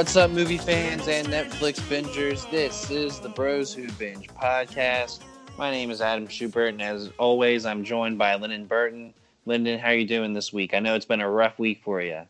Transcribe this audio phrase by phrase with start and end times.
[0.00, 2.50] What's up, movie fans and Netflix bingers?
[2.50, 5.20] This is the Bros Who Binge podcast.
[5.58, 9.12] My name is Adam Schubert, and as always, I'm joined by Lyndon Burton.
[9.44, 10.72] Lyndon, how are you doing this week?
[10.72, 12.22] I know it's been a rough week for you.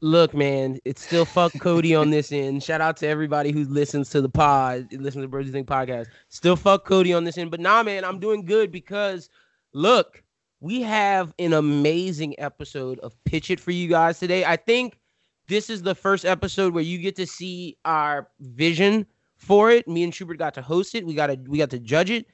[0.00, 2.62] Look, man, it's still fuck Cody on this end.
[2.62, 5.66] Shout out to everybody who listens to the pod, listens to the Bros Who Think
[5.66, 6.06] podcast.
[6.28, 9.28] Still fuck Cody on this end, but nah, man, I'm doing good because
[9.72, 10.22] look,
[10.60, 14.44] we have an amazing episode of Pitch It for you guys today.
[14.44, 14.97] I think
[15.48, 19.88] this is the first episode where you get to see our vision for it.
[19.88, 21.04] Me and Schubert got to host it.
[21.04, 22.26] We got to we got to judge it.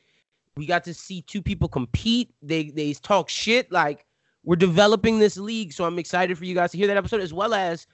[0.56, 2.34] We got to see two people compete.
[2.42, 4.04] They they talk shit like
[4.44, 5.72] we're developing this league.
[5.72, 7.86] So I'm excited for you guys to hear that episode as well as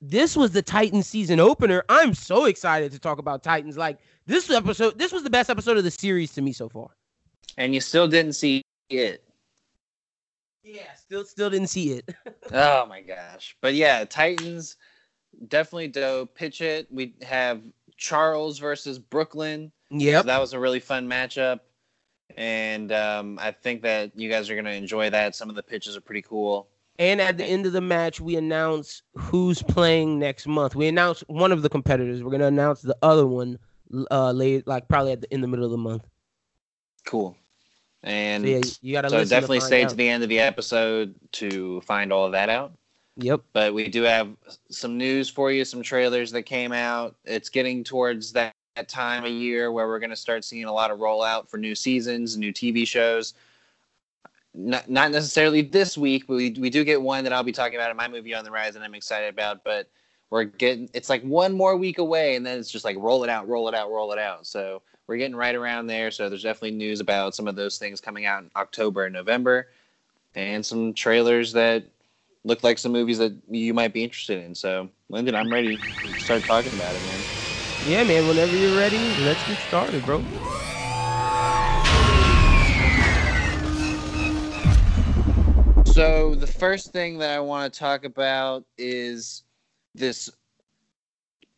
[0.00, 1.82] this was the Titans season opener.
[1.88, 3.78] I'm so excited to talk about Titans.
[3.78, 6.88] Like this episode, this was the best episode of the series to me so far.
[7.56, 9.23] And you still didn't see it.
[10.64, 12.14] Yeah, still still didn't see it.
[12.52, 13.56] oh my gosh.
[13.60, 14.76] But yeah, Titans
[15.48, 16.34] definitely dope.
[16.34, 16.88] Pitch it.
[16.90, 17.60] We have
[17.96, 19.70] Charles versus Brooklyn.
[19.90, 21.60] Yeah, So that was a really fun matchup.
[22.36, 25.36] And um, I think that you guys are going to enjoy that.
[25.36, 26.68] Some of the pitches are pretty cool.
[26.98, 30.74] And at the end of the match, we announce who's playing next month.
[30.74, 32.22] We announce one of the competitors.
[32.22, 33.58] We're going to announce the other one
[34.10, 36.06] uh late, like probably at the, in the middle of the month.
[37.04, 37.36] Cool.
[38.04, 41.14] And So yeah, you got to so definitely stay to the end of the episode
[41.32, 42.72] to find all of that out.
[43.16, 43.40] Yep.
[43.52, 44.28] But we do have
[44.70, 47.16] some news for you, some trailers that came out.
[47.24, 50.72] It's getting towards that, that time of year where we're going to start seeing a
[50.72, 53.34] lot of rollout for new seasons, new TV shows.
[54.52, 57.76] Not, not necessarily this week, but we, we do get one that I'll be talking
[57.76, 59.64] about in my movie on the rise, and I'm excited about.
[59.64, 59.88] But
[60.30, 63.30] we're getting it's like one more week away, and then it's just like roll it
[63.30, 64.46] out, roll it out, roll it out.
[64.46, 66.10] So we're getting right around there.
[66.10, 69.68] So there's definitely news about some of those things coming out in October and November,
[70.34, 71.84] and some trailers that
[72.44, 74.54] look like some movies that you might be interested in.
[74.54, 77.20] So, Lyndon, I'm ready to start talking about it, man.
[77.86, 78.26] Yeah, man.
[78.26, 80.22] Whenever you're ready, let's get started, bro.
[85.86, 89.44] So, the first thing that I want to talk about is
[89.94, 90.28] this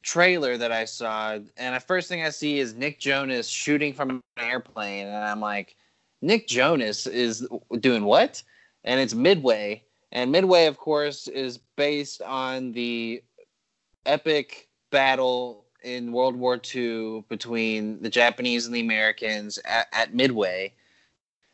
[0.06, 1.38] trailer that I saw.
[1.56, 5.08] And the first thing I see is Nick Jonas shooting from an airplane.
[5.08, 5.76] And I'm like,
[6.22, 7.46] Nick Jonas is
[7.80, 8.42] doing what?
[8.84, 9.82] And it's Midway.
[10.12, 13.22] And Midway, of course, is based on the
[14.06, 20.72] epic battle in World War II between the Japanese and the Americans at, at Midway,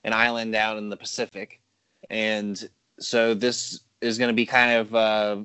[0.05, 1.61] an island out in the Pacific.
[2.11, 2.69] And
[3.01, 5.37] so this is going to be kind of, uh,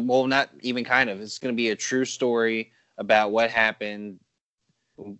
[0.00, 4.18] well, not even kind of, it's going to be a true story about what happened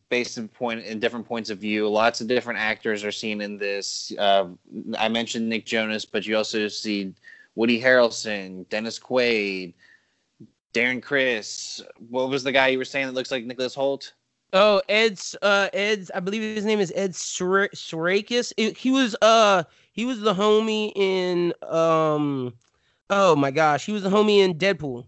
[0.09, 1.88] based in point in different points of view.
[1.88, 4.12] Lots of different actors are seen in this.
[4.19, 4.49] Uh,
[4.99, 7.15] I mentioned Nick Jonas, but you also see
[7.55, 9.75] Woody Harrelson, Dennis Quaid,
[10.72, 11.83] Darren Criss.
[12.09, 14.12] What was the guy you were saying that looks like Nicholas Hoult?
[14.54, 18.77] Oh, Ed's uh Ed's I believe his name is Ed Sarakis.
[18.77, 22.53] He was uh he was the homie in um
[23.11, 25.07] oh my gosh, he was the homie in Deadpool.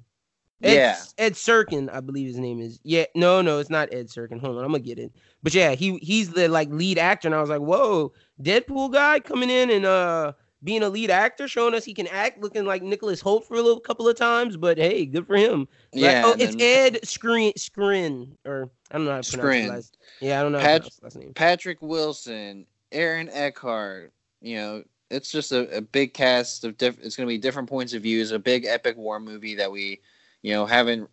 [0.63, 0.97] Ed, yeah.
[1.19, 2.81] Ed Serkin, I believe his name is.
[2.85, 4.41] Yeah, no, no, it's not Ed Serkin.
[4.41, 5.13] Hold on, I'm gonna get it.
[5.43, 8.13] But yeah, he he's the like lead actor, and I was like, whoa,
[8.43, 10.33] Deadpool guy coming in and uh
[10.63, 13.61] being a lead actor, showing us he can act, looking like Nicholas Hoult for a
[13.61, 14.57] little couple of times.
[14.57, 15.69] But hey, good for him.
[15.93, 16.23] Like, Yeah.
[16.25, 19.99] oh, it's Ed Screen Scrin, or I don't know how to pronounce his last.
[20.21, 21.35] Yeah, I don't know Pat- to his last name.
[21.35, 24.13] Patrick Wilson, Aaron Eckhart.
[24.41, 27.69] You know, it's just a, a big cast of diff- It's going to be different
[27.69, 28.33] points of views.
[28.33, 30.01] A big epic war movie that we,
[30.43, 31.09] you know, haven't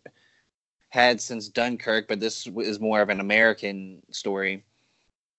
[0.90, 4.64] had since Dunkirk, but this is more of an American story.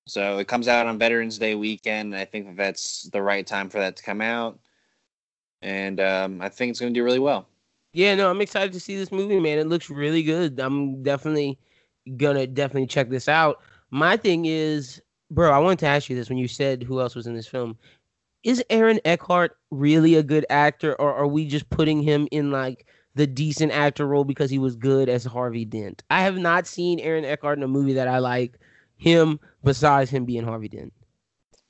[0.06, 2.16] So it comes out on Veterans Day weekend.
[2.16, 4.59] I think that that's the right time for that to come out,
[5.62, 7.47] and um, I think it's going to do really well.
[7.94, 9.60] Yeah, no, I'm excited to see this movie, man.
[9.60, 10.60] It looks really good.
[10.60, 11.57] I'm definitely
[12.18, 13.62] gonna definitely check this out.
[13.92, 15.01] My thing is,
[15.31, 17.48] bro, I wanted to ask you this when you said who else was in this
[17.48, 17.77] film.
[18.44, 22.86] Is Aaron Eckhart really a good actor, or are we just putting him in like
[23.16, 26.04] the decent actor role because he was good as Harvey Dent?
[26.10, 28.60] I have not seen Aaron Eckhart in a movie that I like
[28.98, 30.94] him besides him being Harvey Dent.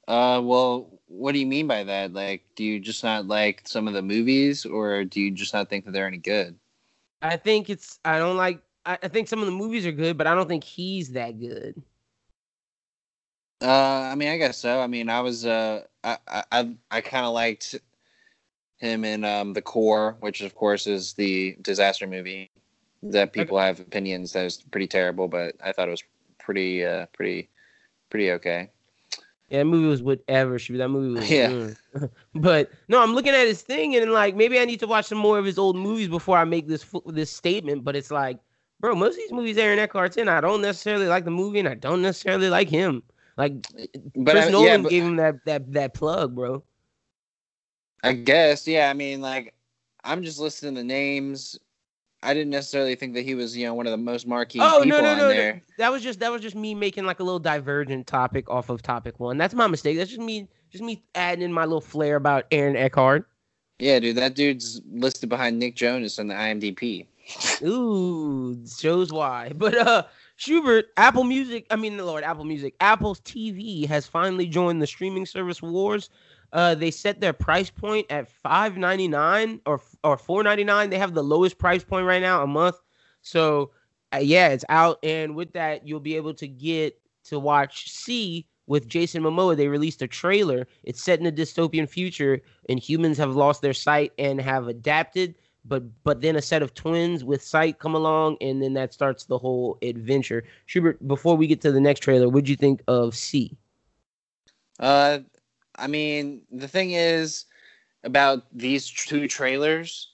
[0.07, 2.11] Uh, well, what do you mean by that?
[2.11, 5.69] Like, do you just not like some of the movies, or do you just not
[5.69, 6.57] think that they're any good?
[7.21, 10.17] I think it's I don't like I, I think some of the movies are good,
[10.17, 11.81] but I don't think he's that good.
[13.63, 14.81] Uh, I mean, I guess so.
[14.81, 16.17] I mean, I was uh, I
[16.51, 17.75] I I, kind of liked
[18.77, 22.51] him in um the core, which of course is the disaster movie
[23.03, 26.03] that people have opinions that is pretty terrible, but I thought it was
[26.39, 27.49] pretty uh pretty
[28.09, 28.69] pretty okay.
[29.47, 30.59] Yeah, that movie was whatever.
[30.59, 31.29] Shoot, that movie was.
[31.31, 31.49] Yeah.
[31.49, 32.09] mm.
[32.35, 35.19] but no, I'm looking at his thing and like maybe I need to watch some
[35.19, 37.85] more of his old movies before I make this this statement.
[37.85, 38.39] But it's like,
[38.81, 41.69] bro, most of these movies Aaron Eckhart's in, I don't necessarily like the movie and
[41.69, 43.03] I don't necessarily like him.
[43.37, 43.53] Like
[44.15, 46.63] But Chris I, Nolan yeah, but gave him that that that plug, bro.
[48.03, 48.89] I guess yeah.
[48.89, 49.53] I mean, like
[50.03, 51.57] I'm just listing the names.
[52.21, 54.81] I didn't necessarily think that he was, you know, one of the most marquee Oh
[54.81, 55.29] people no no on no, no!
[55.29, 55.61] there.
[55.77, 58.81] That was just that was just me making like a little divergent topic off of
[58.81, 59.37] topic one.
[59.37, 59.97] That's my mistake.
[59.97, 63.27] That's just me just me adding in my little flair about Aaron Eckhart.
[63.79, 67.07] Yeah, dude, that dude's listed behind Nick Jonas on the IMDb.
[67.63, 69.51] Ooh, shows why.
[69.57, 70.03] But uh
[70.43, 75.25] Schubert, Apple Music, I mean Lord, Apple Music, Apple's TV has finally joined the streaming
[75.25, 76.09] service wars.
[76.51, 80.89] Uh they set their price point at 5.99 or or 4.99.
[80.89, 82.75] They have the lowest price point right now a month.
[83.21, 83.71] So
[84.13, 88.45] uh, yeah, it's out and with that you'll be able to get to watch See
[88.67, 89.55] with Jason Momoa.
[89.55, 90.67] They released a trailer.
[90.83, 95.35] It's set in a dystopian future and humans have lost their sight and have adapted
[95.65, 99.25] but but then a set of twins with sight come along and then that starts
[99.25, 100.43] the whole adventure.
[100.65, 103.57] Schubert before we get to the next trailer what'd you think of See?
[104.79, 105.19] Uh,
[105.75, 107.45] I mean, the thing is
[108.03, 110.13] about these two trailers,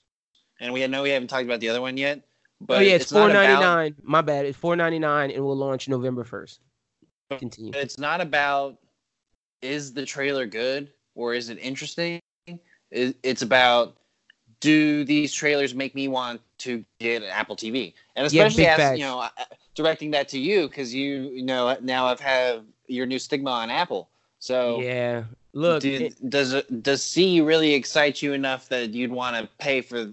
[0.60, 2.22] and we know we haven't talked about the other one yet.
[2.60, 4.44] But oh yeah it's, not four about- my bad.
[4.44, 6.58] It's four ninety nine and will launch november 1st
[7.38, 7.72] continue.
[7.74, 8.78] It's not about
[9.62, 12.20] is the trailer good or is it interesting.
[12.90, 13.96] It's about
[14.60, 18.98] do these trailers make me want to get an Apple TV, and especially big as
[18.98, 19.28] you know, uh,
[19.74, 23.70] directing that to you because you, you know now I've had your new stigma on
[23.70, 24.08] Apple.
[24.38, 29.36] So yeah look do- it- does does See really excite you enough that you'd want
[29.36, 30.12] to pay for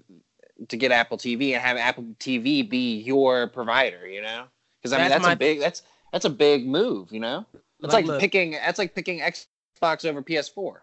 [0.68, 4.08] to get Apple TV and have Apple TV be your provider?
[4.08, 4.46] You know,
[4.82, 5.84] because I mean That's that's my- a big that's
[6.14, 7.12] that's a big move.
[7.12, 8.20] You know, it's Like, like, look.
[8.22, 10.78] picking that's like picking Xbox over PS4.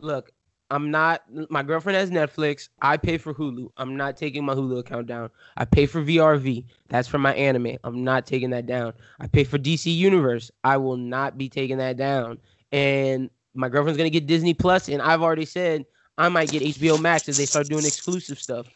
[0.00, 0.32] look
[0.70, 2.68] i'm not my girlfriend has netflix.
[2.82, 3.70] I pay for hulu.
[3.76, 5.30] I'm not taking my hulu account down.
[5.56, 7.76] I pay for vrv that's for my anime.
[7.84, 8.92] I'm not taking that down.
[9.20, 10.50] I pay for dc universe.
[10.62, 12.38] I will not be taking that down.
[12.72, 15.84] And my girlfriend's gonna get disney plus and i've already said
[16.18, 18.66] i might get hbo max if they start doing exclusive stuff.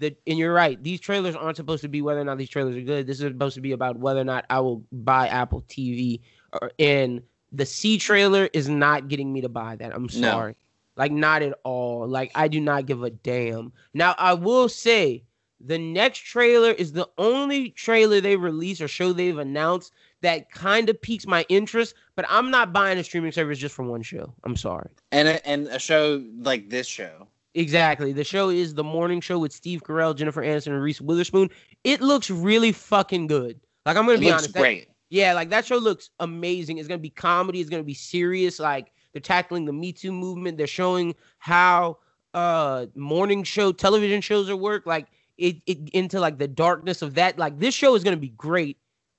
[0.00, 2.74] The, and you're right these trailers aren't supposed to be whether or not these trailers
[2.74, 3.06] are good.
[3.06, 6.20] This is supposed to be about whether or not i will buy apple tv
[6.52, 7.22] or, uh, and
[7.54, 9.94] the See trailer is not getting me to buy that.
[9.94, 10.52] I'm No.
[10.96, 12.06] Like not at all.
[12.08, 13.72] Like I do not give a damn.
[13.94, 15.24] Now I will say
[15.60, 20.88] the next trailer is the only trailer they release or show they've announced that kind
[20.90, 24.34] of piques my interest, but I'm not buying a streaming service just for one show.
[24.44, 24.90] I'm sorry.
[25.12, 27.28] And a, and a show like this show.
[27.54, 28.12] Exactly.
[28.12, 31.50] The show is the morning show with Steve Carell, Jennifer Aniston, and Reese Witherspoon.
[31.84, 33.60] It looks really fucking good.
[33.86, 34.52] Like I'm gonna It be honest.
[34.54, 34.88] that- great.
[35.10, 36.78] yeah, like that show looks amazing.
[36.78, 37.60] It's gonna be comedy.
[37.60, 38.58] It's gonna be serious.
[38.58, 40.58] Like they're tackling the Me Too movement.
[40.58, 41.98] They're showing how
[42.34, 44.84] uh morning show television shows are work.
[44.86, 45.06] Like
[45.38, 47.38] it, it into like the darkness of that.
[47.38, 48.76] Like this show is gonna be great.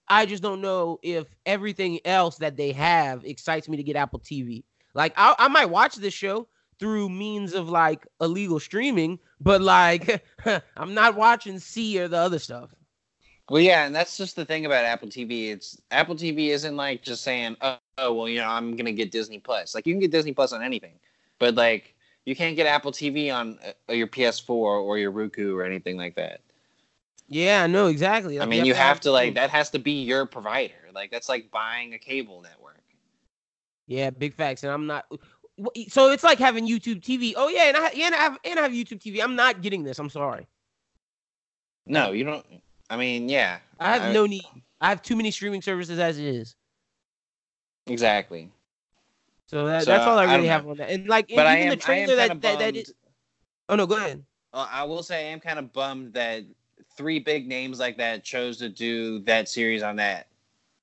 [0.07, 4.19] I just don't know if everything else that they have excites me to get Apple
[4.19, 4.63] TV.
[4.93, 6.47] Like I, I might watch this show
[6.77, 10.23] through means of like illegal streaming, but like
[10.77, 12.75] I'm not watching See or the other stuff.
[13.49, 15.51] Well, yeah, and that's just the thing about Apple TV.
[15.51, 19.11] It's Apple TV isn't like just saying, "Oh, oh well, you know, I'm gonna get
[19.11, 20.95] Disney Plus." Like you can get Disney Plus on anything,
[21.37, 23.59] but like you can't get Apple TV on
[23.89, 26.41] uh, your PS4 or your Roku or anything like that.
[27.27, 28.39] Yeah, no, exactly.
[28.39, 30.73] I mean, you have to like that has to be your provider.
[30.93, 32.83] Like that's like buying a cable network.
[33.87, 35.05] Yeah, big facts, and I'm not.
[35.89, 37.33] So it's like having YouTube TV.
[37.35, 39.21] Oh yeah, and I yeah, and I have and I have YouTube TV.
[39.23, 39.99] I'm not getting this.
[39.99, 40.47] I'm sorry.
[41.85, 42.45] No, you don't.
[42.89, 44.43] I mean, yeah, I have I- no need.
[44.81, 46.55] I have too many streaming services as it is.
[47.87, 48.51] exactly.
[49.47, 50.89] So, that, So, that's all I I really don't have on that.
[50.89, 52.93] And like But I even am, the trailer that, that, that is.
[53.69, 54.23] Oh no, go ahead.
[54.53, 56.43] Uh, I will say I am kind of bummed that
[56.97, 60.27] three big names like that chose to do that series on that.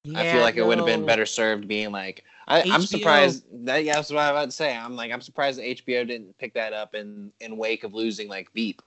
[0.04, 3.44] Yeah, I feel like it would have been better served being like I, I'm surprised
[3.66, 4.76] that yeah, that's what I was about to say.
[4.76, 8.28] I'm like I'm surprised that HBO didn't pick that up in in wake of losing
[8.28, 8.82] like Veep.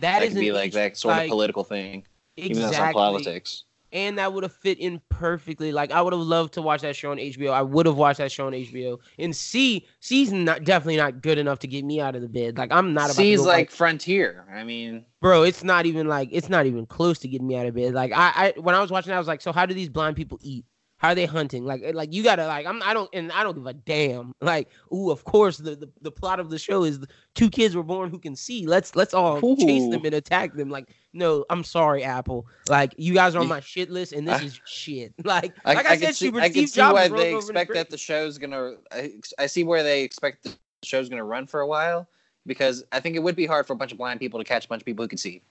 [0.00, 2.04] That could be like H- that sort like, of political thing,
[2.40, 3.00] even though it's not Exactly.
[3.00, 3.64] politics.
[3.92, 5.72] and that would have fit in perfectly.
[5.72, 7.50] Like I would have loved to watch that show on HBO.
[7.52, 8.98] I would have watched that show on HBO.
[9.18, 12.56] And See, See's not definitely not good enough to get me out of the bed.
[12.56, 14.46] Like I'm not about to See's like Frontier.
[14.52, 15.42] I mean, bro.
[15.42, 17.94] It's not even like it's not even close to getting me out of bed.
[17.94, 19.88] Like I, I when I was watching, that, I was like, so how do these
[19.88, 20.64] blind people eat?
[21.00, 21.64] How are they hunting?
[21.64, 24.34] Like, eh, like you gotta like I'm I don't and I don't give a damn.
[24.42, 27.74] Like, ooh, of course the the, the plot of the show is the two kids
[27.74, 28.66] were born who can see.
[28.66, 29.56] Let's let's all ooh.
[29.56, 30.68] chase them and attack them.
[30.68, 32.46] Like, no, I'm sorry, Apple.
[32.68, 35.14] Like, you guys are on my shit list, and this I, is shit.
[35.24, 37.72] Like, I, like I, I said, see, Steve I can see Jobs why they expect
[37.74, 38.74] that the show's gonna.
[38.92, 42.08] I, I see where they expect the show's gonna run for a while
[42.46, 44.66] because I think it would be hard for a bunch of blind people to catch
[44.66, 45.42] a bunch of people who can see.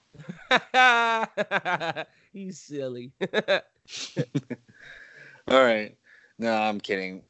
[2.32, 3.12] He's silly.
[5.50, 5.96] All right.
[6.38, 7.22] No, I'm kidding.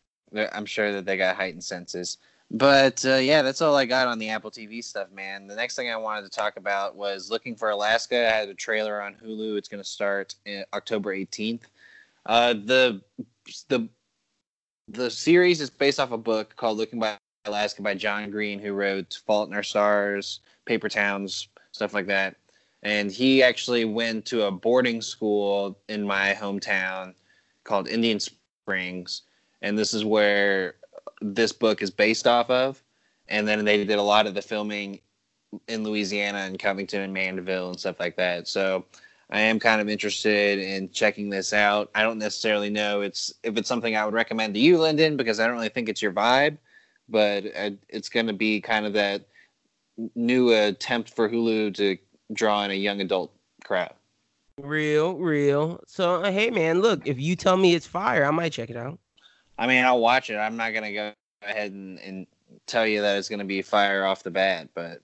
[0.53, 2.19] I'm sure that they got heightened senses.
[2.51, 5.47] But uh, yeah, that's all I got on the Apple TV stuff, man.
[5.47, 8.29] The next thing I wanted to talk about was Looking for Alaska.
[8.29, 9.57] I had a trailer on Hulu.
[9.57, 10.35] It's going to start
[10.75, 11.63] October 18th.
[12.27, 13.01] Uh, the
[13.69, 13.89] the
[14.89, 18.75] the series is based off a book called Looking by Alaska by John Green, who
[18.75, 22.37] wrote Fault in Our Stars, Paper Towns, stuff like that.
[22.83, 27.15] And he actually went to a boarding school in my hometown
[27.65, 29.23] called Indian Springs,
[29.63, 30.75] and this is where
[31.21, 32.83] this book is based off of.
[33.29, 35.01] And then they did a lot of the filming
[35.69, 38.49] in Louisiana and Covington and Mandeville and stuff like that.
[38.49, 38.85] So
[39.31, 41.91] I am kind of interested in checking this out.
[41.95, 45.39] I don't necessarily know it's if it's something I would recommend to you, Lyndon, because
[45.39, 46.59] I don't really think it's your vibe.
[47.09, 49.27] But uh, it's going to be kind of that
[50.15, 51.99] new attempt for Hulu to
[52.33, 53.33] draw in a young adult
[53.65, 53.95] crowd.
[54.65, 55.81] Real, real.
[55.87, 58.77] So uh, hey, man, look, if you tell me it's fire, I might check it
[58.77, 58.99] out.
[59.59, 60.37] I mean, I'll watch it.
[60.37, 61.13] I'm not gonna go
[61.43, 62.27] ahead and, and
[62.67, 65.01] tell you that it's gonna be fire off the bat, but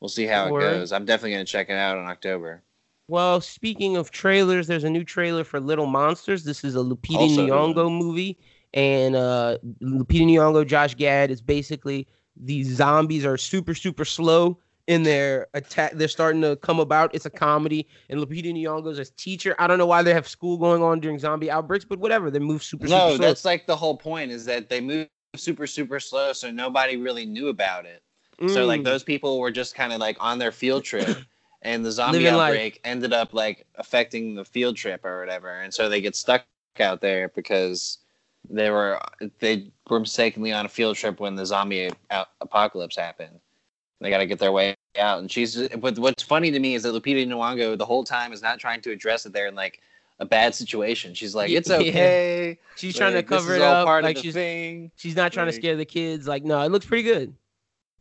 [0.00, 0.92] we'll see how it goes.
[0.92, 2.62] I'm definitely gonna check it out in October.
[3.08, 6.44] Well, speaking of trailers, there's a new trailer for Little Monsters.
[6.44, 8.38] This is a Lupita also, Nyong'o movie,
[8.72, 12.06] and uh, Lupita Nyong'o, Josh Gad is basically
[12.36, 15.92] these zombies are super super slow in their attack.
[15.94, 17.14] They're starting to come about.
[17.14, 19.54] It's a comedy, and Lupita Nyong'o's a teacher.
[19.58, 22.30] I don't know why they have school going on during zombie outbreaks, but whatever.
[22.30, 22.86] They move super.
[22.86, 23.08] Slow.
[23.08, 26.50] No, super that's like the whole point is that they move super super slow, so
[26.50, 28.02] nobody really knew about it.
[28.40, 28.52] Mm.
[28.52, 28.84] So like mm.
[28.84, 31.18] those people were just kind of like on their field trip.
[31.64, 32.80] and the zombie Living outbreak life.
[32.84, 36.44] ended up like affecting the field trip or whatever and so they get stuck
[36.80, 37.98] out there because
[38.50, 39.00] they were
[39.38, 41.88] they were mistakenly on a field trip when the zombie
[42.40, 43.38] apocalypse happened
[44.02, 45.20] they got to get their way out.
[45.20, 48.42] And she's, but what's funny to me is that Lupita Nyong'o the whole time is
[48.42, 49.80] not trying to address it there in like
[50.18, 51.14] a bad situation.
[51.14, 52.48] She's like, it's okay.
[52.50, 52.54] Yeah.
[52.76, 53.86] She's like, trying to cover it up.
[54.02, 54.90] like she's, thing.
[54.96, 56.26] she's not trying like, to scare the kids.
[56.26, 57.34] Like, no, it looks pretty good.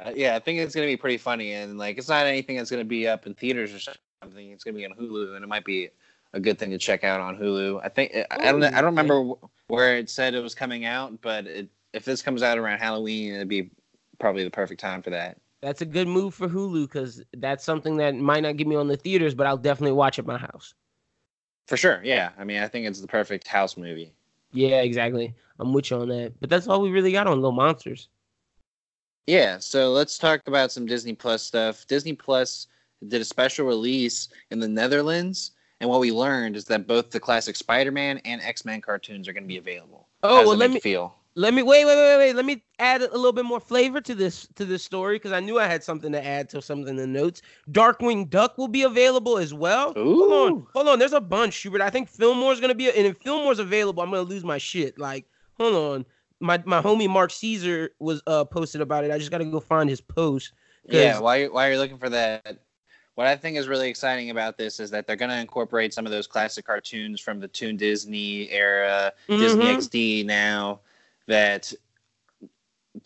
[0.04, 2.72] Uh, yeah, I think it's gonna be pretty funny, and like, it's not anything that's
[2.72, 3.80] gonna be up in theaters or
[4.22, 4.50] something.
[4.50, 5.90] It's gonna be on Hulu, and it might be
[6.34, 7.82] a good thing to check out on Hulu.
[7.84, 9.34] I think I don't I don't remember
[9.68, 13.36] where it said it was coming out, but it, if this comes out around Halloween,
[13.36, 13.70] it'd be
[14.18, 17.98] probably the perfect time for that that's a good move for Hulu because that's something
[17.98, 20.74] that might not get me on the theaters, but I'll definitely watch at my house.
[21.68, 22.32] For sure, yeah.
[22.38, 24.12] I mean, I think it's the perfect house movie.
[24.52, 25.34] Yeah, exactly.
[25.60, 26.34] I'm with you on that.
[26.40, 28.10] But that's all we really got on Little Monsters.
[29.28, 31.86] Yeah, so let's talk about some Disney Plus stuff.
[31.88, 32.68] Disney Plus
[33.08, 37.20] did a special release in the Netherlands, and what we learned is that both the
[37.20, 40.08] classic Spider-Man and X-Men cartoons are going to be available.
[40.24, 42.36] Oh, well, let me feel let me wait, wait, wait, wait.
[42.36, 45.40] Let me add a little bit more flavor to this to this story because I
[45.40, 47.42] knew I had something to add to something in the notes.
[47.72, 49.98] Darkwing Duck will be available as well.
[49.98, 50.16] Ooh.
[50.16, 51.00] Hold on, hold on.
[51.00, 51.82] There's a bunch, Schubert.
[51.82, 55.00] I think Fillmore's gonna be, and if Fillmore's available, I'm gonna lose my shit.
[55.00, 55.26] Like,
[55.58, 56.06] hold on.
[56.42, 59.12] My my homie Mark Caesar was uh posted about it.
[59.12, 60.52] I just gotta go find his post.
[60.84, 62.60] Yeah, why why are you looking for that?
[63.16, 66.06] What I think is really exciting about this is that they're going to incorporate some
[66.06, 69.40] of those classic cartoons from the Toon Disney era, mm-hmm.
[69.40, 70.80] Disney XD now
[71.28, 71.74] that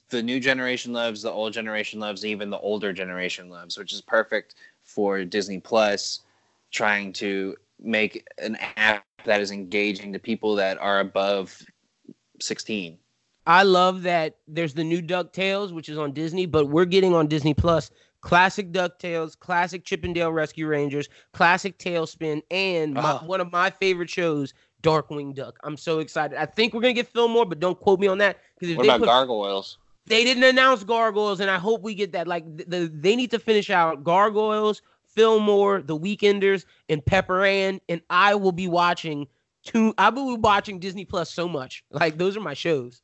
[0.09, 4.01] the new generation loves, the old generation loves, even the older generation loves, which is
[4.01, 6.21] perfect for Disney Plus
[6.71, 11.61] trying to make an app that is engaging to people that are above
[12.41, 12.97] 16.
[13.47, 17.27] I love that there's the new DuckTales, which is on Disney, but we're getting on
[17.27, 17.91] Disney Plus
[18.21, 23.23] classic DuckTales, classic Chip 'n Dale Rescue Rangers, classic TaleSpin, and my, ah.
[23.23, 24.55] one of my favorite shows,
[24.85, 25.57] Darkwing Duck.
[25.63, 26.37] I'm so excited.
[26.37, 28.37] I think we're gonna get Fillmore, but don't quote me on that.
[28.59, 29.79] Because what about put, Gargoyles?
[30.05, 32.27] They didn't announce Gargoyles, and I hope we get that.
[32.27, 37.81] Like the, the they need to finish out Gargoyles, Fillmore, The Weekenders, and Pepper Ann,
[37.89, 39.27] and I will be watching.
[39.63, 41.83] Two, I will be watching Disney Plus so much.
[41.89, 43.01] Like those are my shows.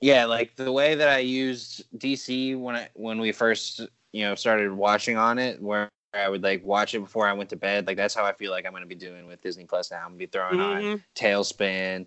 [0.00, 3.82] Yeah, like the way that I used DC when I when we first
[4.12, 7.50] you know started watching on it, where I would like watch it before I went
[7.50, 7.86] to bed.
[7.86, 9.98] Like that's how I feel like I'm gonna be doing with Disney Plus now.
[9.98, 10.92] I'm gonna be throwing mm-hmm.
[10.92, 12.06] on TaleSpin.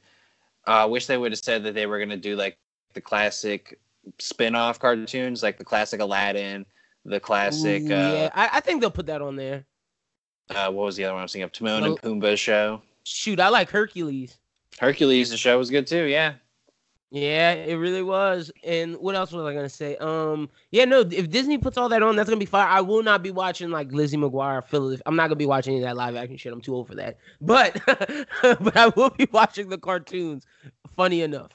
[0.66, 2.58] Uh, I uh, wish they would have said that they were gonna do like
[2.94, 3.80] the classic
[4.20, 6.66] spin-off cartoons, like the classic Aladdin,
[7.06, 7.84] the classic.
[7.84, 9.66] Ooh, uh, yeah, I, I, think they'll put that on there.
[10.50, 11.52] Uh, what was the other one I was thinking of?
[11.52, 12.82] Timon and Pumbaa show.
[13.04, 14.38] Shoot, I like Hercules.
[14.80, 16.06] Hercules, the show was good too.
[16.06, 16.34] Yeah.
[17.14, 18.52] Yeah, it really was.
[18.64, 19.96] And what else was I gonna say?
[19.98, 21.02] Um, yeah, no.
[21.02, 22.68] If Disney puts all that on, that's gonna be fire.
[22.68, 25.00] I will not be watching like Lizzie McGuire, Philip.
[25.06, 26.52] I'm not gonna be watching any of that live action shit.
[26.52, 27.18] I'm too old for that.
[27.40, 27.80] But,
[28.42, 30.48] but I will be watching the cartoons.
[30.96, 31.52] Funny enough.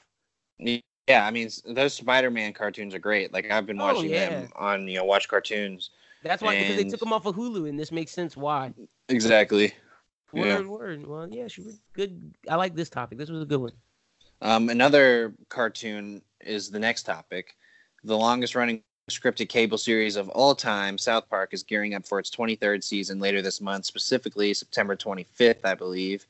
[0.59, 3.33] Yeah, I mean those Spider-Man cartoons are great.
[3.33, 4.29] Like I've been Oh, watching yeah.
[4.29, 5.89] them on you know watch cartoons.
[6.23, 8.73] That's why because they took them off of Hulu, and this makes sense why.
[9.09, 9.73] Exactly.
[10.31, 10.61] Word, Yeah.
[10.61, 11.05] word.
[11.05, 12.33] Well, yeah, she was good.
[12.47, 13.17] I like this topic.
[13.17, 13.73] This was a good one.
[14.41, 17.55] Um, another cartoon is the next topic.
[18.03, 22.19] The longest running scripted cable series of all time, South Park, is gearing up for
[22.19, 26.25] its 23rd season later this month, specifically September 25th, I believe.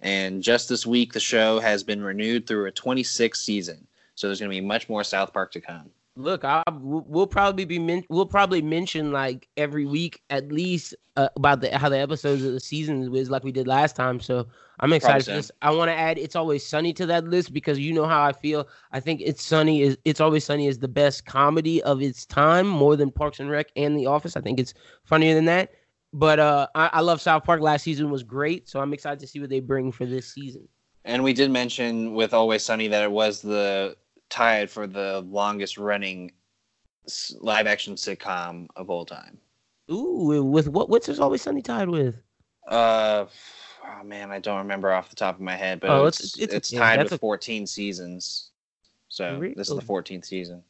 [0.00, 3.86] And just this week, the show has been renewed through a 26th season.
[4.14, 5.90] So there's going to be much more South Park to come.
[6.18, 11.28] Look, I we'll probably be men- we'll probably mention like every week at least uh,
[11.36, 14.18] about the how the episodes of the season was like we did last time.
[14.18, 14.48] So
[14.80, 15.52] I'm excited for this.
[15.62, 18.32] I want to add "It's Always Sunny" to that list because you know how I
[18.32, 18.66] feel.
[18.90, 22.66] I think "It's Sunny" is "It's Always Sunny" is the best comedy of its time,
[22.66, 24.36] more than Parks and Rec and The Office.
[24.36, 25.70] I think it's funnier than that.
[26.12, 27.60] But uh, I, I love South Park.
[27.60, 30.66] Last season was great, so I'm excited to see what they bring for this season.
[31.04, 33.96] And we did mention with Always Sunny that it was the
[34.30, 36.32] tied for the longest running
[37.40, 39.38] live action sitcom of all time.
[39.90, 40.90] Ooh, with what?
[40.90, 42.20] What's "It's Always Sunny" tied with?
[42.66, 43.24] Uh,
[43.86, 46.34] oh man, I don't remember off the top of my head, but Oh, it's it's-
[46.54, 48.50] it's, it's- tied that's with a- 14 seasons.
[49.08, 50.62] So this is the 14th season.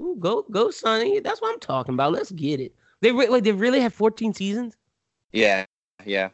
[0.00, 1.20] Ooh, go go Sunny.
[1.20, 2.12] That's what I'm talking about.
[2.12, 2.74] Let's get it.
[3.02, 4.74] They re- like they really have 14 seasons.
[5.32, 5.66] Yeah,
[6.06, 6.30] yeah.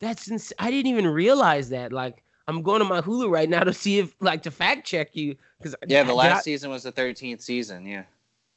[0.00, 1.92] That's ins- I didn't even realize that.
[1.92, 5.16] Like I'm going to my Hulu right now to see if like to fact check
[5.16, 5.34] you
[5.72, 7.86] because Yeah, the last season was the 13th season.
[7.86, 8.04] Yeah.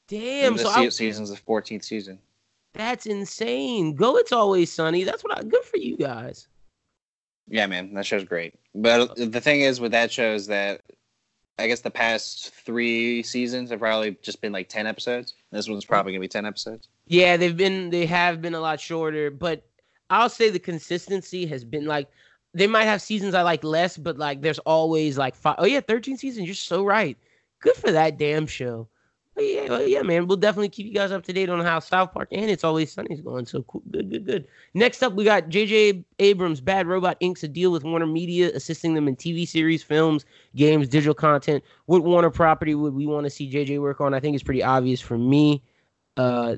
[0.07, 0.53] damn.
[0.53, 2.19] And So I, se- season's the 14th season.
[2.73, 3.95] that's insane.
[3.95, 4.17] Go.
[4.17, 5.03] It's always sunny.
[5.03, 5.43] That's what I.
[5.43, 6.47] Good for you guys.
[7.49, 8.55] Yeah, man, that show's great.
[8.75, 10.81] But the thing is with that show is that
[11.57, 15.33] I guess the past three seasons have probably just been like 10 episodes.
[15.51, 16.89] This one's probably gonna be 10 episodes.
[17.07, 19.63] Yeah, they've been they have been a lot shorter, but
[20.09, 22.09] I'll say the consistency has been like
[22.57, 25.55] they might have seasons I like less, but like there's always like five.
[25.59, 26.47] Oh yeah, 13 seasons.
[26.47, 27.17] You're so right.
[27.59, 28.87] Good for that damn show.
[29.35, 30.25] But yeah, yeah, man.
[30.25, 32.91] We'll definitely keep you guys up to date on how South Park and It's Always
[32.91, 33.45] Sunny's going.
[33.45, 33.83] So cool.
[33.91, 34.47] Good, good, good.
[34.73, 36.03] Next up, we got J.J.
[36.17, 36.59] Abrams.
[36.59, 40.87] Bad Robot inks a deal with Warner Media, assisting them in TV series, films, games,
[40.87, 41.63] digital content.
[41.85, 43.77] What Warner property would we want to see J.J.
[43.77, 44.15] work on?
[44.15, 45.61] I think it's pretty obvious for me.
[46.15, 46.55] Uh,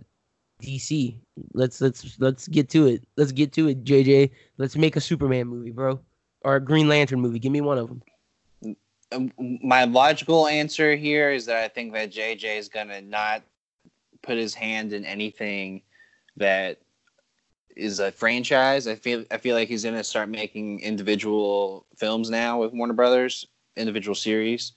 [0.62, 1.20] DC.
[1.54, 3.04] Let's let's let's get to it.
[3.18, 4.32] Let's get to it, JJ.
[4.58, 6.00] Let's make a Superman movie, bro,
[6.42, 7.40] or a Green Lantern movie.
[7.40, 8.02] Give me one of them.
[9.12, 9.32] Um,
[9.64, 13.44] my logical answer here is that I think that JJ is gonna not
[14.22, 15.82] put his hand in anything
[16.38, 16.80] that
[17.76, 18.88] is a franchise.
[18.88, 23.48] I feel I feel like he's gonna start making individual films now with Warner Brothers,
[23.76, 24.74] individual series.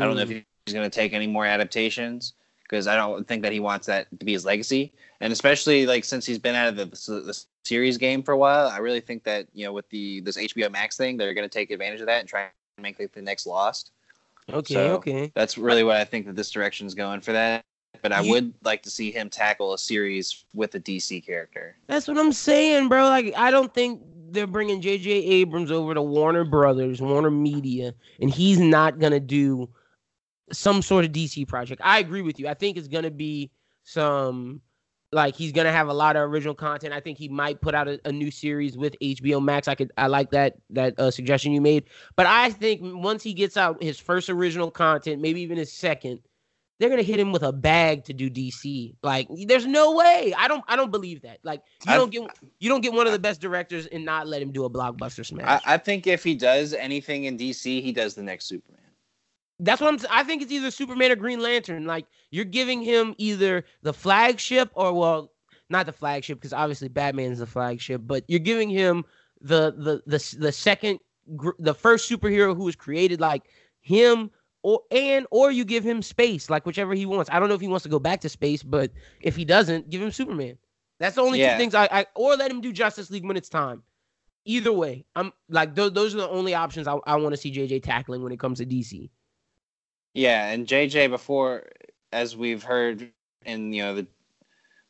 [0.00, 0.44] I don't know if Mm.
[0.66, 2.34] he's gonna take any more adaptations
[2.68, 4.92] because I don't think that he wants that to be his legacy.
[5.20, 8.68] And especially like since he's been out of the, the series game for a while,
[8.68, 11.70] I really think that you know with the this HBO Max thing, they're gonna take
[11.70, 13.90] advantage of that and try and make like the next Lost.
[14.50, 15.32] Okay, so- okay.
[15.34, 17.64] That's really what I think that this direction is going for that.
[18.00, 21.76] But I You- would like to see him tackle a series with a DC character.
[21.88, 23.04] That's what I'm saying, bro.
[23.04, 24.00] Like, I don't think
[24.30, 25.10] they're bringing J.J.
[25.10, 29.68] Abrams over to Warner Brothers, Warner Media, and he's not gonna do
[30.52, 31.80] some sort of DC project.
[31.84, 32.48] I agree with you.
[32.48, 33.50] I think it's gonna be
[33.84, 34.60] some
[35.12, 36.92] like he's gonna have a lot of original content.
[36.92, 39.68] I think he might put out a, a new series with HBO Max.
[39.68, 41.84] I could I like that that uh, suggestion you made.
[42.16, 46.20] But I think once he gets out his first original content, maybe even his second,
[46.78, 48.94] they're gonna hit him with a bag to do DC.
[49.02, 50.34] Like, there's no way.
[50.36, 50.64] I don't.
[50.68, 51.38] I don't believe that.
[51.42, 54.26] Like, you I- don't get you don't get one of the best directors and not
[54.26, 55.62] let him do a blockbuster I, smash.
[55.66, 58.87] I think if he does anything in DC, he does the next Superman.
[59.60, 60.00] That's what I'm.
[60.10, 61.84] I think it's either Superman or Green Lantern.
[61.84, 65.32] Like, you're giving him either the flagship or well,
[65.68, 69.04] not the flagship because obviously Batman's the flagship, but you're giving him
[69.40, 71.00] the the the the second
[71.36, 73.44] gr- the first superhero who was created like
[73.80, 74.30] him
[74.62, 77.60] or and or you give him space like whichever he wants i don't know if
[77.60, 78.90] he wants to go back to space but
[79.20, 80.58] if he doesn't give him superman
[80.98, 81.52] that's the only Yeah.
[81.52, 83.82] two things I, I or let him do justice league when it's time
[84.44, 87.52] either way i'm like th- those are the only options i, I want to see
[87.52, 89.08] jj tackling when it comes to dc
[90.18, 91.64] Yeah, and JJ before,
[92.12, 93.10] as we've heard
[93.46, 94.06] in you know the,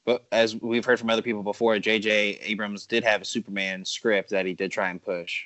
[0.07, 4.31] but as we've heard from other people before, JJ Abrams did have a Superman script
[4.31, 5.43] that he did try and push.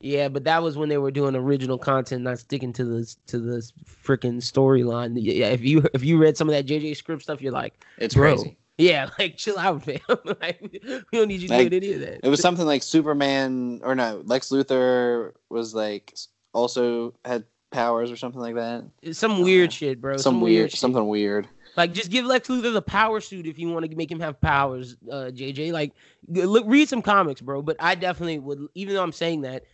[0.00, 3.38] yeah but that was when they were doing original content not sticking to the to
[3.40, 3.58] the
[4.04, 7.50] freaking storyline yeah if you if you read some of that jj script stuff you're
[7.50, 8.36] like It's Bro.
[8.36, 8.58] crazy.
[8.78, 9.98] yeah like chill out fam
[10.42, 13.80] like we don't need you Like, doing any of that It was something like Superman
[13.82, 16.14] or no, Lex Luthor was like
[16.52, 18.84] also had powers or something like that.
[19.12, 20.16] Some weird shit, bro.
[20.16, 20.80] Some, weird, shit.
[20.80, 21.48] something weird.
[21.76, 24.40] Like, just give Lex Luthor the power suit if you want to make him have
[24.40, 25.72] powers, uh, JJ.
[25.72, 25.92] Like,
[26.28, 27.60] look, read some comics, bro.
[27.62, 29.64] But I definitely would, even though I'm saying that,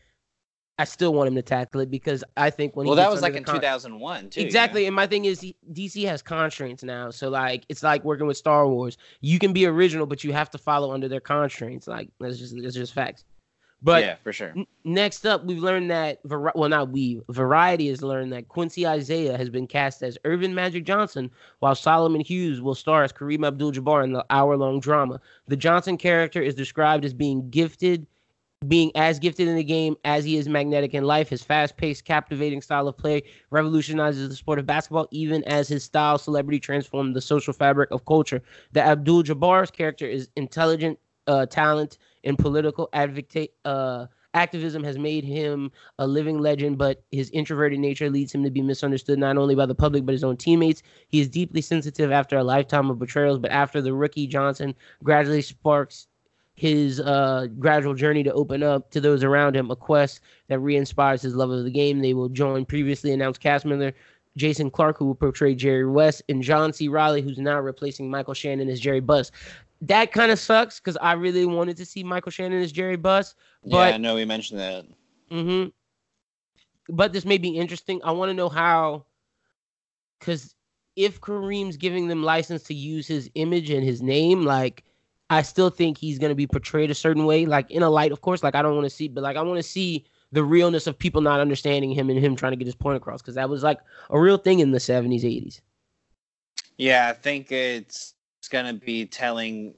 [0.78, 3.20] I still want him to tackle it because I think when Well, he that was
[3.22, 4.40] like in con- 2001 too.
[4.40, 4.46] you know?
[4.46, 8.26] Exactly, and my thing is he, DC has constraints now, so like it's like working
[8.26, 8.96] with Star Wars.
[9.20, 11.86] You can be original, but you have to follow under their constraints.
[11.86, 13.24] Like that's just that's just facts.
[13.84, 14.52] But yeah, for sure.
[14.56, 17.20] N- Next up, we've learned that Vari- well, not we.
[17.28, 22.20] Variety has learned that Quincy Isaiah has been cast as Earvin Magic Johnson, while Solomon
[22.20, 25.20] Hughes will star as Kareem Abdul-Jabbar in the hour-long drama.
[25.48, 28.06] The Johnson character is described as being gifted,
[28.68, 31.28] being as gifted in the game as he is magnetic in life.
[31.28, 36.18] His fast-paced, captivating style of play revolutionizes the sport of basketball, even as his style
[36.18, 38.42] celebrity transformed the social fabric of culture.
[38.72, 43.54] The Abdul-Jabbar's character is intelligent, uh, talent, and political advocate.
[43.64, 48.50] Uh, activism has made him a living legend, but his introverted nature leads him to
[48.50, 50.82] be misunderstood not only by the public but his own teammates.
[51.08, 55.42] He is deeply sensitive after a lifetime of betrayals, but after the rookie Johnson gradually
[55.42, 56.06] sparks
[56.54, 61.22] his uh, gradual journey to open up to those around him, a quest that re-inspires
[61.22, 62.00] his love of the game.
[62.00, 63.92] They will join previously announced cast member
[64.36, 66.88] Jason Clarke, who will portray Jerry West, and John C.
[66.88, 69.30] Reilly, who's now replacing Michael Shannon as Jerry Buss.
[69.82, 73.34] That kind of sucks because I really wanted to see Michael Shannon as Jerry Buss,
[73.64, 74.84] yeah, but I know we mentioned that.
[75.30, 75.70] Mm-hmm.
[76.94, 78.00] But this may be interesting.
[78.04, 79.06] I want to know how,
[80.20, 80.54] because
[80.94, 84.84] if Kareem's giving them license to use his image and his name, like
[85.30, 88.20] I still think he's gonna be portrayed a certain way, like in a light, of
[88.20, 88.44] course.
[88.44, 90.96] Like I don't want to see, but like I want to see the realness of
[90.96, 93.64] people not understanding him and him trying to get his point across, because that was
[93.64, 95.60] like a real thing in the seventies, eighties.
[96.76, 99.72] Yeah, I think it's it's gonna be telling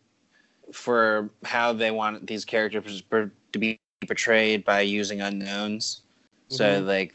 [0.73, 6.01] for how they want these characters to be portrayed by using unknowns.
[6.49, 6.87] So Mhm.
[6.87, 7.15] like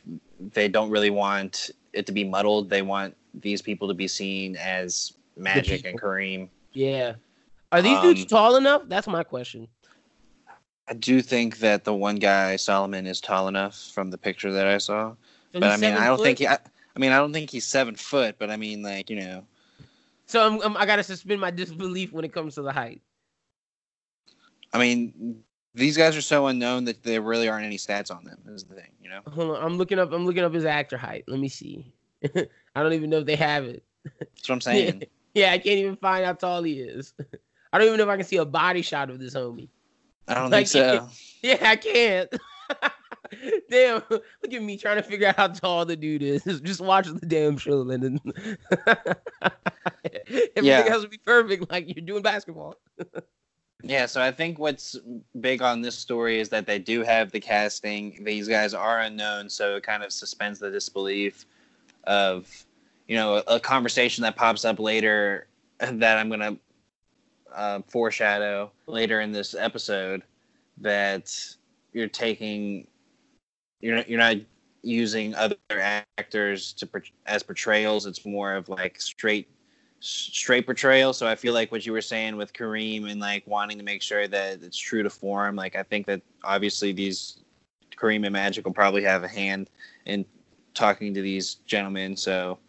[0.53, 2.69] they don't really want it to be muddled.
[2.69, 5.99] They want these people to be seen as Magic and.
[5.99, 6.49] Kareem.
[6.73, 7.15] Yeah.
[7.71, 8.83] Are these dudes Um, tall enough?
[8.87, 9.67] That's my question.
[10.87, 14.67] I do think that the one guy Solomon is tall enough from the picture that
[14.67, 15.15] I saw.
[15.53, 16.25] So but I mean, I don't foot?
[16.25, 16.47] think he.
[16.47, 16.59] I,
[16.95, 18.35] I mean, I don't think he's seven foot.
[18.37, 19.45] But I mean, like you know,
[20.29, 23.01] So I'm, I'm, I gotta suspend my disbelief when it comes to the height.
[24.71, 25.41] I mean,
[25.73, 28.37] these guys are so unknown that there really aren't any stats on them.
[28.49, 29.21] Is the thing, you know?
[29.25, 30.11] Hold on, I'm looking up.
[30.11, 31.23] I'm looking up his actor height.
[31.27, 31.91] Let me see.
[32.35, 33.83] I don't even know if they have it.
[34.19, 35.03] That's what I'm saying.
[35.35, 37.13] Yeah, I can't even find how tall he is.
[37.71, 39.69] I don't even know if I can see a body shot of this homie.
[40.27, 41.07] I don't Like, think so.
[41.43, 42.29] Yeah, I can't.
[43.69, 46.43] damn, look at me trying to figure out how tall the dude is.
[46.63, 48.19] Just watch the damn show, Lyndon.
[50.27, 50.85] Everything Yeah.
[50.89, 52.75] else would be perfect, like you're doing basketball.
[53.81, 54.97] Yeah, so I think what's
[55.39, 58.23] big on this story is that they do have the casting.
[58.25, 61.45] These guys are unknown, so it kind of suspends the disbelief
[62.03, 62.65] of,
[63.07, 65.47] you know, a, a conversation that pops up later
[65.79, 66.57] that I'm gonna
[67.55, 70.23] uh, foreshadow later in this episode
[70.81, 71.33] that
[71.93, 72.85] you're taking,
[73.81, 74.37] you're not, you're not
[74.81, 75.55] using other
[76.17, 76.89] actors to
[77.25, 78.05] as portrayals.
[78.05, 79.49] It's more of like straight
[80.01, 81.11] straight portrayal.
[81.11, 84.01] So I feel like what you were saying with Kareem and like wanting to make
[84.01, 85.55] sure that it's true to form.
[85.55, 87.39] Like I think that obviously these
[87.97, 89.69] Kareem and Magic will probably have a hand
[90.05, 90.25] in
[90.73, 92.15] talking to these gentlemen.
[92.15, 92.59] So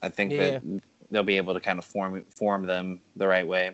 [0.00, 0.58] I think Yeah.
[0.58, 0.62] that
[1.10, 3.72] they'll be able to kind of form form them the right way.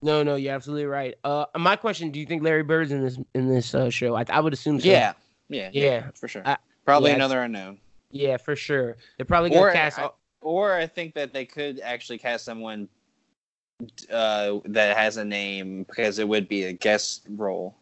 [0.00, 1.16] No, no, you're absolutely right.
[1.24, 4.14] Uh, my question: Do you think Larry Bird's in this in this uh, show?
[4.14, 4.86] I, I would assume so.
[4.86, 5.14] Yeah,
[5.48, 6.10] yeah, Yeah.
[6.14, 6.42] for sure.
[6.44, 7.78] I- probably yeah, another unknown.
[8.10, 8.96] yeah, for sure.
[9.16, 9.98] They're probably gonna Or cast.
[9.98, 12.88] I- Or I think that they could actually cast someone
[14.10, 17.76] uh, that has a name because it would be a guest role.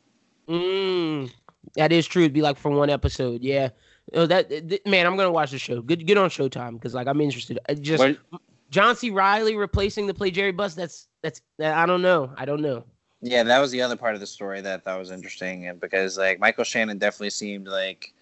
[0.49, 1.31] Mm,
[1.75, 2.23] that is true.
[2.23, 3.43] It'd be like for one episode.
[3.43, 3.71] Yeah.
[4.15, 5.81] Oh, that th- man, I'm gonna watch the show.
[5.81, 7.59] Good, get on Showtime because like I'm interested.
[7.69, 9.11] I just What- John C.
[9.11, 10.75] Reilly replacing the play Jerry Buss.
[10.75, 12.33] That's that's that, I don't know.
[12.37, 12.85] I don't know.
[13.23, 15.81] Yeah, that was the other part of the story that I thought was interesting, and
[15.81, 18.13] because like Michael Shannon definitely seemed like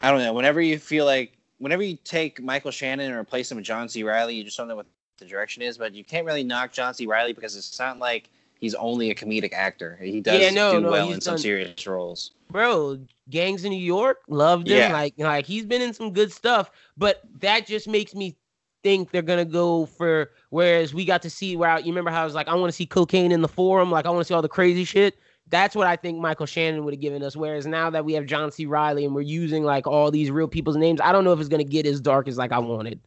[0.00, 0.32] I don't know.
[0.32, 4.02] Whenever you feel like whenever you take Michael Shannon and replace him with John C.
[4.02, 4.86] Reilly, you just don't know what
[5.18, 5.78] the direction is.
[5.78, 7.06] But you can't really knock John C.
[7.06, 9.98] Reilly because it's not like he's only a comedic actor.
[10.02, 12.32] He does Yeah, no, do no, well in some serious roles.
[12.50, 14.78] Bro, Gangs in New York, loved him.
[14.78, 14.92] Yeah.
[14.92, 18.36] Like like he's been in some good stuff, but that just makes me
[18.82, 22.22] think they're gonna go for whereas we got to see where I, you remember how
[22.22, 24.24] I was like I want to see cocaine in the forum, like I want to
[24.24, 25.18] see all the crazy shit.
[25.48, 27.34] That's what I think Michael Shannon would have given us.
[27.34, 28.66] Whereas now that we have John C.
[28.66, 31.48] Reilly and we're using like all these real people's names, I don't know if it's
[31.48, 33.00] gonna get as dark as like I wanted.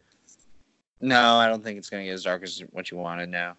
[1.00, 3.56] No, I don't think it's gonna get as dark as what you wanted now.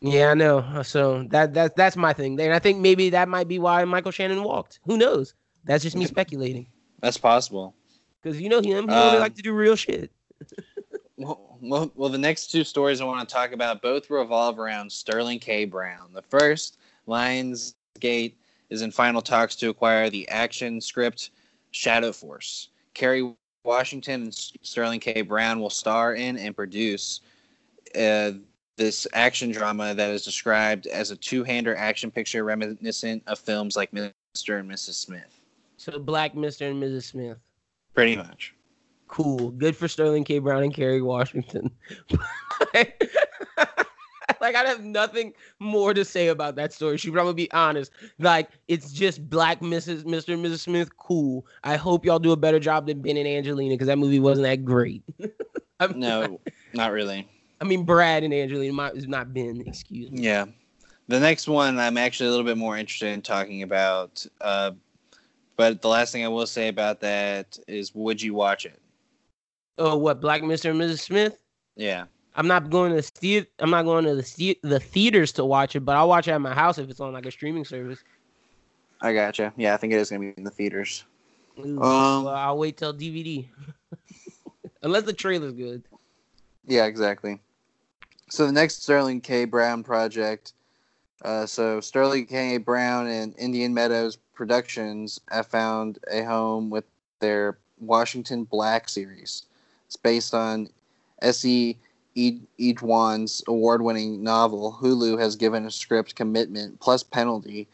[0.00, 0.82] Yeah, I know.
[0.82, 2.40] So that that that's my thing.
[2.40, 4.80] And I think maybe that might be why Michael Shannon walked.
[4.84, 5.34] Who knows?
[5.64, 6.66] That's just me speculating.
[7.00, 7.74] That's possible.
[8.20, 10.10] Because you know him, he only um, like to do real shit.
[11.60, 15.38] Well, well, the next two stories I want to talk about both revolve around Sterling
[15.38, 15.64] K.
[15.64, 16.12] Brown.
[16.12, 18.34] The first, Lionsgate,
[18.70, 21.30] is in final talks to acquire the action script
[21.70, 22.68] Shadow Force.
[22.94, 23.32] Kerry
[23.64, 25.22] Washington and Sterling K.
[25.22, 27.20] Brown will star in and produce
[27.96, 28.32] uh,
[28.76, 33.92] this action drama that is described as a two-hander action picture reminiscent of films like
[33.92, 34.58] Mr.
[34.58, 34.94] and Mrs.
[34.94, 35.40] Smith.
[35.76, 36.70] So Black Mr.
[36.70, 37.04] and Mrs.
[37.04, 37.38] Smith.
[37.94, 38.54] Pretty much.
[39.12, 39.50] Cool.
[39.50, 40.38] Good for Sterling K.
[40.38, 41.70] Brown and Kerry Washington.
[42.74, 42.96] like
[44.40, 46.98] I have nothing more to say about that story.
[47.04, 47.92] I'm gonna be honest.
[48.18, 50.04] Like it's just Black Mrs.
[50.04, 50.32] Mr.
[50.32, 50.60] and Mrs.
[50.60, 50.96] Smith.
[50.96, 51.44] Cool.
[51.62, 54.46] I hope y'all do a better job than Ben and Angelina because that movie wasn't
[54.46, 55.02] that great.
[55.96, 56.38] No,
[56.74, 57.28] not really.
[57.60, 59.64] I mean Brad and Angelina my, is not Ben.
[59.66, 60.22] Excuse me.
[60.22, 60.44] Yeah.
[61.08, 64.24] The next one I'm actually a little bit more interested in talking about.
[64.40, 64.70] Uh,
[65.56, 68.81] but the last thing I will say about that is would you watch it?
[69.84, 70.70] Oh, what Black Mr.
[70.70, 71.00] and Mrs.
[71.00, 71.42] Smith?
[71.74, 72.04] Yeah.
[72.36, 75.44] I'm not going to the the- I'm not going to the the- the theaters to
[75.44, 77.64] watch it, but I'll watch it at my house if it's on like a streaming
[77.64, 77.98] service.
[79.00, 79.52] I gotcha.
[79.56, 81.04] Yeah, I think it is going to be in the theaters.
[81.58, 83.44] Ooh, Um, well, I'll wait till DVD.
[84.82, 85.82] Unless the trailer's good.
[86.64, 87.40] Yeah, exactly.
[88.30, 89.44] So the next Sterling K.
[89.44, 90.52] Brown project.
[91.24, 92.56] Uh, so Sterling K.
[92.58, 96.84] Brown and Indian Meadows Productions have found a home with
[97.18, 99.46] their Washington Black series.
[99.92, 100.70] It's based on
[101.22, 101.76] Esi
[102.16, 104.78] Edugyan's award-winning novel.
[104.80, 107.68] Hulu has given a script commitment plus penalty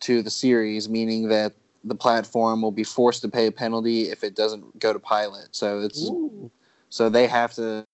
[0.00, 4.22] to the series, meaning that the platform will be forced to pay a penalty if
[4.22, 5.48] it doesn't go to pilot.
[5.52, 6.50] So it's Ooh.
[6.90, 7.86] so they have to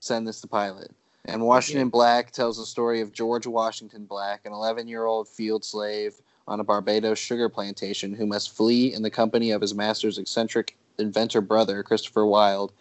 [0.00, 0.90] send this to pilot.
[1.24, 5.64] And Washington Black tells the story of George Washington Black, an 11 year old field
[5.64, 10.18] slave on a Barbados sugar plantation who must flee in the company of his master's
[10.18, 12.72] eccentric inventor brother, Christopher Wilde,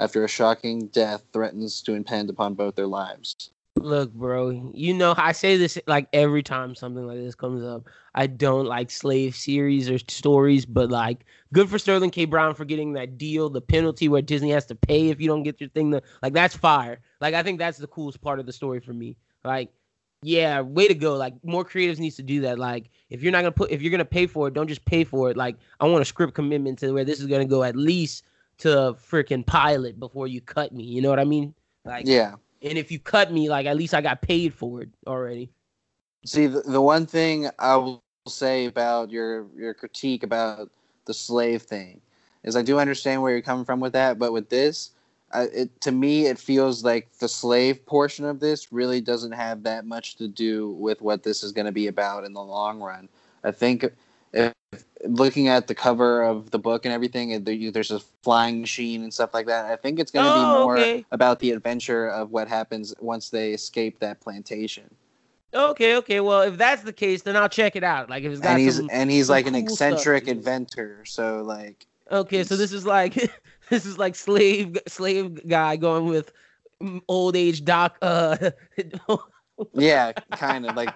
[0.00, 3.50] after a shocking death threatens to impend upon both their lives.
[3.76, 7.86] Look, bro, you know I say this like every time something like this comes up.
[8.14, 12.24] I don't like slave series or stories, but like good for Sterling K.
[12.24, 15.44] Brown for getting that deal, the penalty where Disney has to pay if you don't
[15.44, 15.92] get your thing.
[15.92, 17.00] To, like that's fire.
[17.20, 19.16] Like I think that's the coolest part of the story for me.
[19.44, 19.70] Like,
[20.22, 21.16] yeah, way to go.
[21.16, 22.58] Like more creatives needs to do that.
[22.58, 25.04] Like if you're not gonna put if you're gonna pay for it, don't just pay
[25.04, 25.36] for it.
[25.36, 28.24] Like I want a script commitment to where this is gonna go at least
[28.60, 30.84] to freaking pilot before you cut me.
[30.84, 31.54] You know what I mean?
[31.84, 32.34] Like Yeah.
[32.62, 35.50] and if you cut me, like at least I got paid for it already.
[36.24, 40.70] See, the, the one thing I will say about your your critique about
[41.06, 42.00] the slave thing
[42.44, 44.90] is I do understand where you're coming from with that, but with this,
[45.32, 49.62] I, it to me it feels like the slave portion of this really doesn't have
[49.62, 52.80] that much to do with what this is going to be about in the long
[52.80, 53.08] run.
[53.42, 53.86] I think
[54.32, 54.52] if
[55.04, 59.32] looking at the cover of the book and everything, there's a flying machine and stuff
[59.34, 59.66] like that.
[59.66, 61.04] I think it's going to Oh, be more okay.
[61.10, 64.94] about the adventure of what happens once they escape that plantation.
[65.54, 66.20] Okay, okay.
[66.20, 68.08] Well, if that's the case, then I'll check it out.
[68.10, 68.88] Like if it's got and he's some.
[68.90, 71.04] and he's like an cool stuff eccentric inventor.
[71.04, 73.14] So like, Okay, so this is like
[73.70, 76.32] this is like slave slave guy going with
[77.08, 77.96] old age doc.
[78.02, 78.36] Uh,
[79.74, 80.92] yeah, kind of like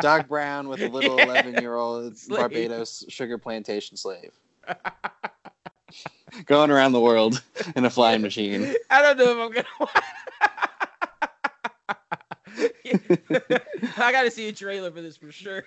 [0.00, 2.38] Doc Brown with a little eleven year old Slave.
[2.38, 4.32] Barbados sugar plantation slave,
[6.46, 7.42] going around the world
[7.76, 8.74] in a flying machine.
[8.90, 9.90] I don't know if I'm gonna.
[13.98, 15.64] I gotta see a trailer for this for sure.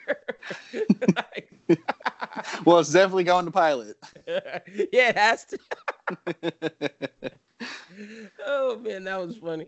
[1.15, 1.51] Like,
[2.65, 3.97] Well, it's definitely going to pilot.
[4.27, 4.59] yeah,
[5.09, 5.59] it has to.
[8.45, 9.67] Oh man, that was funny.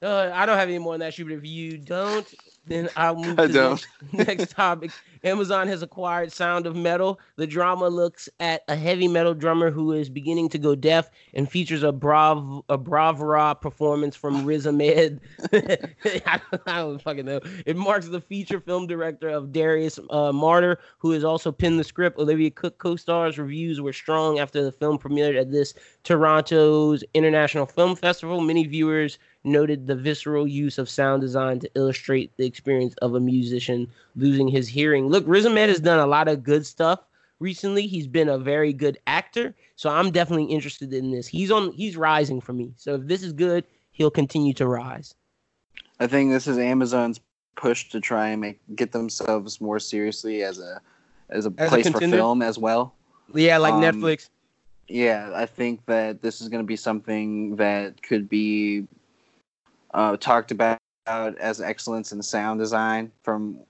[0.00, 2.32] Uh, I don't have any more on that shoe but if you don't,
[2.68, 3.86] then I'll move I to don't.
[4.12, 4.90] the next topic.
[5.24, 7.18] Amazon has acquired Sound of Metal.
[7.36, 11.50] The drama looks at a heavy metal drummer who is beginning to go deaf and
[11.50, 15.20] features a brav a bravura performance from Riz Ahmed.
[15.52, 17.40] I, don't, I don't fucking know.
[17.66, 21.84] It marks the feature film director of Darius uh, Marder, who has also penned the
[21.84, 22.18] script.
[22.18, 23.38] Olivia Cooke co-stars.
[23.38, 28.40] Reviews were strong after the film premiered at this Toronto's International Film Festival.
[28.40, 33.20] Many viewers noted the visceral use of sound design to illustrate the experience of a
[33.20, 35.06] musician losing his hearing.
[35.06, 36.98] Look, Riz Ahmed has done a lot of good stuff
[37.38, 37.86] recently.
[37.86, 41.28] He's been a very good actor, so I'm definitely interested in this.
[41.28, 42.72] He's on he's rising for me.
[42.76, 45.14] So if this is good, he'll continue to rise.
[46.00, 47.20] I think this is Amazon's
[47.54, 50.80] push to try and make get themselves more seriously as a
[51.30, 52.94] as a As a place for film as well.
[53.34, 54.30] Yeah, like Um, Netflix.
[54.88, 58.88] Yeah, I think that this is going to be something that could be
[59.94, 63.60] uh, talked about as excellence in sound design from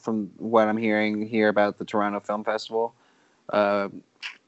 [0.00, 2.94] from what I'm hearing here about the Toronto Film Festival.
[3.52, 3.88] Uh,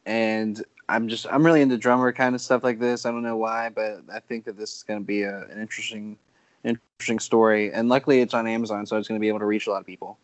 [0.07, 3.07] and I'm just I'm really into drummer kind of stuff like this.
[3.07, 5.61] I don't know why, but I think that this is going to be a, an
[5.61, 6.19] interesting
[6.65, 7.73] interesting story.
[7.73, 9.81] And luckily, it's on Amazon, so it's going to be able to reach a lot
[9.81, 10.19] of people.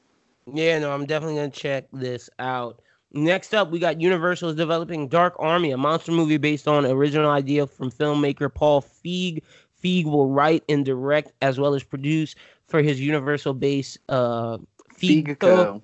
[0.53, 2.81] Yeah, no, I'm definitely going to check this out.
[3.13, 7.31] Next up, we got Universal is developing Dark Army, a monster movie based on original
[7.31, 9.43] idea from filmmaker Paul Feig.
[9.83, 12.35] Feig will write and direct as well as produce
[12.67, 14.59] for his Universal base uh,
[14.99, 15.83] Feig Co.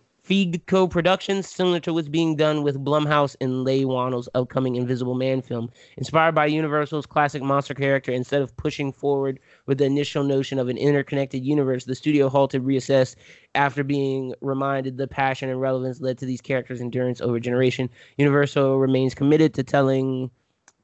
[0.66, 5.70] Co-productions, similar to what's being done with Blumhouse and Leigh Whannell's upcoming Invisible Man film.
[5.98, 10.68] Inspired by Universal's classic monster character, instead of pushing forward with the initial notion of
[10.68, 13.16] an interconnected universe, the studio halted, reassessed
[13.54, 17.90] after being reminded the passion and relevance led to these characters' endurance over generation.
[18.16, 20.30] Universal remains committed to telling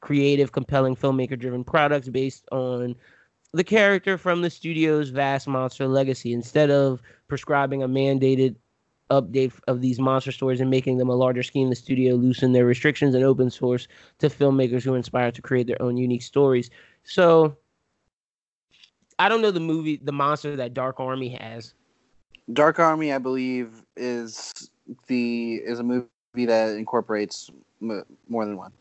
[0.00, 2.94] creative, compelling, filmmaker-driven products based on
[3.52, 8.56] the character from the studio's vast monster legacy instead of prescribing a mandated
[9.10, 12.64] update of these monster stories and making them a larger scheme, the studio loosened their
[12.64, 16.70] restrictions and open source to filmmakers who are inspired to create their own unique stories.
[17.02, 17.56] So
[19.18, 21.74] I don't know the movie, the monster that Dark Army has.
[22.52, 24.70] Dark Army, I believe, is
[25.08, 28.72] the is a movie that incorporates more than one.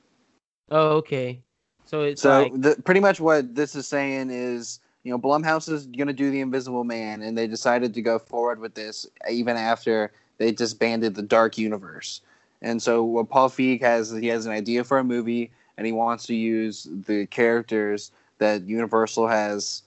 [0.72, 1.40] Oh, okay.
[1.86, 2.62] So it's so like...
[2.62, 6.30] the, pretty much what this is saying is you know, Blumhouse is going to do
[6.30, 11.16] The Invisible Man, and they decided to go forward with this even after they disbanded
[11.16, 12.22] the Dark Universe.
[12.62, 15.94] And so, what Paul Feig has, he has an idea for a movie, and he
[15.94, 19.84] wants to use the characters that Universal has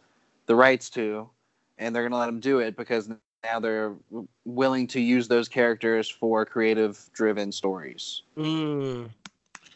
[0.47, 1.29] the rights to,
[1.79, 3.11] and they're going to let him do it because
[3.45, 3.93] now they're
[4.45, 8.23] willing to use those characters for creative-driven stories.
[8.37, 9.11] Mm.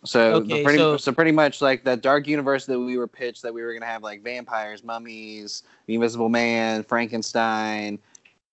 [0.06, 3.42] So okay, pretty so, so pretty much like that dark universe that we were pitched
[3.42, 7.98] that we were gonna have like vampires, mummies, the Invisible Man, Frankenstein,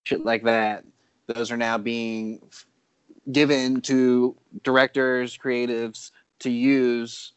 [0.04, 0.84] shit like that.
[1.28, 2.42] Those are now being
[3.32, 7.34] given to directors, creatives to use,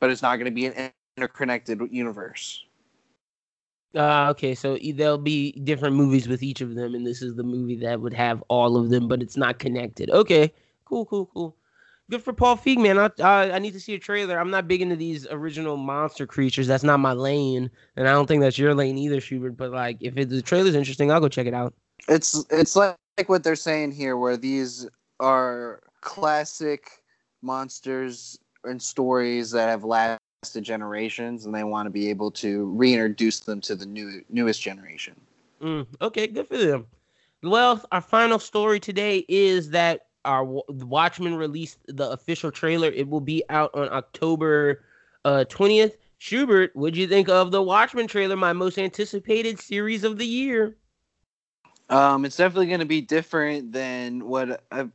[0.00, 2.62] but it's not going to be an interconnected universe.
[3.94, 7.42] Uh, okay, so there'll be different movies with each of them, and this is the
[7.42, 10.10] movie that would have all of them, but it's not connected.
[10.10, 10.52] Okay,
[10.84, 11.56] cool, cool, cool
[12.10, 12.98] good for Paul Feig, man.
[12.98, 14.38] I, I, I need to see a trailer.
[14.38, 16.66] I'm not big into these original monster creatures.
[16.66, 19.56] That's not my lane, and I don't think that's your lane either, Schubert.
[19.56, 21.74] But like, if it, the trailer's interesting, I'll go check it out.
[22.08, 24.88] It's it's like, like what they're saying here, where these
[25.20, 26.90] are classic
[27.42, 30.18] monsters and stories that have lasted
[30.62, 35.14] generations, and they want to be able to reintroduce them to the new newest generation.
[35.62, 36.86] Mm, okay, good for them.
[37.42, 42.88] Well, our final story today is that our Watchmen released the official trailer.
[42.88, 44.84] It will be out on October
[45.24, 45.94] uh, 20th.
[46.18, 50.76] Schubert, what'd you think of the Watchmen trailer, my most anticipated series of the year?
[51.90, 54.90] Um, it's definitely going to be different than what I've,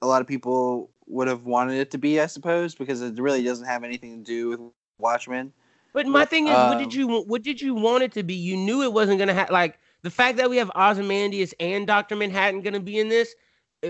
[0.00, 3.42] a lot of people would have wanted it to be, I suppose, because it really
[3.42, 4.60] doesn't have anything to do with
[4.98, 5.52] Watchmen.
[5.92, 8.22] But my thing is, um, what did um, you what did you want it to
[8.22, 8.34] be?
[8.34, 11.86] You knew it wasn't going to have like the fact that we have Ozymandias and
[11.86, 13.34] Doctor Manhattan going to be in this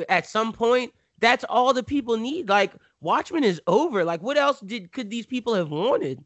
[0.09, 2.49] at some point, that's all the people need.
[2.49, 4.05] Like Watchmen is over.
[4.05, 6.23] Like what else did could these people have wanted?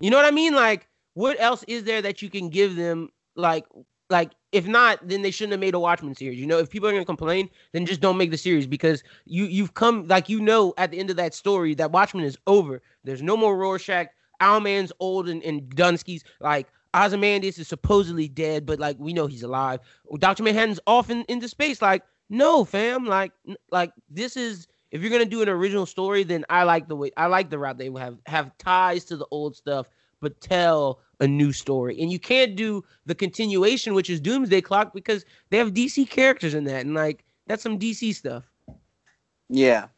[0.00, 0.54] You know what I mean?
[0.54, 3.08] Like what else is there that you can give them?
[3.36, 3.64] Like
[4.10, 6.38] like if not, then they shouldn't have made a Watchmen series.
[6.38, 9.44] You know, if people are gonna complain, then just don't make the series because you
[9.44, 12.82] you've come like you know at the end of that story that Watchmen is over.
[13.04, 14.08] There's no more Rorschach.
[14.40, 19.42] Owlman's old and, and Dunsky's like Ozymandias is supposedly dead, but like we know he's
[19.42, 19.80] alive.
[20.18, 21.80] Doctor Manhattan's off in, into space.
[21.82, 23.06] Like no, fam.
[23.06, 23.32] Like,
[23.70, 27.10] like this is if you're gonna do an original story, then I like the way
[27.16, 29.88] I like the route they have have ties to the old stuff,
[30.20, 32.00] but tell a new story.
[32.00, 36.54] And you can't do the continuation, which is Doomsday Clock, because they have DC characters
[36.54, 38.44] in that, and like that's some DC stuff.
[39.48, 39.88] Yeah.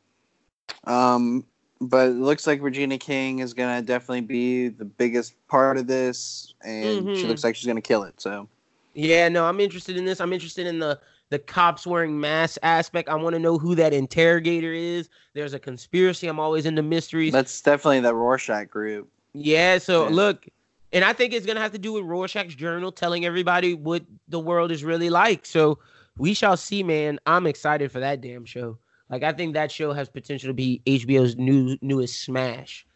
[0.84, 1.44] Um,
[1.80, 6.54] but it looks like Regina King is gonna definitely be the biggest part of this,
[6.62, 7.14] and mm-hmm.
[7.16, 8.20] she looks like she's gonna kill it.
[8.20, 8.48] So.
[8.94, 10.22] Yeah, no, I'm interested in this.
[10.22, 10.98] I'm interested in the
[11.30, 13.08] the cops wearing masks aspect.
[13.08, 15.08] I want to know who that interrogator is.
[15.34, 16.28] There's a conspiracy.
[16.28, 17.32] I'm always into mysteries.
[17.32, 19.08] That's definitely the Rorschach group.
[19.32, 19.78] Yeah.
[19.78, 20.14] So yeah.
[20.14, 20.46] look,
[20.92, 24.40] and I think it's gonna have to do with Rorschach's journal telling everybody what the
[24.40, 25.46] world is really like.
[25.46, 25.78] So
[26.16, 27.18] we shall see, man.
[27.26, 28.78] I'm excited for that damn show.
[29.10, 32.86] Like I think that show has potential to be HBO's new newest smash.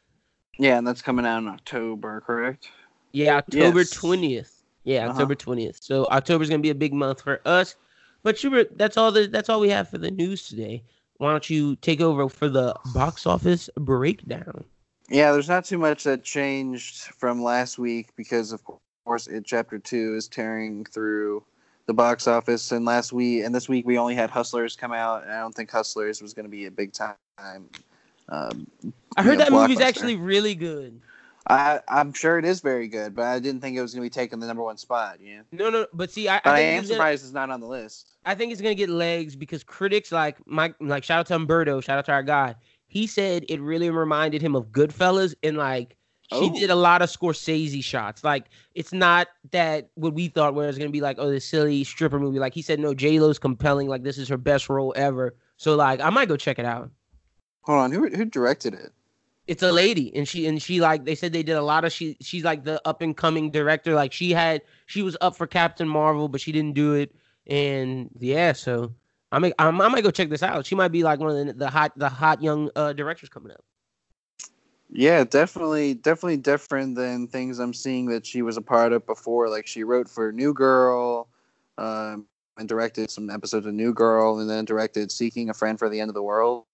[0.59, 2.71] Yeah, and that's coming out in October, correct?
[3.13, 4.63] Yeah, October twentieth.
[4.85, 4.95] Yes.
[4.95, 5.13] Yeah, uh-huh.
[5.13, 5.79] October twentieth.
[5.81, 7.77] So October's gonna be a big month for us.
[8.23, 10.83] But Schubert, that's all the that's all we have for the news today.
[11.19, 14.65] Why don't you take over for the box office breakdown?
[15.09, 18.63] Yeah, there's not too much that changed from last week because of
[19.05, 21.45] course it chapter two is tearing through
[21.87, 25.25] the box office and last week and this week we only had Hustlers come out
[25.25, 27.17] and I don't think Hustlers was gonna be a big time
[28.29, 28.67] Um,
[29.17, 31.01] I heard Yeah, that movie's actually really good.
[31.51, 34.11] I I'm sure it is very good, but I didn't think it was gonna be
[34.11, 35.19] taking the number one spot.
[35.21, 37.33] Yeah, No, no, but see, I, but I, I think am it's gonna- surprised it's
[37.33, 38.09] not on the list.
[38.25, 41.81] I think it's gonna get legs because critics like Mike, like shout out to Umberto,
[41.81, 42.55] shout out to our guy.
[42.87, 45.97] He said it really reminded him of Goodfellas, and like
[46.33, 46.55] she Oh.
[46.55, 48.23] did a lot of Scorsese shots.
[48.23, 51.83] Like it's not that what we thought where it's gonna be like oh this silly
[51.85, 52.39] stripper movie.
[52.39, 53.89] Like he said, no, J Lo's compelling.
[53.89, 55.35] Like this is her best role ever.
[55.57, 56.91] So like I might go check it out.
[57.63, 58.93] Hold on, who who directed it?
[59.51, 61.93] It's a lady, and she and she like they said they did a lot of
[61.93, 63.95] she she's like the up and coming director.
[63.95, 67.13] Like she had she was up for Captain Marvel, but she didn't do it.
[67.49, 68.95] And yeah, so
[69.33, 70.67] I may I, might go check this out.
[70.67, 73.51] She might be like one of the, the hot the hot young uh, directors coming
[73.51, 73.65] up.
[74.89, 79.49] Yeah, definitely, definitely different than things I'm seeing that she was a part of before.
[79.49, 81.27] Like she wrote for New Girl,
[81.77, 82.25] um,
[82.57, 85.99] and directed some episodes of New Girl, and then directed Seeking a Friend for the
[85.99, 86.67] End of the World,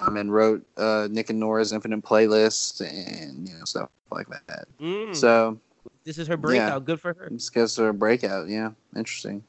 [0.00, 4.66] um, and wrote uh, Nick and Nora's Infinite Playlist and you know stuff like that.
[4.80, 5.58] Mm, So
[6.04, 6.84] this is her breakout.
[6.84, 7.28] Good for her.
[7.30, 8.48] this gives her a breakout.
[8.48, 9.42] Yeah, interesting.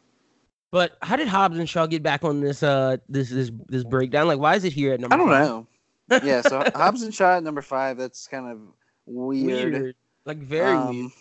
[0.72, 4.28] But how did Hobbs and Shaw get back on this uh this this this breakdown?
[4.28, 5.14] Like why is it here at number?
[5.14, 5.48] I don't five?
[5.48, 5.68] know.
[6.24, 7.98] Yeah, so Hobbs and Shaw at number five.
[7.98, 8.60] That's kind of
[9.06, 9.74] weird.
[9.74, 9.96] Weird.
[10.26, 11.12] Like very Um, weird.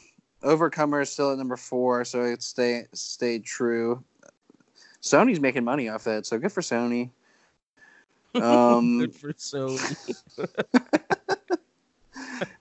[0.43, 4.03] Overcomer is still at number four, so it stay stayed true.
[5.03, 7.11] Sony's making money off that, so good for Sony.
[8.43, 10.17] Um, Good for Sony.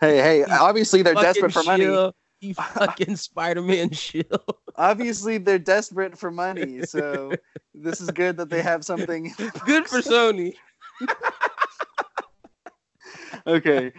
[0.02, 1.84] hey, hey, obviously they're Fucking desperate for money.
[1.84, 2.16] shill.
[2.42, 4.46] You fucking Spider-Man shill.
[4.76, 7.32] Obviously they're desperate for money, so
[7.74, 9.34] this is good that they have something.
[9.66, 10.54] Good for Sony.
[13.48, 13.94] okay.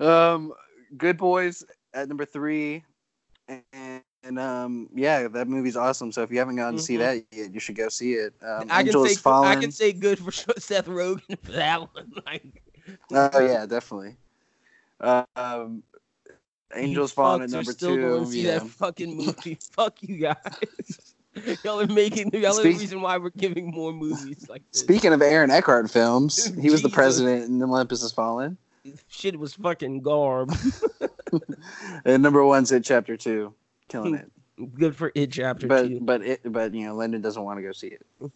[0.00, 0.52] Um,
[0.96, 2.82] Good Boys at number three,
[3.46, 6.12] and, and um, yeah, that movie's awesome.
[6.12, 6.98] So if you haven't gone to see Mhm.
[6.98, 8.34] that yet, you should go see it.
[8.42, 9.30] Um, I can say.
[9.30, 12.12] I can say good for Seth Rogen for that one.
[12.26, 12.62] Like
[13.12, 14.16] Oh yeah, definitely.
[15.00, 15.82] Um,
[16.74, 18.00] Angels Fallen at number still two.
[18.00, 18.58] going to see yeah.
[18.58, 19.58] that fucking movie.
[19.72, 21.14] Fuck you guys.
[21.64, 24.80] y'all are making y'all are the Speak- reason why we're giving more movies like this.
[24.82, 28.56] Speaking of Aaron Eckhart films, he was the president in Olympus Has Fallen.
[29.08, 30.52] Shit was fucking garb.
[32.04, 33.54] And number one's at chapter two,
[33.90, 34.30] killing it.
[34.74, 36.00] Good for it chapter But two.
[36.02, 38.02] but it but you know Lyndon doesn't want to go see it.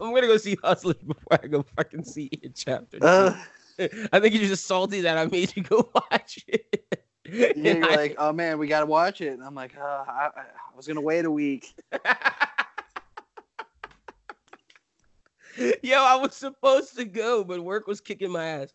[0.00, 3.06] I'm gonna go see Hustlers before I go fucking see it chapter two.
[3.06, 3.36] Uh,
[4.12, 6.84] I think you're just salty that I made you go watch it.
[7.28, 9.32] yeah, you're like, oh man, we gotta watch it.
[9.32, 11.74] And I'm like, I, I I was gonna wait a week.
[15.82, 18.70] Yo, I was supposed to go, but work was kicking my ass.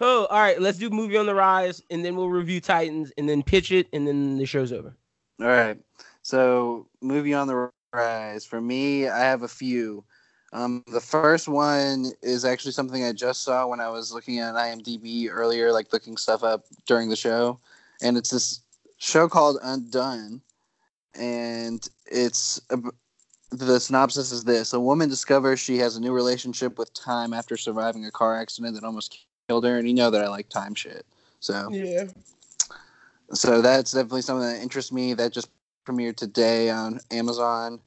[0.00, 0.60] Oh, all right.
[0.60, 3.88] Let's do movie on the rise, and then we'll review Titans, and then pitch it,
[3.92, 4.96] and then the show's over.
[5.40, 5.78] All right.
[6.22, 8.44] So, movie on the rise.
[8.44, 10.04] For me, I have a few.
[10.52, 14.54] Um, the first one is actually something I just saw when I was looking at
[14.54, 17.58] IMDb earlier, like looking stuff up during the show.
[18.02, 18.60] And it's this
[18.98, 20.40] show called Undone.
[21.14, 22.94] And it's ab-
[23.50, 27.56] the synopsis is this A woman discovers she has a new relationship with time after
[27.56, 29.78] surviving a car accident that almost her.
[29.78, 31.04] And you know that I like time shit.
[31.40, 32.06] So Yeah.
[33.32, 35.14] so that's definitely something that interests me.
[35.14, 35.48] That just
[35.86, 37.80] premiered today on Amazon.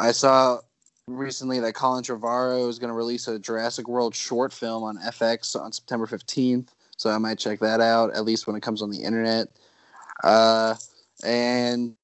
[0.00, 0.60] I saw
[1.06, 5.60] recently that Colin Trevorrow is going to release a Jurassic World short film on FX
[5.60, 6.68] on September 15th.
[6.96, 9.48] So I might check that out, at least when it comes on the internet.
[10.22, 10.76] Uh,
[11.24, 11.94] and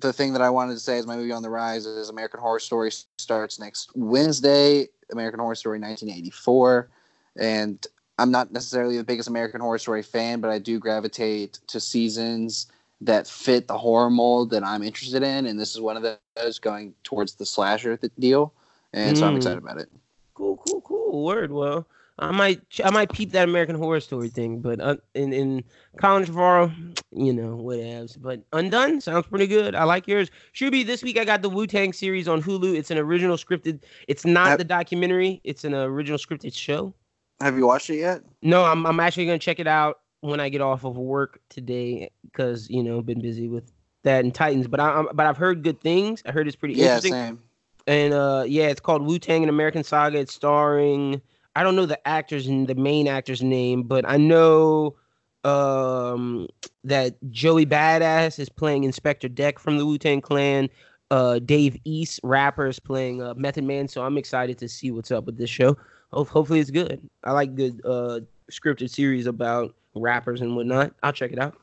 [0.00, 2.40] the thing that I wanted to say is my movie on the rise is American
[2.40, 6.90] Horror Story starts next Wednesday, American Horror Story 1984.
[7.36, 7.86] And
[8.18, 12.66] I'm not necessarily the biggest American Horror Story fan, but I do gravitate to seasons
[13.00, 16.58] that fit the horror mold that I'm interested in, and this is one of those
[16.58, 18.52] going towards the slasher th- deal,
[18.92, 19.38] and so I'm Mm.
[19.38, 19.90] excited about it.
[20.34, 21.24] Cool, cool, cool.
[21.24, 21.50] Word.
[21.52, 21.86] Well,
[22.18, 25.64] I might, I might peep that American Horror Story thing, but uh, in in
[25.96, 26.72] Colin Trevorrow,
[27.10, 28.16] you know, whatevs.
[28.20, 29.74] But Undone sounds pretty good.
[29.74, 30.30] I like yours.
[30.52, 31.18] Should be this week.
[31.18, 32.76] I got the Wu Tang series on Hulu.
[32.76, 33.80] It's an original scripted.
[34.06, 35.40] It's not the documentary.
[35.42, 36.94] It's an original scripted show.
[37.40, 38.22] Have you watched it yet?
[38.42, 42.10] No, I'm I'm actually gonna check it out when I get off of work today
[42.24, 43.72] because you know been busy with
[44.04, 44.68] that and Titans.
[44.68, 46.22] But I, I'm but I've heard good things.
[46.26, 47.12] I heard it's pretty interesting.
[47.12, 47.38] Yeah, interesting.
[47.38, 47.48] same.
[47.86, 50.18] And uh, yeah, it's called Wu Tang: An American Saga.
[50.18, 51.20] It's starring
[51.56, 54.96] I don't know the actor's and the main actor's name, but I know
[55.44, 56.48] um
[56.84, 60.68] that Joey Badass is playing Inspectah Deck from the Wu Tang Clan.
[61.10, 63.86] Uh, Dave East, rapper, is playing uh, Method Man.
[63.86, 65.76] So I'm excited to see what's up with this show.
[66.14, 67.00] Ho- hopefully it's good.
[67.24, 70.92] I like good uh scripted series about rappers and whatnot.
[71.02, 71.56] I'll check it out.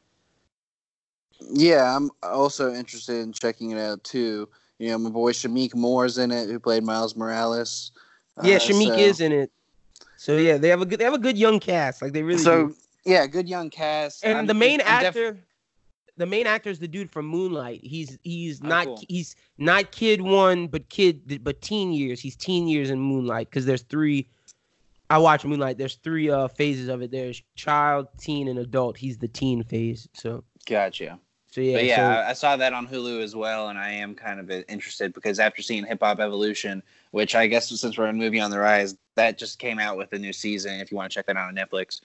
[1.54, 4.48] Yeah, I'm also interested in checking it out too.
[4.80, 7.92] You know, my boy Shameik Moore's in it, who played Miles Morales.
[8.44, 9.52] Yeah, Uh, Shameik so- is in it.
[10.18, 12.02] So yeah, they have a good they have a good young cast.
[12.02, 12.76] Like they really So do.
[13.06, 14.24] yeah, good young cast.
[14.24, 15.40] And I'm- the main I'm def- actor,
[16.18, 17.80] the main actor is the dude from Moonlight.
[17.84, 19.04] He's he's Oh, not cool.
[19.08, 22.20] he's not kid one, but kid but teen years.
[22.20, 24.28] He's teen years in Moonlight because there's three.
[25.12, 25.78] I watch Moonlight.
[25.78, 27.12] There's three uh phases of it.
[27.12, 28.98] There's child, teen, and adult.
[28.98, 30.08] He's the teen phase.
[30.14, 31.20] So Gotcha.
[31.52, 31.78] so yeah.
[31.78, 34.50] but yeah, so- I saw that on Hulu as well, and I am kind of
[34.70, 36.82] interested because after seeing Hip Hop Evolution,
[37.12, 40.14] which I guess since we're a movie on the rise, that just came out with
[40.14, 40.80] a new season.
[40.80, 42.02] If you want to check that out on Netflix,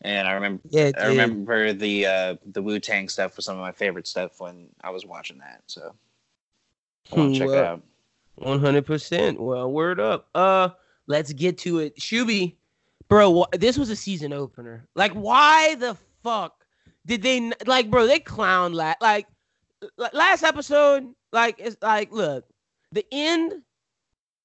[0.00, 3.60] and I remember yeah, I remember the uh, the Wu Tang stuff was some of
[3.62, 5.62] my favorite stuff when I was watching that.
[5.66, 5.94] So
[7.12, 7.82] I want to check it Well, out.
[8.36, 9.40] One hundred percent.
[9.40, 10.28] Well, word up.
[10.34, 10.70] Uh,
[11.06, 11.96] let's get to it.
[11.98, 12.56] Shuby,
[13.08, 14.86] bro, wh- this was a season opener.
[14.94, 16.64] Like, why the fuck
[17.06, 18.06] did they n- like, bro?
[18.06, 19.26] They clown la- like
[19.98, 21.12] l- last episode.
[21.32, 22.44] Like, it's like, look,
[22.92, 23.62] the end.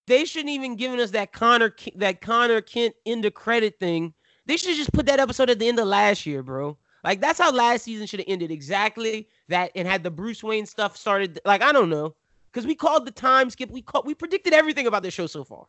[0.08, 4.14] They shouldn't even given us that Connor that Connor Kent into credit thing.
[4.46, 6.78] They should just put that episode at the end of last year, bro.
[7.04, 10.66] Like that's how last season should have ended exactly that, and had the Bruce Wayne
[10.66, 11.40] stuff started.
[11.46, 12.16] Like I don't know
[12.52, 13.70] because we called the time skip.
[13.70, 15.68] We called, we predicted everything about this show so far.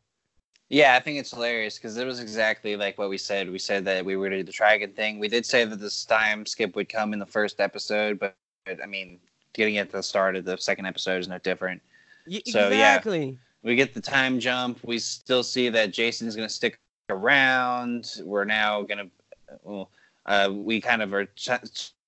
[0.71, 3.51] Yeah, I think it's hilarious because it was exactly like what we said.
[3.51, 5.19] We said that we were to do the Trigon thing.
[5.19, 8.83] We did say that this time skip would come in the first episode, but, but
[8.83, 9.19] I mean,
[9.55, 11.81] getting it at the start of the second episode is no different.
[12.27, 12.97] Y- So, yeah.
[12.97, 13.39] exactly.
[13.63, 14.79] We get the time jump.
[14.85, 18.13] We still see that Jason's going to stick around.
[18.23, 19.11] We're now going to,
[19.63, 19.91] well,
[20.27, 21.51] uh, we kind of are ch-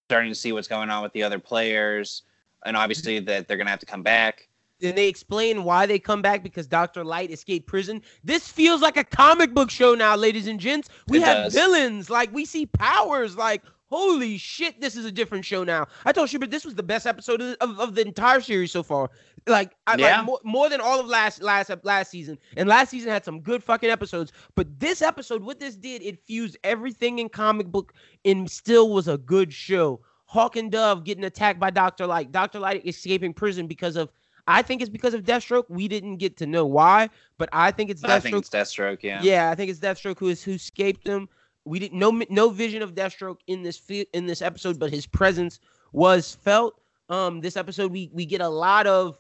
[0.09, 2.23] starting to see what's going on with the other players,
[2.67, 4.49] and obviously that they're going to have to come back.
[4.81, 8.03] Then they explain why they come back because Doctor Light escaped prison.
[8.25, 10.89] This feels like a comic book show now, ladies and gents.
[11.09, 11.55] We It have does.
[11.55, 13.37] villains, like we see powers.
[13.37, 15.85] Like holy shit, this is a different show now.
[16.05, 18.71] I told you, but this was the best episode of, of, of the entire series
[18.71, 19.11] so far.
[19.49, 20.19] Like, I, Yeah.
[20.19, 22.39] like more, more than all of last last last season.
[22.57, 24.33] And last season had some good fucking episodes.
[24.55, 27.93] But this episode, what this did, it fused everything in comic book
[28.25, 30.01] and still was a good show.
[30.27, 32.31] Hawk and Dove getting attacked by Doctor Light.
[32.31, 34.13] Doctor Light escaping prison because of.
[34.47, 35.65] I think it's because of Deathstroke.
[35.69, 38.11] We didn't get to know why, but I think it's Deathstroke.
[38.11, 39.23] I think it's Deathstroke, yeah.
[39.23, 41.29] Yeah, I think it's Deathstroke who is who escaped him.
[41.65, 43.81] We didn't no no vision of Deathstroke in this
[44.13, 45.61] in this episode, but his presence
[45.93, 46.81] was felt.
[47.09, 49.19] Um, this episode we we get a lot of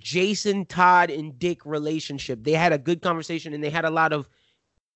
[0.00, 2.44] Jason, Todd, and Dick relationship.
[2.44, 4.28] They had a good conversation and they had a lot of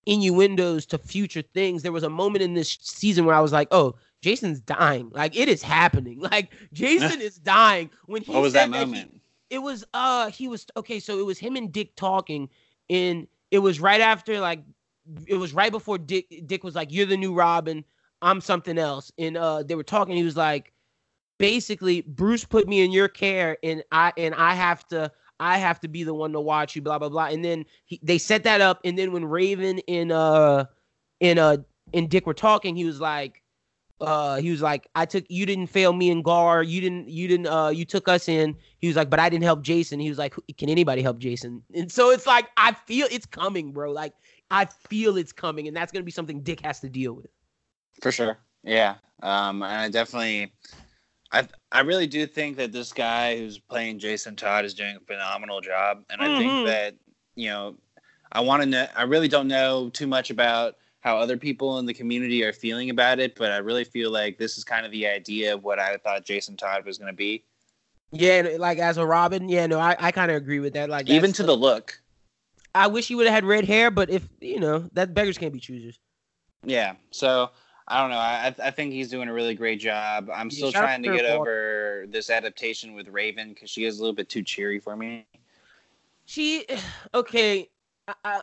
[0.07, 1.83] innuendos to future things.
[1.83, 5.11] There was a moment in this season where I was like, "Oh, Jason's dying!
[5.13, 6.21] Like it is happening!
[6.33, 9.21] Like Jason is dying." When he What was said that he- moment?
[9.53, 12.49] It was uh he was okay so it was him and dick talking
[12.89, 14.65] and it was right after like
[15.29, 17.85] it was right before dick dick was like you're the new robin
[18.23, 20.73] i'm something else and uh they were talking he was like
[21.39, 25.79] basically bruce put me in your care and i and i have to i have
[25.79, 28.45] to be the one to watch you blah blah blah and then he, they set
[28.45, 30.65] that up and then when raven and uh
[31.21, 31.59] and uh
[31.93, 33.42] and dick were talking he was like
[34.03, 37.29] uh he was like i took you didn't fail me in gar you didn't you
[37.29, 40.09] didn't uh you took us in he was like but i didn't help jason he
[40.09, 43.93] was like can anybody help jason and so it's like i feel it's coming bro
[43.93, 44.15] like
[44.51, 47.31] i feel it's coming and that's gonna be something dick has to deal with
[48.01, 48.39] For sure.
[48.63, 48.97] Yeah.
[49.23, 50.53] Um, and I definitely,
[51.33, 55.01] I I really do think that this guy who's playing Jason Todd is doing a
[55.01, 56.37] phenomenal job, and I Mhm.
[56.37, 56.95] think that
[57.37, 57.77] you know,
[58.33, 58.87] I want to know.
[58.97, 62.91] I really don't know too much about how other people in the community are feeling
[62.91, 65.79] about it, but I really feel like this is kind of the idea of what
[65.79, 67.45] I thought Jason Todd was going to be,
[68.13, 71.09] yeah like as a robin yeah no i, I kind of agree with that like
[71.09, 71.99] even to the look.
[72.75, 75.53] i wish he would have had red hair but if you know that beggars can't
[75.53, 75.99] be choosers
[76.65, 76.95] Yeah.
[77.11, 77.51] So
[77.89, 78.17] I don't know.
[78.19, 80.31] I I think he's doing a really great job.
[80.33, 84.03] I'm Yeah, still trying to get over this adaptation with Raven because she is a
[84.03, 85.27] little bit too cheery for me.
[86.25, 86.65] She
[87.15, 87.69] okay.
[88.09, 88.41] I, I,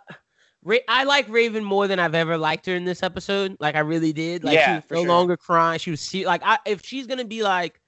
[0.64, 3.56] Ra- I like Raven more than I've ever liked her in this episode.
[3.60, 4.44] Like I really did.
[4.44, 5.08] Like she was no sure.
[5.08, 5.80] longer crying.
[5.80, 7.80] She was se- like I if she's gonna be like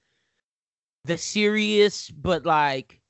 [1.04, 3.00] the serious but like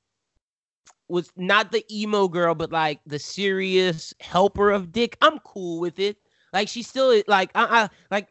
[1.07, 5.17] was not the emo girl but like the serious helper of Dick.
[5.21, 6.17] I'm cool with it.
[6.51, 8.27] Like she's still like I, I like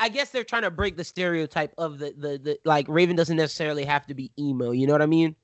[0.00, 3.36] I guess they're trying to break the stereotype of the, the the like Raven doesn't
[3.36, 4.72] necessarily have to be emo.
[4.72, 5.36] You know what I mean?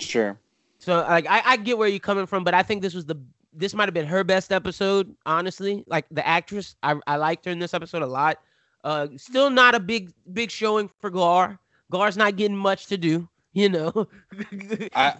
[0.00, 0.38] Sure.
[0.78, 3.20] So like I, I get where you're coming from, but I think this was the
[3.58, 5.84] this might have been her best episode, honestly.
[5.86, 8.38] Like the actress, I, I liked her in this episode a lot.
[8.84, 11.58] Uh still not a big big showing for Gar.
[11.90, 14.06] Gar's not getting much to do, you know.
[14.94, 15.14] I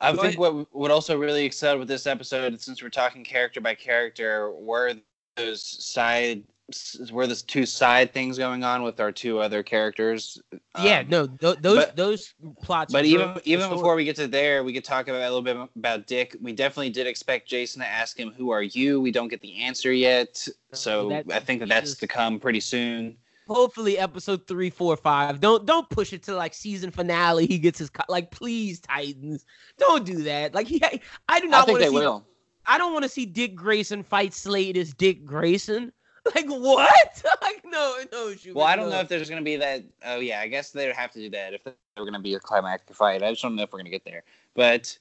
[0.00, 3.60] I Go think what what also really excelled with this episode, since we're talking character
[3.60, 4.94] by character, were
[5.36, 6.42] those side
[7.10, 10.40] where there's two side things going on with our two other characters.
[10.78, 12.92] yeah, Um, no, th- those but- those plots.
[12.92, 13.76] But even even story.
[13.76, 16.36] before we get to there, we could talk about a little bit about Dick.
[16.40, 19.56] We definitely did expect Jason to ask him, "Who are you?" We don't get the
[19.62, 23.16] answer yet, so that- I think that that's to come pretty soon.
[23.48, 25.40] hopefully episode three, four, five.
[25.40, 27.46] Don't don't push it to like season finale.
[27.46, 29.46] He gets his co- like, please Titans,
[29.78, 30.54] don't do that.
[30.54, 30.82] Like he,
[31.30, 31.62] I do not.
[31.62, 31.94] I think they see.
[31.94, 32.26] will.
[32.66, 35.90] I don't want to see Dick Grayson fight Slade as Dick Grayson.
[36.34, 37.22] Like what?
[37.42, 38.34] like no, no.
[38.34, 38.96] Schumann, Well, I don't no.
[38.96, 39.84] know if there's gonna be that.
[40.04, 42.34] Oh yeah, I guess they would have to do that if there were gonna be
[42.34, 43.22] a climactic fight.
[43.22, 44.24] I just don't know if we're gonna get there.
[44.54, 44.98] But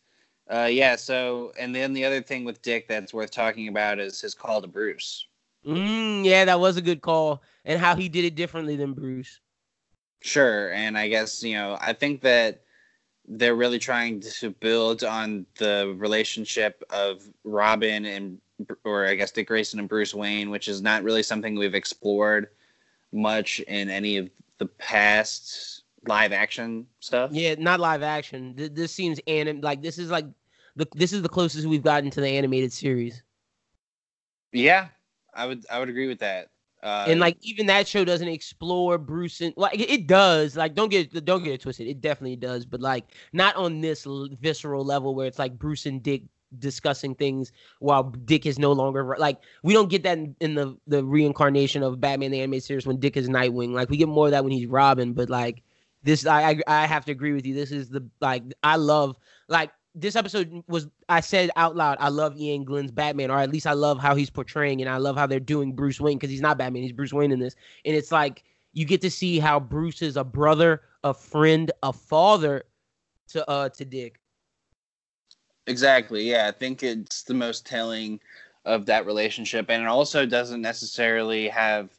[0.50, 4.22] uh, yeah, so and then the other thing with Dick that's worth talking about is
[4.22, 5.26] his call to Bruce.
[5.66, 9.40] Mm, yeah, that was a good call, and how he did it differently than Bruce.
[10.22, 12.62] Sure, and I guess you know I think that
[13.28, 18.40] they're really trying to build on the relationship of Robin and
[18.84, 22.50] or I guess Dick Grayson and Bruce Wayne, which is not really something we've explored
[23.12, 27.32] much in any of the past live action stuff.
[27.32, 28.54] Yeah, not live action.
[28.56, 30.26] This seems anim like this is like
[30.76, 33.24] the this is the closest we've gotten to the animated series.
[34.52, 34.88] Yeah,
[35.34, 36.50] I would I would agree with that.
[36.84, 40.56] Uh, and like even that show doesn't explore Bruce and like it- does.
[40.56, 41.88] Like don't get don't get it twisted.
[41.88, 45.86] It definitely does, but like not on this l- visceral level where it's like Bruce
[45.88, 46.24] and Dick
[46.60, 50.78] discussing things while Dick is no longer like we don't get that in, in the
[50.88, 53.72] the reincarnation of Batman the animated series when Dick is Nightwing.
[53.72, 55.64] Like we get more of that when he's Robin, but like
[56.04, 57.54] this I I, I have to agree with you.
[57.54, 59.18] This is the like I love
[59.50, 63.52] like this episode was I said out loud I love Iain Glen's Batman or at
[63.52, 66.30] least I love how he's portraying and I love how they're doing Bruce Wayne because
[66.30, 68.44] he's not Batman he's Bruce Wayne in this and it's like
[68.74, 72.64] you get to see how Bruce is a brother a friend a father
[73.30, 74.17] to uh to Dick
[75.68, 76.30] Exactly.
[76.30, 78.20] Yeah, I think it's the most telling
[78.66, 81.90] of that relationship, and it also doesn't necessarily have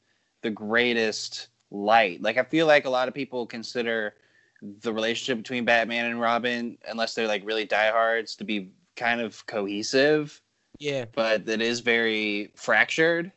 [0.43, 2.23] the greatest light.
[2.23, 4.15] Like I feel like a lot of people consider
[4.63, 9.47] the relationship between Batman and Robin, unless they're like really diehards, to be kind of
[9.47, 10.41] cohesive,
[10.79, 13.33] yeah but it is very fractured.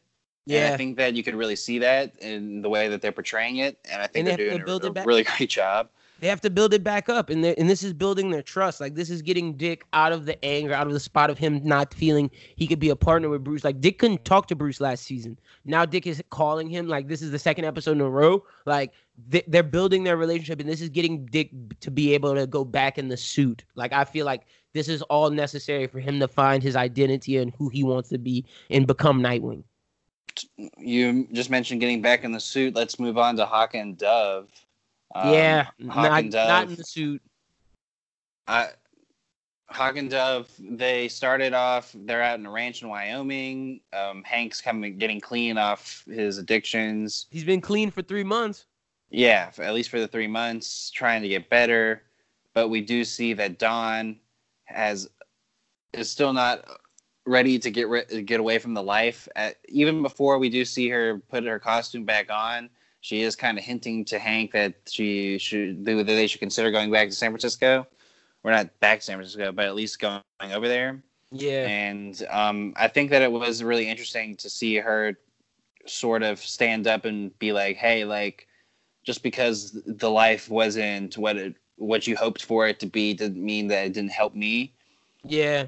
[0.46, 0.66] Yeah.
[0.66, 3.58] And I think that you could really see that in the way that they're portraying
[3.58, 5.90] it, and I think And they they're doing a, a really great job.
[6.22, 8.80] They have to build it back up and and this is building their trust.
[8.80, 11.60] Like this is getting dick out of the anger out of the spot of him
[11.64, 13.64] not feeling he could be a partner with bruce.
[13.64, 15.38] Like dick couldn't talk to bruce last season.
[15.66, 18.46] Now dick is calling him like this is the second episode in a row.
[18.66, 18.94] Like
[19.28, 21.50] they- they're building their relationship and this is getting dick
[21.82, 23.66] to be able to go back in the suit.
[23.76, 24.44] Like i feel like
[24.74, 28.18] this is all necessary for him to find his identity and who he wants to
[28.18, 29.64] be and become nightwing.
[30.78, 32.76] You just mentioned getting back in the suit.
[32.76, 34.50] Let's move on to Hawk and Dove.
[35.14, 36.48] Um, yeah not, and Dove.
[36.48, 37.22] not in the suit
[38.48, 38.70] I,
[39.72, 43.80] Hawk and Dove, they started off, they're out in a ranch in Wyoming.
[43.94, 47.28] Um, Hank's coming, getting clean off his addictions.
[47.30, 48.66] he's been clean for three months
[49.10, 52.04] Yeah, for, at least for the three months, trying to get better.
[52.54, 54.18] But we do see that Dawn
[54.66, 55.10] has
[55.94, 56.66] is still not
[57.26, 59.28] ready to get ri- get away from the life.
[59.38, 62.70] At, even before we do see her put her costume back on,
[63.02, 66.92] she is kind of hinting to Hank that she should that they should consider going
[66.92, 67.86] back to San Francisco.
[68.44, 71.04] We're not back to San Francisco, but at least going over there.
[71.32, 75.18] yeah And um, I think that it was really interesting to see her
[75.86, 78.48] sort of stand up and be like, "Hey, like,
[79.04, 83.44] just because the life wasn't what it what you hoped for it to be, didn't
[83.44, 84.74] mean that it didn't help me."
[85.24, 85.66] yeah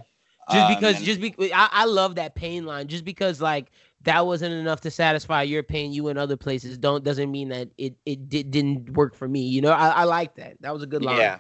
[0.52, 2.88] Just Um, because, and- just be, I, I love that pain line.
[2.88, 3.72] Just because, like
[4.04, 7.70] that wasn't enough to satisfy your pain, you in other places don't doesn't mean that
[7.78, 9.42] it it did, didn't work for me.
[9.42, 10.58] You know, I, I like that.
[10.62, 11.20] That was a good line.
[11.20, 11.40] yeah,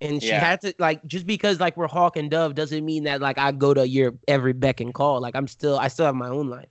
[0.00, 0.40] and she yeah.
[0.40, 3.52] had to like just because like we're hawk and dove doesn't mean that like I
[3.52, 5.20] go to your every beck and call.
[5.20, 6.66] Like I'm still I still have my own line.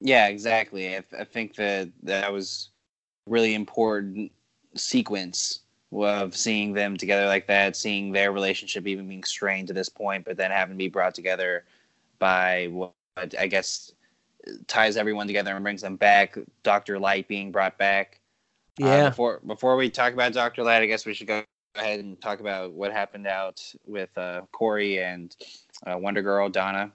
[0.00, 0.96] yeah, exactly.
[0.96, 2.70] I, I think that that was
[3.26, 4.30] really important
[4.76, 5.60] sequence
[5.92, 10.24] of seeing them together like that, seeing their relationship even being strained to this point,
[10.24, 11.64] but then having to be brought together
[12.18, 12.92] by what
[13.38, 13.92] I guess
[14.66, 16.36] ties everyone together and brings them back.
[16.62, 18.20] Doctor Light being brought back.
[18.80, 19.08] Uh, Yeah.
[19.10, 21.42] before before we talk about Doctor Light, I guess we should go
[21.74, 25.34] ahead and talk about what happened out with uh, Kory and
[25.86, 26.92] uh, Wonder Girl Donna.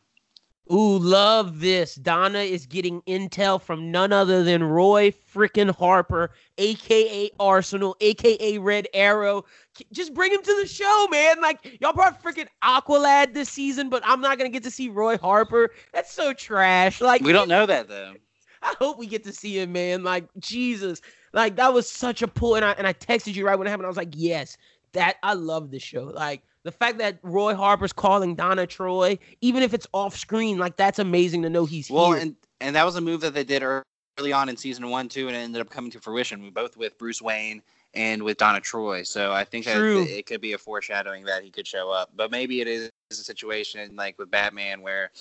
[0.71, 1.95] Ooh, love this.
[1.95, 8.87] Donna is getting intel from none other than Roy freaking Harper, aka Arsenal, aka Red
[8.93, 9.43] Arrow.
[9.91, 11.41] Just bring him to the show, man.
[11.41, 15.17] Like y'all brought freaking Aqualad this season, but I'm not gonna get to see Roy
[15.17, 15.71] Harper.
[15.91, 17.01] That's so trash.
[17.01, 18.13] Like We don't know that though.
[18.61, 20.03] I hope we get to see him, man.
[20.03, 21.01] Like Jesus,
[21.33, 22.55] like that was such a pull.
[22.55, 23.87] And I and I texted you right when it happened.
[23.87, 24.55] I was like, yes,
[24.93, 26.05] that I love this show.
[26.05, 30.75] Like the fact that Roy Harper's calling Donna Troy, even if it's off screen, like
[30.77, 32.21] that's amazing to know he's Well, here.
[32.21, 35.27] and and that was a move that they did early on in season one too,
[35.27, 36.51] and it ended up coming to fruition.
[36.51, 37.61] Both with Bruce Wayne
[37.93, 39.03] and with Donna Troy.
[39.03, 42.11] So I think that it could be a foreshadowing that he could show up.
[42.15, 45.11] But maybe it is a situation like with Batman where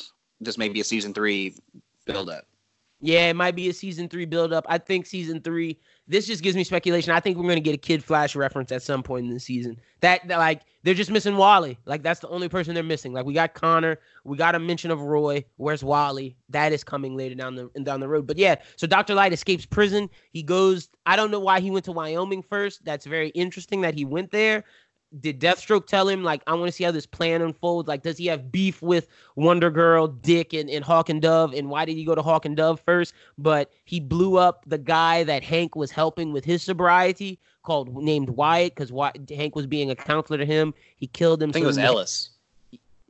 [0.40, 1.54] this may be a season three
[2.04, 2.44] build up.
[3.02, 4.66] Yeah, it might be a season three build up.
[4.68, 5.78] I think season three.
[6.06, 7.12] This just gives me speculation.
[7.12, 9.80] I think we're gonna get a Kid Flash reference at some point in the season.
[10.00, 11.78] That, that, like they're just missing Wally.
[11.86, 13.14] Like that's the only person they're missing.
[13.14, 15.44] Like we got Connor, we got a mention of Roy.
[15.56, 16.36] Where's Wally?
[16.50, 18.26] That is coming later down the down the road.
[18.26, 20.10] But yeah, so Doctor Light escapes prison.
[20.32, 20.88] He goes.
[21.06, 22.84] I don't know why he went to Wyoming first.
[22.84, 24.64] That's very interesting that he went there
[25.18, 27.88] did Deathstroke tell him like I want to see how this plan unfolds?
[27.88, 31.52] Like, does he have beef with Wonder Girl, Dick, and, and Hawk and Dove?
[31.52, 33.14] And why did he go to Hawk and Dove first?
[33.36, 38.30] But he blew up the guy that Hank was helping with his sobriety, called named
[38.30, 38.92] Wyatt, because
[39.30, 40.72] Hank was being a counselor to him.
[40.96, 41.50] He killed him.
[41.50, 42.30] I think so it was Ellis.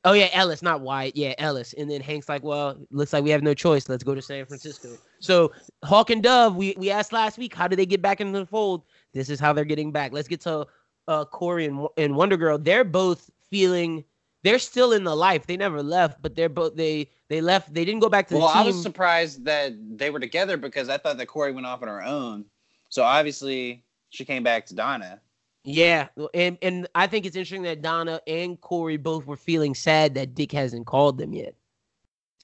[0.04, 1.14] Oh yeah, Ellis, not Wyatt.
[1.14, 1.74] Yeah, Ellis.
[1.74, 3.88] And then Hank's like, well, looks like we have no choice.
[3.88, 4.96] Let's go to San Francisco.
[5.18, 5.52] So
[5.84, 8.46] Hawk and Dove, we we asked last week, how do they get back into the
[8.46, 8.82] fold?
[9.12, 10.12] This is how they're getting back.
[10.12, 10.66] Let's get to
[11.08, 12.58] uh Kory and and Wonder Girl.
[12.58, 14.04] They're both feeling
[14.42, 15.46] they're still in the life.
[15.46, 17.72] They never left, but they're both they they left.
[17.74, 18.62] They didn't go back to the Well, team.
[18.62, 21.88] I was surprised that they were together because I thought that Kory went off on
[21.88, 22.46] her own.
[22.88, 25.20] So obviously she came back to Donna.
[25.62, 30.14] Yeah, and and I think it's interesting that Donna and Kory both were feeling sad
[30.14, 31.54] that Dick hasn't called them yet.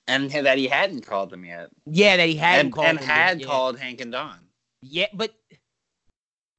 [0.07, 1.71] And that he hadn't called them yet.
[1.87, 3.49] Yeah, that he hadn't and called and had yet.
[3.49, 4.39] Called Hank and Dawn.
[4.83, 5.35] Yeah, but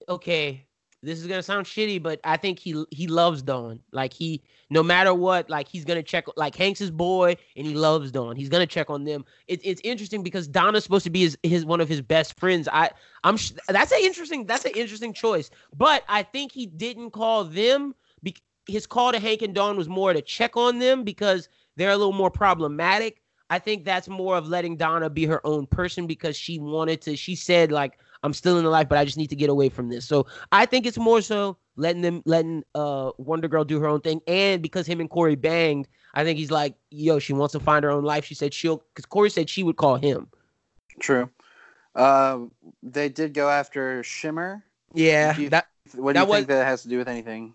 [0.10, 0.66] okay,
[1.04, 3.80] this is gonna sound shitty, but I think he he loves Dawn.
[3.92, 6.26] Like he, no matter what, like he's gonna check.
[6.36, 8.36] Like Hank's his boy, and he loves Dawn.
[8.36, 9.24] He's gonna check on them.
[9.48, 12.68] It's it's interesting because Donna's supposed to be his, his one of his best friends.
[12.72, 12.90] I
[13.24, 13.38] I'm
[13.68, 15.52] that's an interesting that's an interesting choice.
[15.76, 17.94] But I think he didn't call them.
[18.24, 18.36] Be-
[18.68, 21.98] his call to Hank and Dawn was more to check on them because they're a
[21.98, 23.22] little more problematic.
[23.50, 27.16] I think that's more of letting Donna be her own person because she wanted to.
[27.16, 29.70] She said like I'm still in the life, but I just need to get away
[29.70, 30.06] from this.
[30.06, 34.02] So I think it's more so letting them letting uh Wonder Girl do her own
[34.02, 37.60] thing, and because him and Kory banged, I think he's like, yo, she wants to
[37.60, 38.26] find her own life.
[38.26, 40.28] She said she'll because Kory said she would call him.
[41.00, 41.30] True.
[41.96, 42.40] Uh,
[42.84, 44.64] they did go after Shimmer.
[44.94, 47.54] Yeah, you- that What do That you think that has to do with anything?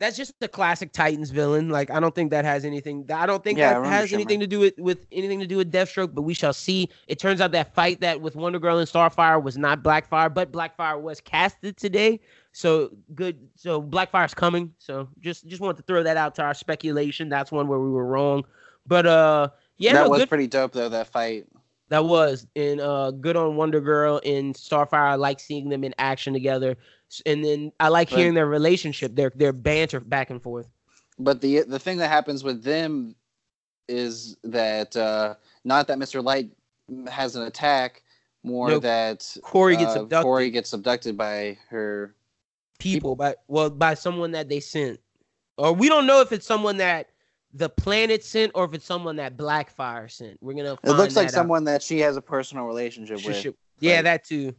[0.00, 1.68] That's just the classic Titans villain.
[1.68, 3.06] Like I don't think that has anything.
[3.12, 5.70] I don't think Yeah, that has anything to do with with anything to do with
[5.70, 6.14] Deathstroke.
[6.14, 6.88] But we shall see.
[7.06, 10.50] It turns out that fight that with Wonder Girl and Starfire was not Blackfire, but
[10.50, 12.18] Blackfire was casted today.
[12.52, 13.38] So good.
[13.56, 14.72] So Blackfire's coming.
[14.78, 17.28] So just just want to throw that out to our speculation.
[17.28, 18.44] That's one where we were wrong.
[18.86, 20.28] But uh, yeah, that no, was good.
[20.30, 20.88] pretty dope though.
[20.88, 21.46] That fight.
[21.90, 25.10] That was and uh good on Wonder Girl and Starfire.
[25.10, 26.76] I like seeing them in action together,
[27.26, 30.68] and then I like But- hearing their relationship, their their banter back and forth.
[31.18, 33.14] But the the thing that happens with them
[33.88, 35.34] is that uh,
[35.64, 36.22] not that Mr.
[36.22, 36.50] Light
[37.10, 38.02] has an attack,
[38.42, 38.82] more Nope.
[38.82, 40.24] that Kory gets uh, abducted.
[40.24, 42.14] Kory gets abducted by her.
[42.78, 45.00] people by well by someone that they sent,
[45.58, 47.10] or we don't know if it's someone that
[47.52, 50.38] the planet sent or if it's someone that Blackfire sent.
[50.40, 50.78] We're gonna.
[50.84, 51.32] It looks like out.
[51.32, 53.36] someone that she has a personal relationship with.
[53.36, 54.54] Should- Yeah, Like- that too.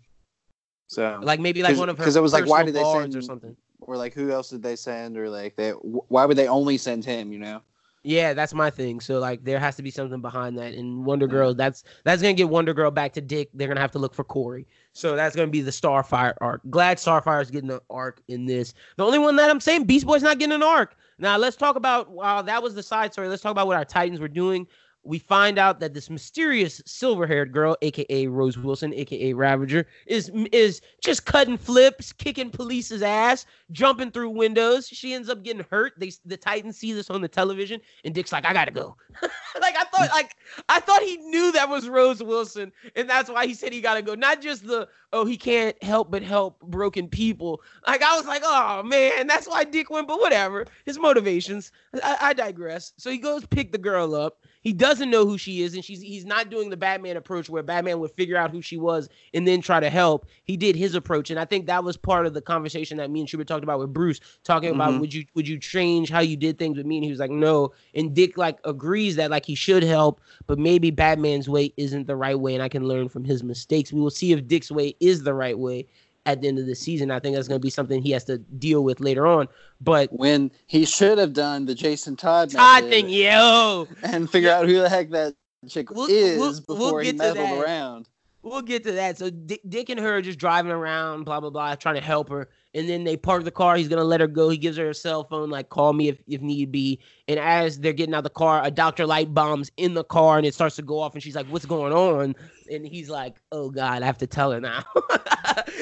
[0.92, 3.16] So Like maybe like one of her 'cause it was like, why did they guards
[3.16, 3.56] or something.
[3.80, 7.06] or like who else did they send or like they why would they only send
[7.06, 7.32] him?
[7.32, 7.62] You know.
[8.04, 9.00] Yeah, that's my thing.
[9.00, 10.74] So like there has to be something behind that.
[10.74, 13.50] And Wonder Girl, that's that's gonna get Wonder Girl back to Dick.
[13.54, 14.68] They're gonna have to look for Kory.
[14.92, 16.62] So that's gonna be the Starfire arc.
[16.70, 18.74] Glad Starfire's getting an arc in this.
[18.98, 20.96] The only one that I'm saying Beast Boy's not getting an arc.
[21.20, 23.30] Now let's talk about while that was the side story.
[23.30, 24.68] Let's talk about what our Titans were doing.
[25.04, 30.82] We find out that this mysterious silver-haired girl, aka Rose Wilson, aka Ravager, is is
[31.04, 34.88] just cutting flips, kicking police's ass, jumping through windows.
[34.88, 35.94] She ends up getting hurt.
[35.98, 38.96] They the Titans see this on the television, and Dick's like, "I gotta go."
[39.62, 40.36] like I thought, like
[40.70, 44.02] I thought he knew that was Rose Wilson, and that's why he said he gotta
[44.02, 44.16] go.
[44.16, 47.62] Not just the oh he can't help but help broken people.
[47.88, 50.08] Like I was like, oh man, that's why Dick went.
[50.08, 51.72] But whatever, his motivations.
[52.04, 52.94] I, I digress.
[52.98, 54.46] So he goes pick the girl up.
[54.62, 57.64] He doesn't know who she is, and she's he's not doing the Batman approach where
[57.64, 60.28] Batman would figure out who she was and then try to help.
[60.44, 63.22] He did his approach, and I think that was part of the conversation that me
[63.22, 65.00] and Schubert talked about with Bruce, talking about Mhm.
[65.02, 66.98] would you would you change how you did things with me?
[66.98, 67.74] And he was like, no.
[67.96, 72.16] And Dick like agrees that like he should help, but maybe Batman's way isn't the
[72.16, 73.92] right way, and I can learn from his mistakes.
[73.92, 75.88] We will see if Dick's way is the right way
[76.26, 77.12] at the end of the season.
[77.12, 79.48] I think that's going to be something he has to deal with later on.
[79.80, 84.68] But When he should have done the Jason Todd Todd thing, yo, and figure out
[84.68, 85.34] who the heck that
[85.68, 88.08] chick We'll- is we'll- we'll before he get meddled around.
[88.44, 89.20] We'll get to that.
[89.20, 92.30] So Dick, Dick and her are just driving around, blah blah blah, trying to help
[92.30, 93.76] her, and then they park the car.
[93.76, 94.50] He's gonna let her go.
[94.50, 97.00] He gives her a cell phone, like call me if, if need be.
[97.28, 99.06] And as they're getting out the car, a Dr.
[99.06, 101.66] Light bombs in the car and it starts to go off, and she's like, What's
[101.66, 102.36] going on?
[102.72, 104.84] And he's like, Oh God, I have to tell her now.
[105.12, 105.20] and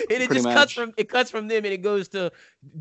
[0.09, 0.55] it Pretty just much.
[0.55, 2.31] cuts from it cuts from them and it goes to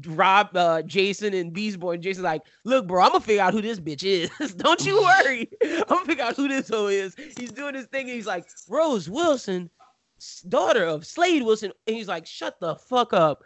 [0.06, 1.92] Rob, uh, Jason, and Beast Boy.
[1.94, 4.54] And Jason's like, Look, bro, I'm gonna figure out who this bitch is.
[4.54, 5.48] Don't you worry.
[5.62, 7.14] I'm gonna figure out who this hoe is.
[7.36, 9.68] He's doing his thing, and he's like, Rose Wilson,
[10.48, 11.72] daughter of Slade Wilson.
[11.86, 13.42] And he's like, Shut the fuck up.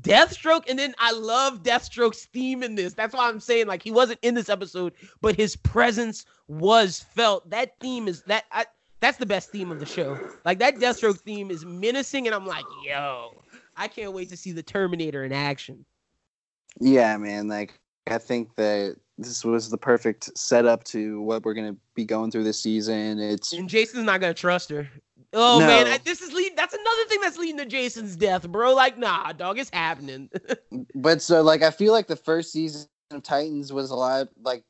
[0.00, 2.94] Deathstroke, and then I love Deathstroke's theme in this.
[2.94, 7.48] That's why I'm saying like he wasn't in this episode, but his presence was felt.
[7.50, 8.66] That theme is that I,
[9.00, 10.18] that's the best theme of the show.
[10.44, 13.42] Like that Deathstroke theme is menacing, and I'm like, yo,
[13.76, 15.84] I can't wait to see the Terminator in action.
[16.80, 17.46] Yeah, man.
[17.46, 17.78] Like
[18.08, 22.44] I think that this was the perfect setup to what we're gonna be going through
[22.44, 23.20] this season.
[23.20, 24.88] It's And Jason's not gonna trust her.
[25.38, 25.66] Oh No.
[25.66, 26.56] man, I, this is lead.
[26.56, 28.74] That's another thing that's leading to Jason's death, bro.
[28.74, 30.30] Like, nah, dog, it's happening.
[30.94, 34.64] but so like I feel like the first season of Titans was a lot like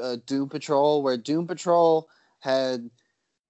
[0.00, 2.08] uh, Doom Patrol, where Doom Patrol
[2.40, 2.90] had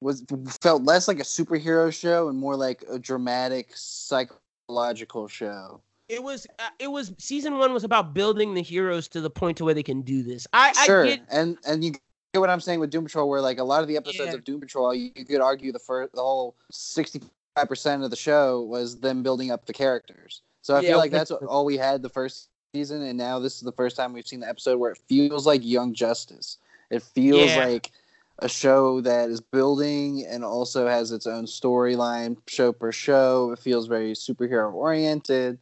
[0.01, 0.25] was
[0.63, 5.83] felt less like a superhero show and more like a dramatic psychological show.
[6.09, 6.47] it was.
[6.61, 7.13] Uh, it was.
[7.19, 10.23] Season one was about building the heroes to the point to where they can do
[10.23, 10.47] this.
[10.53, 11.21] I, sure, I get.
[11.31, 11.93] and and you
[12.33, 14.35] get what I'm saying with Doom Patrol, where like a lot of the episodes Yeah.
[14.35, 17.21] of Doom Patrol, you, you could argue the first, the whole sixty
[17.57, 20.43] five percent of the show was them building up the characters.
[20.63, 23.57] So I Yeah, feel like that's all we had the first season, and now this
[23.57, 26.59] is the first time we've seen the episode where it feels like Young Justice.
[26.91, 27.65] It feels Yeah.
[27.65, 27.91] like
[28.41, 33.51] a show that is building and also has its own storyline, show per show.
[33.53, 35.59] It feels very superhero oriented.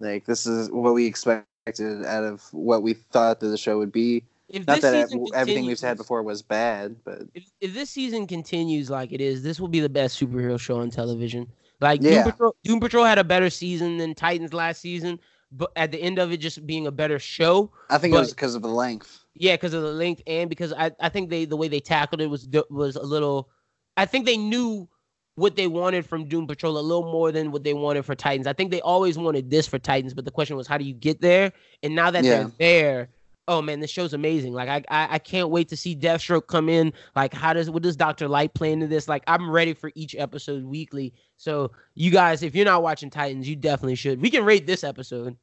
[0.00, 3.92] Like this is what we expected out of what we thought that the show would
[3.92, 4.24] be.
[4.50, 8.26] If Not this that everything we've had before was bad, but if, if this season
[8.26, 11.46] continues like it is, this will be the best superhero show on television.
[11.80, 12.24] Like Yeah.
[12.24, 15.20] Doom Patrol, Doom Patrol had a better season than Titans last season,
[15.52, 17.70] but at the end of it, just being a better show.
[17.88, 19.20] I think it was because of the length.
[19.34, 22.20] Yeah, because of the length and because I, I think they the way they tackled
[22.20, 23.48] it was was a little.
[23.96, 24.88] I think they knew
[25.36, 28.46] what they wanted from Doom Patrol a little more than what they wanted for Titans.
[28.46, 30.92] I think they always wanted this for Titans, but the question was how do you
[30.92, 31.52] get there?
[31.82, 32.30] And now that Yeah.
[32.30, 33.08] they're there,
[33.50, 34.52] oh man, this show's amazing.
[34.54, 36.92] Like I, I I can't wait to see Deathstroke come in.
[37.16, 39.08] Like how does what does Doctor Light play into this?
[39.08, 41.12] Like I'm ready for each episode weekly.
[41.36, 44.22] So you guys, if you're not watching Titans, you definitely should.
[44.22, 45.36] We can rate this episode.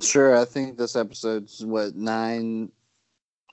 [0.00, 2.70] Sure, I think this episode's what nine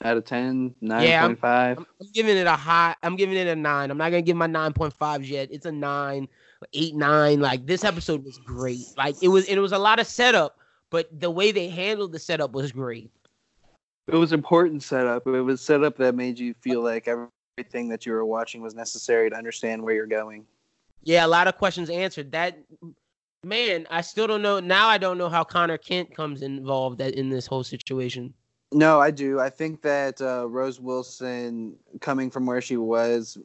[0.03, 1.77] out of ten, nine Yeah, I'm- point five.
[1.79, 2.95] I'm, I'm giving it a high.
[3.03, 3.91] I'm giving it a nine.
[3.91, 5.49] I'm not gonna give my nine point fives yet.
[5.51, 6.27] It's a nine,
[6.73, 7.41] eight, nine.
[7.41, 8.85] Like this episode was great.
[8.95, 9.45] Like it was.
[9.45, 10.57] It was a lot of setup,
[10.89, 13.11] but the way they handled the setup was great.
[14.07, 15.27] It was important setup.
[15.27, 19.29] It was setup that made you feel like everything that you were watching was necessary
[19.29, 20.45] to understand where you're going.
[21.03, 22.31] Yeah, a lot of questions answered.
[22.31, 22.57] That
[23.43, 24.59] man, I still don't know.
[24.59, 28.33] Now I don't know how Connor Kent comes involved in this whole situation.
[28.73, 29.39] No, I do.
[29.39, 33.37] I think that uh, Rose Wilson, coming from where she was,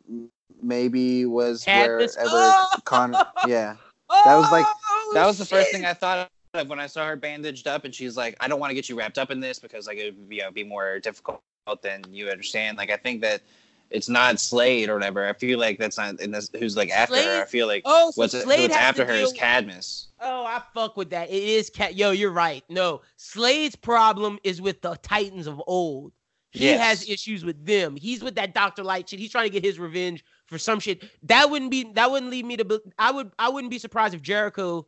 [0.61, 2.69] maybe was Had wherever Oh!
[2.85, 3.25] Connor.
[3.47, 3.77] Yeah,
[4.11, 7.07] That was like- Oh, that was the first thing I thought of when I saw
[7.07, 9.41] her bandaged up, and she's like, "I don't want to get you wrapped up in
[9.41, 11.41] this because like it would be, you know, be more difficult
[11.83, 13.43] than you understand." Like I think that
[13.91, 15.27] it's not Slade or whatever.
[15.27, 17.43] I feel like that's not in this, who's like after her.
[17.43, 20.09] I feel like Oh, so what's, Slade what's after her is Cadmus.
[20.21, 21.31] Oh, I fuck with that.
[21.31, 21.95] It is cat.
[21.95, 22.65] Yo, you're right.
[22.69, 26.13] No, Slade's problem is with the Titans of old.
[26.51, 26.81] He Yes.
[27.01, 27.97] has issues with them.
[27.97, 29.19] He's with that Doctor Light shit.
[29.19, 31.03] He's trying to get his revenge for some shit.
[31.23, 31.91] That wouldn't be.
[31.95, 32.65] That wouldn't lead me to.
[32.67, 33.31] be- I would.
[33.39, 34.87] I wouldn't be surprised if Jericho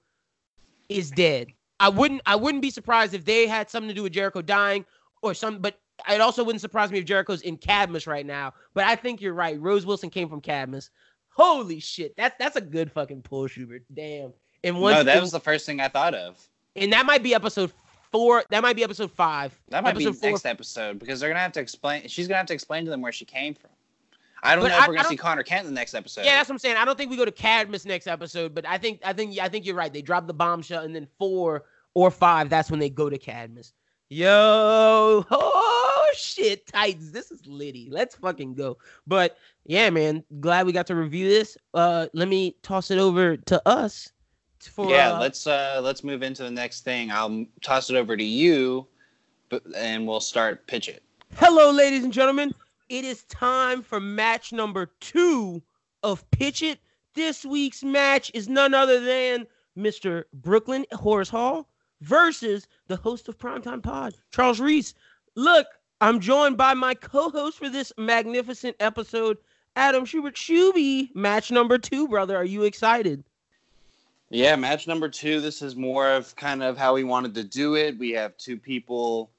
[0.89, 1.49] is dead.
[1.81, 2.23] I wouldn't.
[2.27, 4.85] I wouldn't be surprised if they had something to do with Jericho dying
[5.23, 5.59] or some.
[5.59, 5.79] But
[6.09, 8.55] it also wouldn't surprise me if Jericho's in Cadmus right now.
[8.75, 9.61] But I think you're right.
[9.61, 10.91] Rose Wilson came from Cadmus.
[11.31, 12.17] Holy shit.
[12.17, 13.83] That's that's a good fucking pull, Schubert.
[13.93, 14.33] Damn.
[14.63, 16.39] And once no, that was the first thing I thought of.
[16.77, 17.73] and that might be episode
[18.13, 18.45] four.
[18.51, 19.53] That might be episode five.
[19.69, 20.31] That might episode be four.
[20.31, 22.07] next episode because they're gonna have to explain.
[22.07, 23.71] She's gonna have to explain to them where she came from.
[24.45, 26.25] I don't But know if I- we're gonna see Connor Kent in the next episode.
[26.25, 26.77] Yeah, that's what I'm saying.
[26.77, 29.49] I don't think we go to Cadmus next episode, but I think I think I
[29.49, 29.93] think you're right.
[29.93, 31.65] They drop the bombshell, and then four
[31.95, 33.73] or five, that's when they go to Cadmus.
[34.11, 37.89] Yo, oh shit, Titans, this is litty.
[37.91, 38.77] Let's fucking go.
[39.07, 41.57] But yeah, man, glad we got to review this.
[41.73, 44.13] Uh, let me toss it over to us.
[44.61, 45.15] For, yeah.
[45.15, 47.11] uh, let's uh let's move into the next thing.
[47.11, 48.87] I'll toss it over to you,
[49.49, 51.03] but and we'll start pitch it.
[51.37, 52.55] Hello, ladies and gentlemen.
[52.91, 55.63] It is time for match number two
[56.03, 56.81] of Pitch It.
[57.15, 60.25] This week's match is none other than Mr.
[60.35, 61.67] Brooklyn Horace Hall
[62.03, 64.93] versus the host of Primetime Pod, Charles Reese.
[65.35, 65.67] Look,
[66.03, 69.39] I'm joined by my co-host for this magnificent episode,
[69.77, 70.35] Adam Schubert.
[70.35, 72.37] Shuby, match number two, brother.
[72.37, 73.25] Are you excited?
[74.29, 75.41] Yeah, match number two.
[75.41, 77.99] This is more of kind of how we wanted to do it.
[77.99, 79.31] We have two people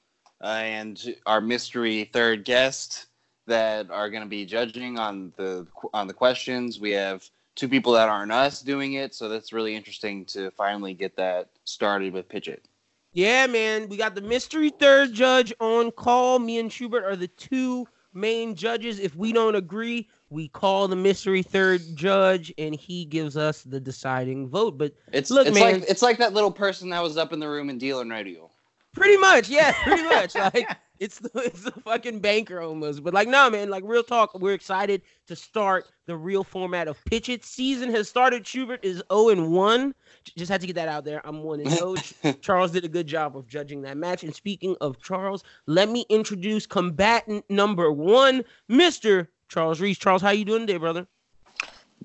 [0.41, 3.05] uh, and our mystery third guest
[3.47, 6.79] that are going to be judging on the on the questions.
[6.79, 10.93] We have two people that aren't us doing it, so that's really interesting to finally
[10.93, 12.67] get that started with Pitch It.
[13.13, 16.37] Yeah, man, we got the mystery third judge on call.
[16.39, 18.99] Me and Schubert are the two main judges.
[18.99, 23.79] If we don't agree, we call the mystery third judge, and he gives us the
[23.79, 24.77] deciding vote.
[24.77, 25.73] But It's Look, it's man.
[25.81, 28.11] like it's like that little person that was up in the room in Deal and
[28.11, 28.49] Radio.
[28.93, 30.35] Pretty much, yeah, pretty much.
[30.53, 30.67] like
[30.99, 33.03] it's the it's the fucking banker almost.
[33.03, 37.03] But like, nah, man, like real talk, we're excited to start the real format of
[37.05, 37.43] pitch it.
[37.43, 38.45] Season has started.
[38.45, 39.95] Schubert is 0 and 1.
[40.37, 41.25] Just had to get that out there.
[41.25, 41.95] I'm 1 and 0.
[42.41, 44.23] Charles did a good job of judging that match.
[44.23, 49.27] And speaking of Charles, let me introduce combatant number one, Mr.
[49.49, 49.97] Charles Reese.
[49.97, 51.07] Charles, how you doing today, brother?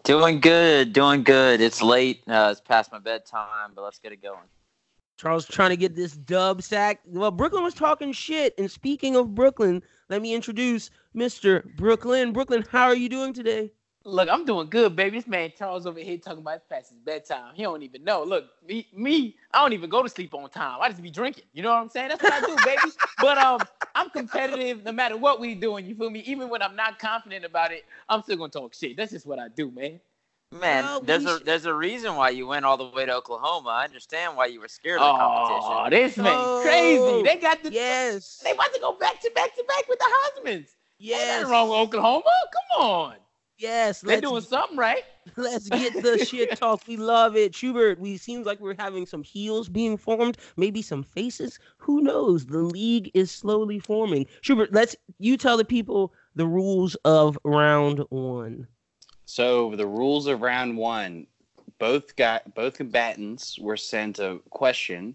[0.04, 1.60] Doing good, doing good.
[1.60, 2.22] It's late.
[2.26, 4.38] Uh, it's past my bedtime, but let's get it going.
[5.20, 7.00] Charles trying to get this dub sack.
[7.04, 8.54] Well, Brooklyn was talking shit.
[8.56, 11.62] And speaking of Brooklyn, let me introduce Mr.
[11.76, 12.32] Brooklyn.
[12.32, 13.70] Brooklyn, how are you doing today?
[14.06, 15.18] Look, I'm doing good, baby.
[15.18, 17.52] This man Charles over here talking about past his bedtime.
[17.54, 18.24] He don't even know.
[18.24, 20.78] Look, me, me, I don't even go to sleep on time.
[20.80, 21.44] I just be drinking.
[21.52, 22.08] You know what I'm saying?
[22.08, 22.80] That's what I do, baby.
[23.20, 23.60] But um,
[23.94, 25.84] I'm competitive no matter what we doing.
[25.84, 26.20] You feel me?
[26.20, 28.96] Even when I'm not confident about it, I'm still gonna talk shit.
[28.96, 30.00] That's just what I do, man.
[30.52, 33.68] Man, Well, there's a there's a reason why you went all the way to Oklahoma.
[33.68, 35.90] I understand why you were scared of the Oh, competition.
[36.08, 37.22] this man Oh, crazy.
[37.22, 38.40] They got the Yes.
[38.42, 40.46] They about to go back to back to back with the Heisman's.
[40.56, 41.38] Ain't Yes.
[41.42, 42.22] nothing wrong with Oklahoma.
[42.52, 43.14] Come on.
[43.58, 44.00] Yes.
[44.00, 45.04] They're doing something right.
[45.36, 46.82] let's get the shit talk.
[46.88, 47.54] We love it.
[47.54, 51.60] Schubert, we seems like we're having some heels being formed, maybe some faces.
[51.78, 52.46] Who knows?
[52.46, 54.26] The league is slowly forming.
[54.40, 58.66] Schubert, let's you tell the people the rules of round one.
[59.30, 61.28] So the rules of round one,
[61.78, 65.14] both got both combatants were sent a question,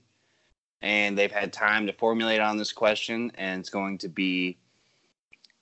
[0.82, 4.58] and they've had time to formulate on this question, and it's going to be,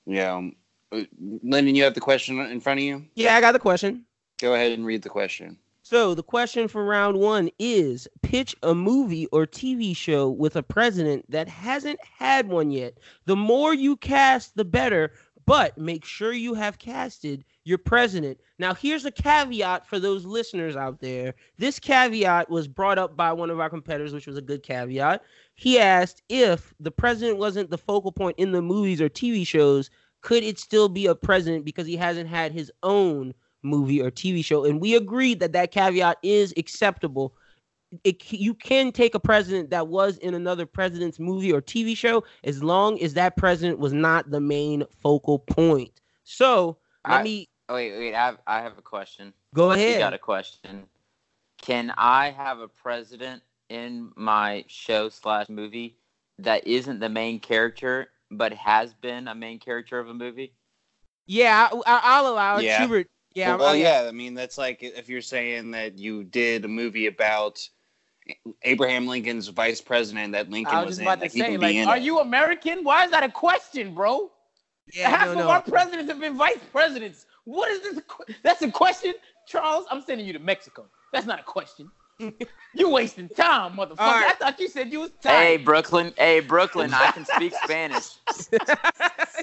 [0.06, 0.52] you know,
[0.92, 1.02] uh,
[1.42, 3.04] Lyndon, you have the question in front of you.
[3.16, 4.06] Yeah, I got the question.
[4.38, 5.58] Go ahead and read the question.
[5.82, 10.64] So the question for round one is pitch a movie or TV show with a
[10.64, 13.00] president that hasn't had one yet.
[13.26, 15.12] The more you cast, the better,
[15.46, 18.40] but make sure you have casted your president.
[18.60, 21.34] Now, here's a caveat for those listeners out there.
[21.58, 25.24] This caveat was brought up by one of our competitors, which was a good caveat.
[25.56, 29.90] He asked if the president wasn't the focal point in the movies or TV shows,
[30.22, 33.34] could it still be a president because he hasn't had his own
[33.64, 37.34] movie or TV show, and we agreed that that caveat is acceptable.
[38.04, 42.24] It, you can take a president that was in another president's movie or TV show
[42.44, 46.02] as long as that president was not the main focal point.
[46.24, 46.78] So
[47.08, 48.14] let I- me wait, wait.
[48.16, 49.34] I have, I have a question.
[49.54, 49.80] go ahead.
[49.82, 50.00] You ahead.
[50.00, 50.84] got a question?
[51.62, 55.98] Can I have a president in my show slash movie
[56.40, 60.54] that isn't the main character but has been a main character of a movie?
[61.26, 62.64] Yeah, I, I, I'll allow it.
[62.64, 62.82] Yeah.
[62.82, 63.08] Schubert.
[63.34, 64.06] Yeah, well, I- yeah.
[64.08, 67.68] I mean, that's like if you're saying that you did a movie about
[68.64, 71.44] Abraham Lincoln's vice president that Lincoln I was, was just in, about like, to he
[71.44, 72.04] say, like, in are it.
[72.04, 72.84] you American?
[72.84, 74.32] Why is that a question, bro?
[74.94, 75.50] yeah, Half no, of no.
[75.50, 77.26] our presidents have been vice presidents.
[77.46, 78.00] What is this?
[78.44, 79.14] That's a question,
[79.48, 79.86] Charles.
[79.92, 80.86] I'm sending you to Mexico.
[81.12, 81.92] That's not a question.
[82.76, 84.00] you wasting time, motherfucker.
[84.00, 84.30] All right.
[84.30, 85.58] I thought you said you was Hey.
[85.58, 86.14] Brooklyn.
[86.18, 86.94] Hey, Brooklyn.
[86.94, 88.16] I can speak Spanish.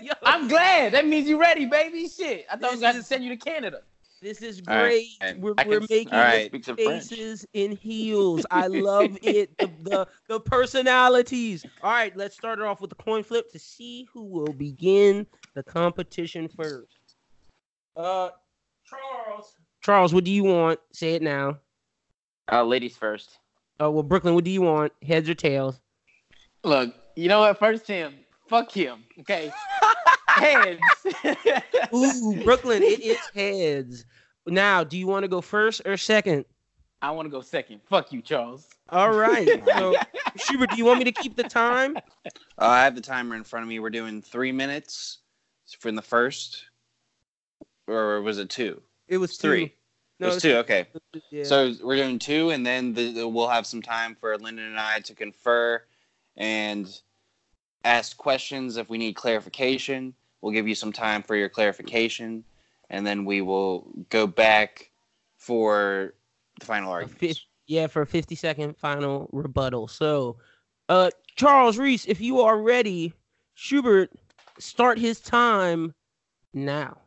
[0.03, 0.93] Yo, I'm glad.
[0.93, 2.09] That means you're ready, baby.
[2.09, 2.47] Shit.
[2.51, 3.81] I thought I This was going to send you to Canada.
[4.23, 5.07] This is All right.
[5.21, 5.39] great.
[5.39, 6.47] We're, can- we're making all right.
[6.47, 7.05] Speak some French.
[7.09, 8.45] faces in heels.
[8.51, 9.57] I love it.
[9.57, 11.65] The, the the personalities.
[11.83, 15.27] All right, let's start it off with the coin flip to see who will begin
[15.55, 17.17] the competition first.
[17.97, 18.29] Uh,
[18.85, 19.55] Charles.
[19.83, 20.79] Charles, what do you want?
[20.93, 21.59] Say it now.
[22.53, 23.39] Uh, ladies first.
[23.83, 24.93] Uh, well, Brooklyn, what do you want?
[25.03, 25.81] Heads or tails?
[26.63, 27.59] Look, you know what?
[27.59, 28.15] First Tim.
[28.49, 29.05] Fuck him.
[29.21, 29.51] Okay.
[30.41, 30.81] Heads.
[31.95, 34.05] Ooh, Brooklyn, it is heads.
[34.47, 36.45] Now, do you want to go first or second?
[37.03, 37.81] I want to go second.
[37.89, 38.69] Fuck you, Charles.
[38.91, 39.49] All right.
[39.77, 39.95] So,
[40.37, 41.97] Schubert, do you want me to keep the time?
[42.27, 43.79] Uh, I have the timer in front of me.
[43.81, 45.19] We're doing three minutes
[45.79, 46.65] from the first,
[47.87, 48.81] or was it two?
[49.09, 49.67] It was three.
[49.69, 49.73] two.
[50.21, 50.57] No, it was two.
[50.59, 50.87] Okay.
[51.31, 51.45] Yeah.
[51.45, 54.79] So we're doing two, and then the, the- we'll have some time for Lyndon and
[54.79, 55.83] I to confer
[56.37, 56.87] and
[57.85, 60.15] ask questions if we need clarification.
[60.43, 62.45] We'll give you some time for your clarification,
[62.89, 64.91] and then we will go back
[65.37, 66.15] for
[66.59, 67.19] the final a argument.
[67.19, 69.89] fif- yeah, for a 50 second final rebuttal.
[69.89, 70.37] So,
[70.89, 73.13] uh, Charles Reese, if you are ready,
[73.55, 74.11] Schubert,
[74.59, 75.95] start his time
[76.53, 76.99] now.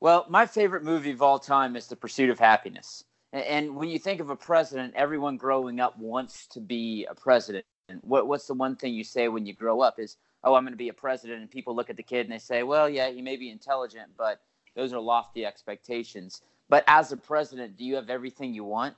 [0.00, 3.04] Well, my favorite movie of all time is The Pursuit of Happiness.
[3.32, 7.64] And when you think of a president, everyone growing up wants to be a president.
[7.88, 10.64] And what, what's the one thing you say when you grow up is, oh, I'm
[10.64, 11.40] going to be a president.
[11.40, 14.10] And people look at the kid and they say, well, yeah, he may be intelligent,
[14.16, 14.40] but
[14.74, 16.42] those are lofty expectations.
[16.68, 18.94] But as a president, do you have everything you want?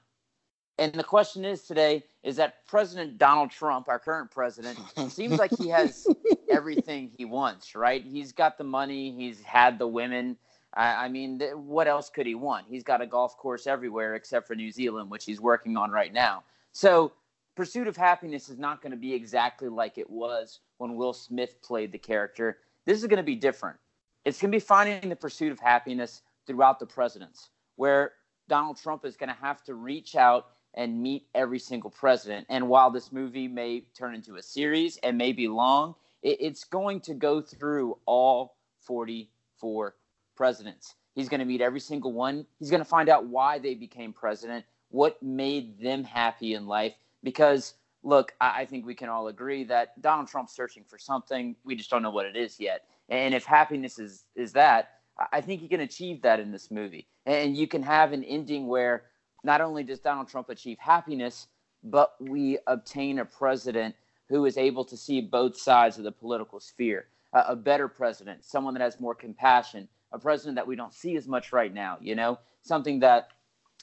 [0.78, 4.78] And the question is today is that President Donald Trump, our current president,
[5.08, 6.06] seems like he has
[6.50, 8.02] everything he wants, right?
[8.02, 10.36] He's got the money, he's had the women.
[10.74, 12.66] I, I mean, th- what else could he want?
[12.68, 16.12] He's got a golf course everywhere except for New Zealand, which he's working on right
[16.12, 16.42] now.
[16.72, 17.12] So,
[17.56, 21.62] Pursuit of Happiness is not going to be exactly like it was when Will Smith
[21.62, 22.58] played the character.
[22.84, 23.76] This is going to be different.
[24.24, 28.12] It's going to be finding the pursuit of happiness throughout the presidents, where
[28.48, 32.46] Donald Trump is going to have to reach out and meet every single president.
[32.48, 37.00] And while this movie may turn into a series and may be long, it's going
[37.02, 39.94] to go through all 44
[40.34, 40.94] presidents.
[41.14, 42.46] He's going to meet every single one.
[42.58, 46.94] He's going to find out why they became president, what made them happy in life.
[47.24, 51.56] Because, look, I, I think we can all agree that Donald Trump's searching for something.
[51.64, 52.84] We just don't know what it is yet.
[53.08, 54.90] And if happiness is, is that,
[55.32, 57.08] I- think he can achieve that in this movie.
[57.26, 59.04] And you can have an ending where
[59.42, 61.48] not only does Donald Trump achieve happiness,
[61.82, 63.94] but we obtain a president
[64.28, 67.06] who is able to see both sides of the political sphere.
[67.32, 71.26] A better president, someone that has more compassion, a president that we don't see as
[71.26, 73.28] much right now, you know, something that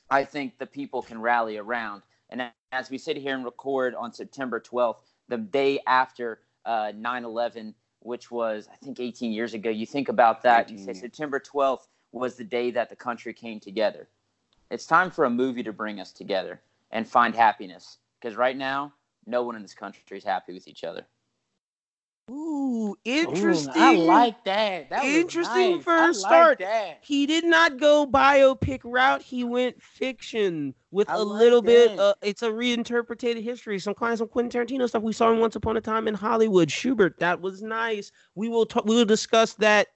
[0.09, 2.01] I think the people can rally around.
[2.31, 7.25] And as we sit here and record on September 12th, the day after uh, 9
[7.25, 10.95] 11, which was, I think, 18 years ago, you think about that, you say 18.
[10.95, 14.07] September 12th was the day that the country came together.
[14.69, 16.61] It's time for a movie to bring us together
[16.91, 17.97] and find happiness.
[18.19, 18.93] Because right now,
[19.25, 21.05] no one in this country is happy with each other.
[22.29, 23.73] Ooh, Ooh, interesting.
[23.75, 24.89] I like that.
[24.89, 25.83] That Interesting nice.
[25.83, 26.59] first I start.
[26.59, 26.99] That.
[27.01, 29.21] he did not go biopic route.
[29.21, 31.99] He went fiction with I a like little bit.
[31.99, 33.79] Uh, it's a reinterpreted history.
[33.79, 36.13] Some kind of some Quentin Tarantino stuff we saw him Once Upon a Time in
[36.13, 36.71] Hollywood.
[36.71, 38.11] Schubert, that was nice.
[38.35, 38.85] We will talk.
[38.85, 39.87] We will discuss that.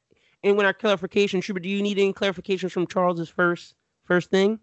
[0.44, 4.60] And when our clarification, Schubert, do you need any clarifications from Charles's first first thing?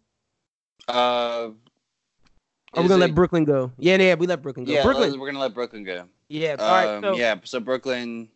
[0.89, 1.51] Uh,
[2.73, 3.73] Or we're is gonna it- let Brooklyn go.
[3.79, 4.73] Yeah, yeah, we let Brooklyn go.
[4.73, 5.19] Yeah, Brooklyn.
[5.19, 6.07] we're gonna let Brooklyn go.
[6.29, 6.57] Yeah.
[6.59, 6.87] All right.
[6.97, 7.37] Um, So, yeah.
[7.45, 8.29] So Brooklyn,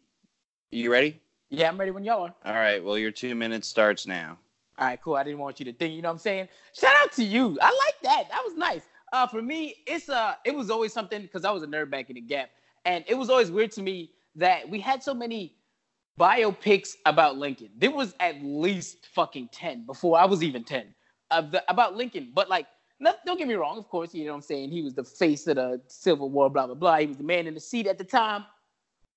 [0.71, 1.21] you ready?
[1.49, 2.35] Yeah, I'm ready when y'all are.
[2.45, 2.83] All right.
[2.85, 4.39] Well, your two minutes starts now.
[4.79, 5.15] All right, cool.
[5.15, 5.95] I didn't want you to think.
[5.95, 6.49] You know what I'm saying?
[6.75, 7.57] Shout out to you.
[7.63, 8.29] I like that.
[8.29, 8.83] That was nice.
[9.13, 12.11] Uh, for me, it's uh, it was always something because I was a nerd back
[12.11, 12.51] in the gap,
[12.85, 15.55] and it was always weird to me that we had so many
[16.21, 17.71] biopics about Lincoln.
[17.79, 20.95] There was at least fucking ten before I was even ten
[21.31, 22.33] of the about Lincoln.
[22.35, 22.67] But like,
[23.01, 23.79] don't get me wrong.
[23.79, 24.71] Of course, you know what I'm saying.
[24.71, 26.51] He was the face of the Civil War.
[26.51, 26.99] Blah blah blah.
[26.99, 28.45] He was the man in the seat at the time.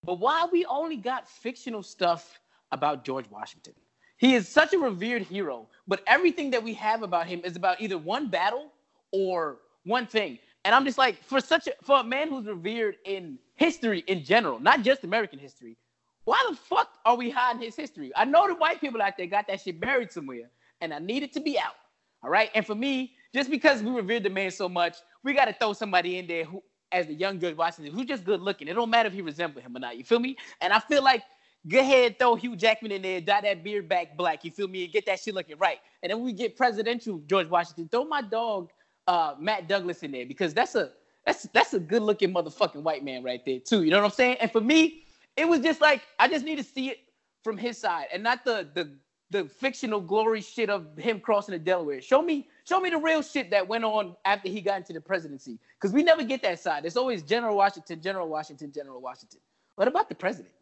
[0.04, 2.40] But why we only got fictional stuff
[2.72, 3.74] about George Washington?
[4.18, 7.80] He is such a revered hero, but everything that we have about him is about
[7.80, 8.72] either one battle
[9.12, 10.40] or one thing.
[10.66, 14.24] And I'm just like, for such a for a man who's revered in history in
[14.24, 15.78] general, not just American history,
[16.26, 18.12] why the fuck are we hiding his history?
[18.16, 20.50] I know the white people out there got that shit buried somewhere,
[20.82, 21.76] and I need it to be out.
[22.22, 22.52] All right.
[22.54, 25.74] And for me, just because we revered the man so much, we got to throw
[25.74, 28.68] somebody in there who, as the young George Washington, who's just good looking.
[28.68, 29.98] It don't matter if he resembles him or not.
[29.98, 30.38] You feel me?
[30.62, 31.24] And I feel like
[31.68, 34.44] go ahead, throw Hugh Jackman in there, dye that beard back black.
[34.44, 34.86] You feel me?
[34.86, 35.78] And get that shit looking right.
[36.02, 37.90] And then we get presidential George Washington.
[37.90, 38.72] Throw my dog
[39.08, 40.92] uh, Matt Douglas in there because that's a
[41.26, 43.84] that's that's a good looking motherfucking white man right there too.
[43.84, 44.38] You know what I'm saying?
[44.40, 45.04] And for me,
[45.36, 47.00] it was just like I just need to see it
[47.44, 48.96] from his side and not the the
[49.32, 52.02] the fictional glory shit of him crossing the Delaware.
[52.02, 55.02] Show me show me the real shit that went on after he got into the
[55.02, 56.86] presidency because we never get that side.
[56.86, 59.40] It's always General Washington, General Washington, General Washington.
[59.76, 60.54] What about the president?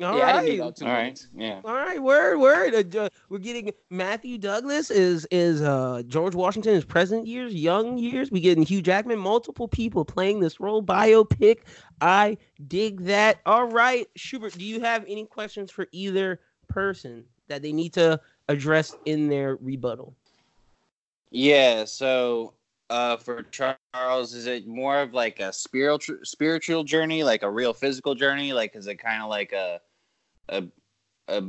[0.00, 0.48] All yeah, I didn't right.
[0.48, 1.26] need all two All right.
[1.36, 1.60] Yeah.
[1.64, 2.74] All right, word, word.
[2.74, 7.98] Uh, ju- we're getting Matthew Douglas is is uh George Washington is present years, young
[7.98, 8.30] years.
[8.30, 11.58] We getting Hugh Jackman, multiple people playing this role, biopic.
[12.00, 12.38] I
[12.68, 13.40] dig that.
[13.44, 18.18] All right, Schubert, do you have any questions for either person that they need to
[18.48, 20.14] address in their rebuttal?
[21.30, 21.84] Yeah.
[21.84, 22.54] So,
[22.92, 27.72] uh, for Charles, is it more of like a spiritual spiritual journey, like a real
[27.72, 28.52] physical journey?
[28.52, 29.80] Like, is it kind of like a,
[30.50, 30.64] a,
[31.28, 31.44] a,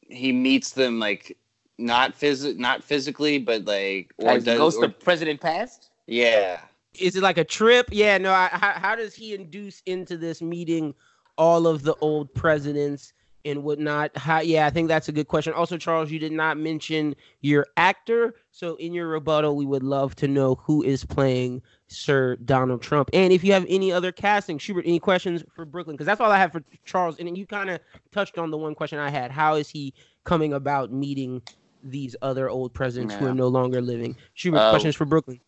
[0.00, 1.36] he meets them like
[1.76, 5.90] not phys not physically, but like, or As the does, ghost or, of President Past?
[6.06, 6.60] yeah.
[6.98, 7.90] Is it like a trip?
[7.92, 8.32] Yeah, no.
[8.32, 10.94] I, how, how does he induce into this meeting
[11.36, 13.12] all of the old presidents
[13.46, 14.16] and whatnot?
[14.16, 15.52] How, yeah, I think that's a good question.
[15.52, 18.34] Also, Charles, you did not mention your actor.
[18.50, 23.10] So, in your rebuttal, we would love to know who is playing Sir Donald Trump.
[23.12, 25.94] And if you have any other casting, Schubert, any questions for Brooklyn?
[25.94, 27.18] Because that's all I have for Charles.
[27.18, 27.80] And you kind of
[28.12, 29.30] touched on the one question I had.
[29.30, 29.94] How is he
[30.24, 31.40] coming about meeting
[31.82, 34.16] these other old presidents who are no longer living.
[34.34, 35.40] Schubert, Uh, questions for Brooklyn.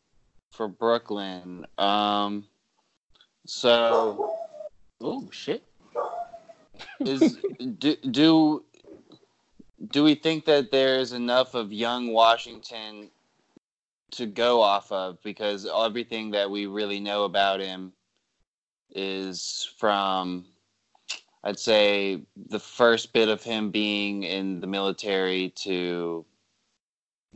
[0.52, 2.46] For Brooklyn, um,
[3.44, 4.34] so
[5.00, 5.62] Oh shit.
[7.00, 7.38] Is
[7.78, 8.64] do, do
[9.90, 13.10] do we think that there's enough of young Washington
[14.12, 15.22] to go off of?
[15.22, 17.92] Because everything that we really know about him
[18.90, 20.44] is from
[21.44, 26.24] I'd say the first bit of him being in the military to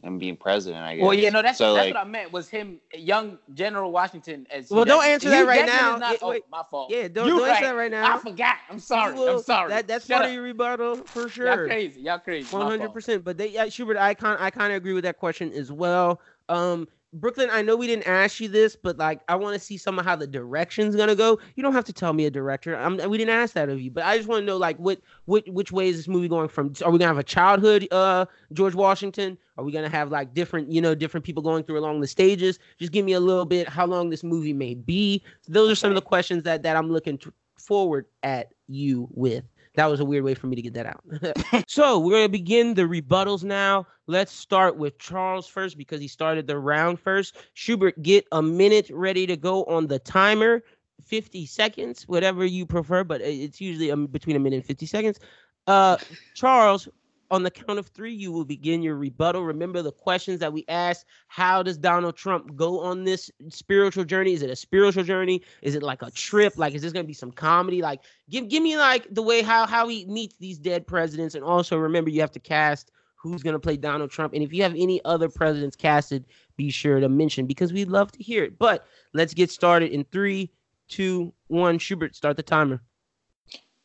[0.03, 1.03] him being president, I guess.
[1.05, 4.47] Well, yeah, no, that's so that's like what I meant was him, young General Washington.
[4.51, 5.95] As Well, don't answer that right now.
[5.95, 6.91] Is not, Yeah, oh, my fault.
[6.91, 8.17] Yeah, don't, You don't answer that right now.
[8.17, 8.57] I forgot.
[8.69, 9.15] I'm sorry.
[9.15, 9.71] Will- I'm sorry.
[9.71, 10.29] That, that's Shut part up.
[10.31, 11.47] of your rebuttal for sure.
[11.47, 11.67] Y'all sure.
[11.69, 12.01] crazy.
[12.01, 12.49] Y'all crazy.
[12.51, 12.81] My One fault.
[12.81, 13.25] hundred percent.
[13.25, 16.21] But they, yeah, Schubert, I kind, I kind of agree with that question as well.
[16.49, 19.77] Um, Brooklyn, I know we didn't ask you this, but like, I want to see
[19.77, 21.39] some of how the direction's gonna go.
[21.57, 22.75] You don't have to tell me a director.
[22.75, 24.99] I'm, we didn't ask that of you, but I just want to know like, what,
[25.27, 26.73] what, which way is this movie going from?
[26.83, 28.25] Are we gonna have a childhood, uh,
[28.55, 29.37] George Washington?
[29.59, 32.59] Are we gonna have like different, you know, different people going through along the stages?
[32.79, 35.23] Just give me a little bit how long this movie may be.
[35.47, 39.45] Those are some of the questions that that I'm looking to, forward at you with.
[39.75, 41.65] That was a weird way for me to get that out.
[41.69, 43.87] so we're gonna begin the rebuttals now.
[44.07, 47.37] Let's start with Charles first because he started the round first.
[47.55, 50.63] Schubert, get a minute ready to go on the timer.
[51.05, 55.19] 50 seconds, whatever you prefer, but it's usually between a minute and 50 seconds.
[55.67, 55.97] Uh,
[56.35, 56.89] Charles,
[57.33, 59.43] on the count of three, you will begin your rebuttal.
[59.43, 61.07] Remember the questions that we asked.
[61.29, 64.35] How does Donald Trump go on this spiritual journey?
[64.35, 65.43] Is it a spiritual journey?
[65.63, 66.59] Is it like a trip?
[66.59, 67.81] Like, is this gonna be some comedy?
[67.81, 71.43] Like, give give me like the way how how he meets these dead presidents, and
[71.43, 74.75] also remember you have to cast who's gonna play Donald Trump, and if you have
[74.77, 76.27] any other presidents casted,
[76.59, 78.59] be sure to mention because we'd love to hear it.
[78.59, 78.85] But
[79.15, 80.51] let's get started in three,
[80.89, 81.79] two, one.
[81.79, 82.83] Schubert, start the timer.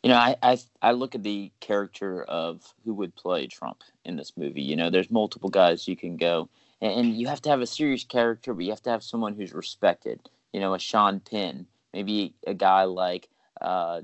[0.07, 4.15] You know, I, I I look at the character of who would play Trump in
[4.15, 4.61] this movie.
[4.61, 6.47] You know, there's multiple guys you can go,
[6.79, 9.35] and, and you have to have a serious character, but you have to have someone
[9.35, 10.21] who's respected.
[10.53, 13.27] You know, a Sean Penn, maybe a guy like,
[13.59, 13.99] uh,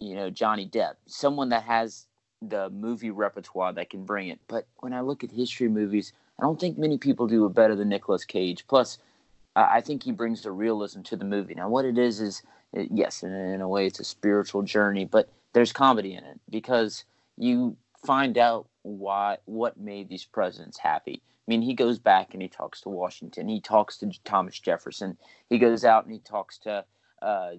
[0.00, 2.06] you know, Johnny Depp, someone that has
[2.40, 4.40] the movie repertoire that can bring it.
[4.48, 7.76] But when I look at history movies, I don't think many people do it better
[7.76, 8.66] than Nicolas Cage.
[8.66, 8.96] Plus,
[9.54, 11.54] I think he brings the realism to the movie.
[11.54, 12.42] Now, what it is is
[12.72, 17.04] yes, in, in a way, it's a spiritual journey, but there's comedy in it because
[17.36, 21.22] you find out why what made these presidents happy.
[21.24, 23.48] I mean, he goes back and he talks to Washington.
[23.48, 25.16] He talks to Thomas Jefferson.
[25.48, 26.84] He goes out and he talks to
[27.22, 27.52] uh,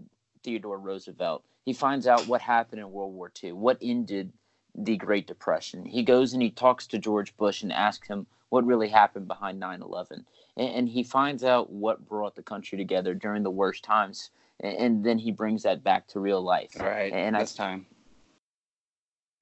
[0.44, 1.44] Theodore Roosevelt.
[1.66, 4.32] He finds out what happened in World War II, what ended
[4.76, 5.86] the Great Depression.
[5.86, 9.60] He goes and he talks to George Bush and asks him what really happened behind
[9.60, 10.26] 9 11.
[10.58, 14.30] And, and he finds out what brought the country together during the worst times.
[14.60, 16.72] And, and then he brings that back to real life.
[16.80, 17.86] All right, And I that's time.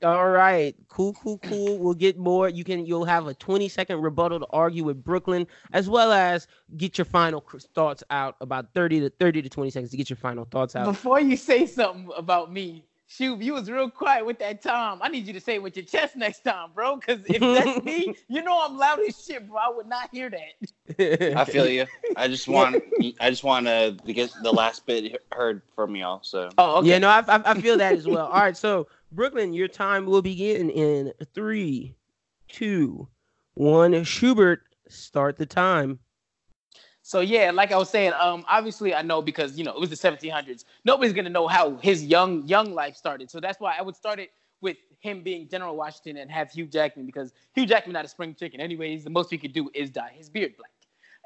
[0.04, 1.80] All right, cool, cool, cool.
[1.80, 2.50] We'll get more.
[2.50, 6.48] You can, you'll have a 20 second rebuttal to argue with Brooklyn, as well as
[6.76, 8.36] get your final thoughts out.
[8.40, 10.86] About 30 to 30 to 20 seconds to get your final thoughts out.
[10.86, 15.00] Before you say something about me, shoot, you was real quiet with that time.
[15.02, 16.98] I need you to say it with your chest next time, bro.
[16.98, 19.58] Because if that's me, you know I'm loud as shit, bro.
[19.58, 21.38] I would not hear that.
[21.38, 21.86] I feel you.
[22.16, 22.84] I just want
[23.20, 26.22] I just want uh, to get the last bit heard from y'all.
[26.22, 26.90] So Oh, okay.
[26.90, 28.28] Yeah, no, I, I, I feel that as well.
[28.28, 31.96] All right, so Brooklyn, your time will begin in three,
[32.50, 33.08] two,
[33.54, 34.04] one.
[34.04, 36.00] Schubert, start the time.
[37.08, 39.90] So yeah, like I was saying, um, obviously I know because you know it was
[39.90, 40.66] the 1700s.
[40.84, 43.32] Nobody's gonna know how his young young life started.
[43.32, 46.66] So that's why I would start it with him being General Washington and have Hugh
[46.66, 48.60] Jackman because Hugh Jackman not a spring chicken.
[48.60, 50.70] Anyways, the most he could do is dye his beard black,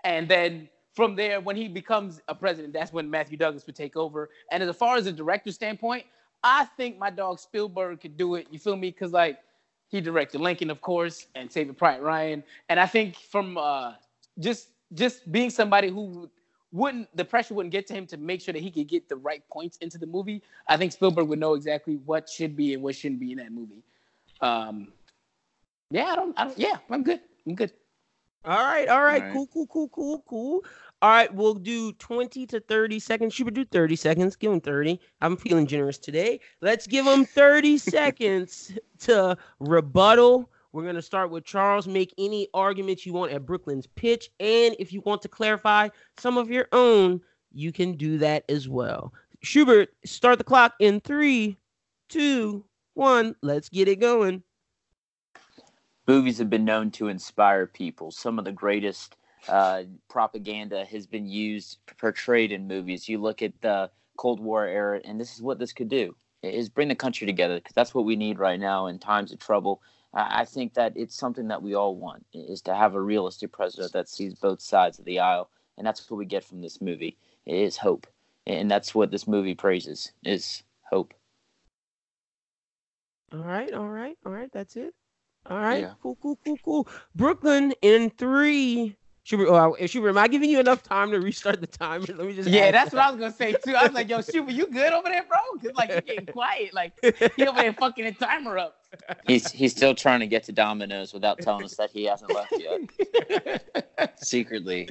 [0.04, 3.96] and then from there, when he becomes a president, that's when Matthew Douglas would take
[3.98, 4.30] over.
[4.52, 6.06] And as far as a director standpoint,
[6.44, 8.46] I think my dog Spielberg could do it.
[8.52, 8.92] You feel me?
[8.92, 9.40] Because like
[9.88, 12.44] he directed Lincoln, of course, and Saving Private Ryan.
[12.70, 13.94] And I think from uh,
[14.38, 16.30] just just being somebody who
[16.72, 19.16] wouldn't the pressure wouldn't get to him to make sure that he could get the
[19.16, 20.42] right points into the movie.
[20.68, 23.52] I think Spielberg would know exactly what should be and what shouldn't be in that
[23.52, 23.84] movie.
[24.40, 24.94] Um,
[25.90, 26.58] yeah, I don't, I don't.
[26.58, 27.20] Yeah, I'm good.
[27.46, 27.72] I'm good.
[28.44, 29.34] All right, all right, All right.
[29.34, 30.62] cool, cool, cool, cool, cool.
[31.04, 33.34] All right, we'll do 20 to 30 seconds.
[33.34, 34.36] Schubert, do 30 seconds.
[34.36, 35.00] Give him 30.
[35.22, 36.40] I'm feeling generous today.
[36.62, 40.50] Let's give him 30 seconds to rebuttal.
[40.74, 41.88] We're going to start with Charles.
[41.88, 44.30] Make any arguments you want at Brooklyn's pitch.
[44.40, 47.22] And if you want to clarify some of your own,
[47.52, 49.14] you can do that as well.
[49.42, 51.58] Schubert, start the clock in three,
[52.10, 53.36] two, one.
[53.42, 54.44] Let's get it going.
[56.08, 58.12] movies have been known to inspire people.
[58.12, 59.16] Some of the greatest
[59.48, 63.10] uh, propaganda has been used, portrayed in movies.
[63.10, 66.70] You look at the Cold War era, and this is what this could do: is
[66.70, 69.82] bring the country together because that's what we need right now in times of trouble.
[70.14, 73.52] I I think that it's something that we all want is to have a realistic
[73.52, 76.82] president that sees both sides of the aisle, and that's what we get from this
[76.82, 77.18] movie.
[77.46, 78.08] It is hope,
[78.46, 81.14] and that's what this movie praises is hope.
[83.34, 84.52] All right, all right, all right.
[84.52, 84.94] That's it.
[85.50, 85.94] All right, Yeah.
[86.04, 86.88] cool, cool, cool, cool.
[87.16, 88.96] Brooklyn in three.
[89.24, 92.06] Schubert, oh, I- Schubert, am I giving you enough time to restart the timer?
[92.16, 92.50] Let me just.
[92.50, 92.98] Yeah, that's that.
[92.98, 93.76] what I was gonna say too.
[93.76, 96.74] I was like, "Yo, Schuber, you good over there, bro?" Cause like you're getting quiet.
[96.74, 96.94] Like
[97.36, 98.76] he over there fucking the timer up.
[99.28, 102.54] He's he's still trying to get to Domino's without telling us that he hasn't left
[102.58, 104.14] yet.
[104.24, 104.90] secretly.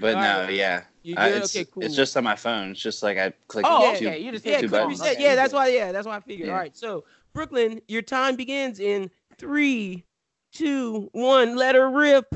[0.00, 0.52] But All no, right.
[0.52, 0.84] yeah.
[1.02, 1.84] You I- it's, okay, cool.
[1.84, 2.70] it's just on my phone.
[2.72, 4.18] It's just like I click Oh, Yeah, okay.
[4.18, 5.00] You just yeah, hit two because buttons.
[5.00, 6.48] Okay, yeah, that's why, yeah, that's why I figured.
[6.48, 6.54] Yeah.
[6.54, 10.04] All right, so Brooklyn, your time begins in three,
[10.52, 11.56] two, one.
[11.56, 12.34] Let her rip.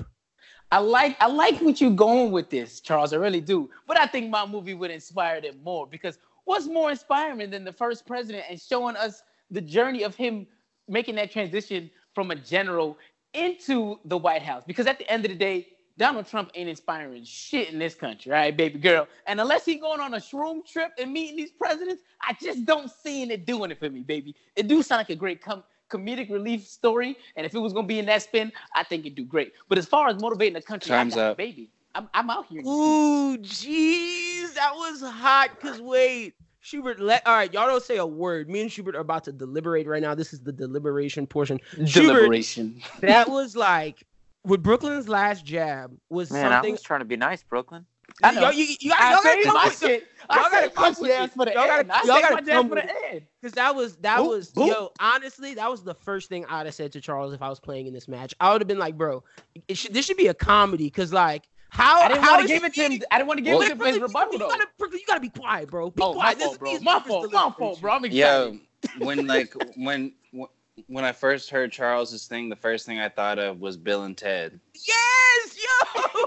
[0.72, 3.12] I like I like what you're going with this, Charles.
[3.12, 3.68] I really do.
[3.88, 7.72] But I think my movie would inspire them more because what's more inspiring than the
[7.72, 10.46] first president and showing us the journey of him
[10.90, 12.98] making that transition from a general
[13.32, 14.64] into the White House?
[14.66, 18.32] Because at the end of the day, Donald Trump ain't inspiring shit in this country,
[18.32, 19.06] right, baby girl.
[19.26, 22.90] And unless he going on a shroom trip and meeting these presidents, I just don't
[22.90, 24.34] see it doing it for me, baby.
[24.56, 27.86] It do sound like a great com- comedic relief story, and if it was gonna
[27.86, 29.52] be in that spin, I think it'd do great.
[29.68, 31.36] But as far as motivating the country, Time's I got, up.
[31.36, 31.70] baby.
[31.94, 32.60] I'm, I'm out here.
[32.60, 33.64] in the streets.
[33.64, 35.58] Ooh, jeez, that was hot.
[35.60, 38.48] Cause wait, Schubert, let all right, y'all don't say a word.
[38.50, 40.14] Me and Schubert are about to deliberate right now.
[40.14, 41.58] This is the deliberation portion.
[41.86, 42.82] Schubert, Deliberation.
[43.00, 44.04] that was like
[44.44, 47.86] with Brooklyn's last jab was Man, I was trying to be nice, Brooklyn.
[48.22, 48.40] I know.
[48.42, 50.00] Y'all, you, you gotta, I y'all gotta come my with the- shit.
[50.02, 51.30] y'all I gotta saved my come with it.
[51.32, 51.92] for the Y'all gotta- end.
[51.92, 53.22] I y'all gotta my come for with the end.
[53.42, 54.66] Cause that was that Boop, was boop.
[54.68, 57.60] yo honestly that was the first thing I'd have said to Charles if I was
[57.60, 58.34] playing in this match.
[58.40, 59.22] I would have been like, bro,
[59.68, 60.90] it should, this should be a comedy.
[60.90, 63.02] Cause like how I didn't how want to give it to him.
[63.10, 65.04] I didn't want to give Well- it to him for his rebuttal you, gotta, you
[65.06, 65.90] gotta be quiet, bro.
[65.90, 66.38] Be Oh, my quiet.
[66.38, 66.70] This fault, is bro.
[66.72, 67.32] his My fault.
[67.32, 67.80] My fault, deliberation.
[67.80, 67.92] bro.
[67.92, 68.60] I'm excited.
[68.98, 70.12] Yo, when like when
[70.88, 74.16] when I first heard Charles's thing, the first thing I thought of was Bill and
[74.16, 74.60] Ted.
[74.74, 75.90] Yes, yo.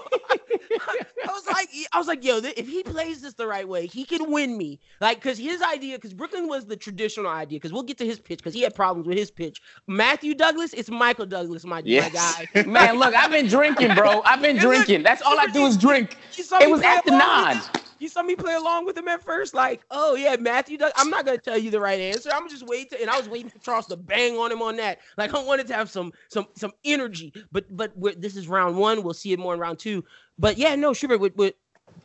[1.25, 4.05] I was like, I was like, yo, if he plays this the right way, he
[4.05, 4.79] can win me.
[5.01, 7.59] Like, cause his idea, cause Brooklyn was the traditional idea.
[7.59, 9.61] Cause we'll get to his pitch, cause he had problems with his pitch.
[9.87, 12.13] Matthew Douglas, it's Michael Douglas, my, my Yes.
[12.13, 12.47] guy.
[12.65, 14.21] Man, look, I've been drinking, bro.
[14.25, 15.03] I've been drinking.
[15.03, 16.17] That's all I do is drink.
[16.59, 17.57] It was after nine.
[18.03, 20.91] You saw me play along with him at first, like, oh yeah, Matthew Doug.
[20.97, 22.31] I'm not gonna tell you the right answer.
[22.33, 24.99] I'm just waiting, and I was waiting for Charles to bang on him on that.
[25.17, 29.03] Like I wanted to have some some some energy, but but this is round one.
[29.03, 30.03] We'll see it more in round two.
[30.37, 31.53] But yeah, no, Schubert with with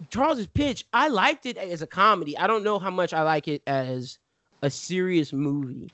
[0.09, 2.39] Charles's pitch, I liked it as a comedy.
[2.39, 4.21] I don't know how much I like it as
[4.63, 5.91] a serious movie.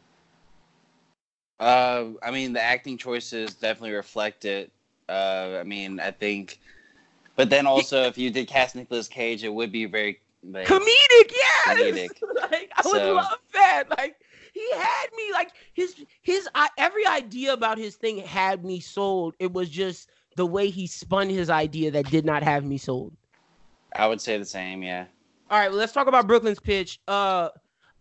[1.59, 4.71] Uh, I mean, the acting choices definitely reflect it.
[5.09, 6.61] Uh, I mean, I think,
[7.37, 11.33] but then also, if you did cast Nicolas Cage, it would be very like, Comedic,
[11.33, 11.67] yes.
[11.67, 12.23] Comedic.
[12.51, 13.85] like I would love that.
[13.91, 14.17] Like
[14.53, 19.35] he had me like his his I, every idea about his thing had me sold.
[19.39, 23.13] It was just the way he spun his idea that did not have me sold.
[23.95, 24.83] I would say the same.
[24.83, 25.07] Yeah.
[25.51, 26.99] All right, well, let's talk about Brooklyn's pitch.
[27.07, 27.51] Uh,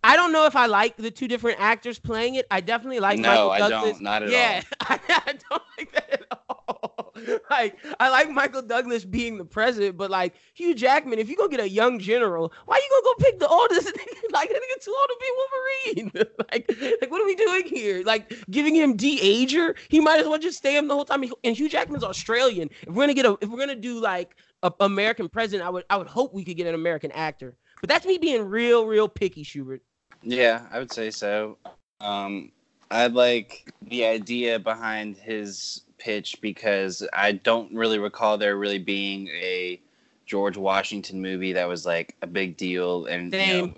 [0.04, 2.46] I don't know if I like the two different actors playing it.
[2.52, 3.94] I definitely like no, Michael I Douglas.
[3.94, 4.02] don't.
[4.02, 7.14] Not at yeah, I, I don't like that at all.
[7.50, 11.48] Like, I like Michael Douglas being the president, but like Hugh Jackman, if you go
[11.48, 13.86] get a young general, why you gonna go pick the oldest?
[14.32, 16.12] like, that nigga too old to be Wolverine.
[16.52, 18.04] like, like, what are we doing here?
[18.04, 19.76] Like, giving him de-ager?
[19.90, 21.24] He might as well just stay him the whole time.
[21.44, 22.70] And Hugh Jackman's Australian.
[22.82, 25.86] If we're gonna get a, if we're gonna do like a American president, I would,
[25.90, 27.56] I would hope we could get an American actor.
[27.80, 29.82] But that's me being real, real picky, Schubert.
[30.24, 31.58] Yeah, I would say so.
[32.02, 32.52] Um,
[32.90, 39.28] I like the idea behind his pitch because I don't really recall there really being
[39.30, 39.80] a
[40.26, 43.74] George Washington movie that was like a big deal, and you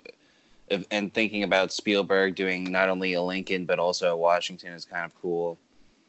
[0.70, 4.84] know, and thinking about Spielberg doing not only a Lincoln but also a Washington is
[4.84, 5.58] kind of cool.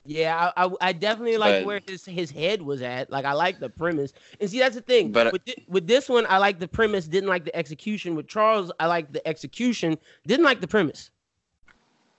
[0.09, 3.09] Yeah, I, I, I definitely like where his his head was at.
[3.11, 5.11] Like I like the premise, and see that's the thing.
[5.11, 8.15] But- with thi- with this one, I like the premise, didn't like the execution.
[8.15, 11.11] With Charles, I like the execution, didn't like the premise.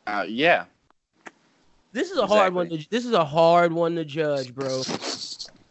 [0.07, 0.65] Uh, yeah,
[1.93, 2.69] This is a hard one.
[2.69, 4.83] To, this is a hard one to judge, bro.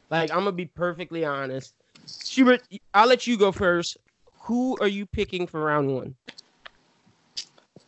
[0.09, 1.75] Like I'm gonna be perfectly honest.
[2.07, 2.63] Schubert,
[2.95, 3.97] I'll let you go first.
[4.41, 6.15] Who are you picking for round one?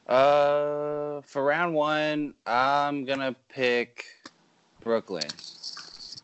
[0.08, 4.06] Uh, for round one, I'm gonna pick
[4.82, 5.28] Brooklyn.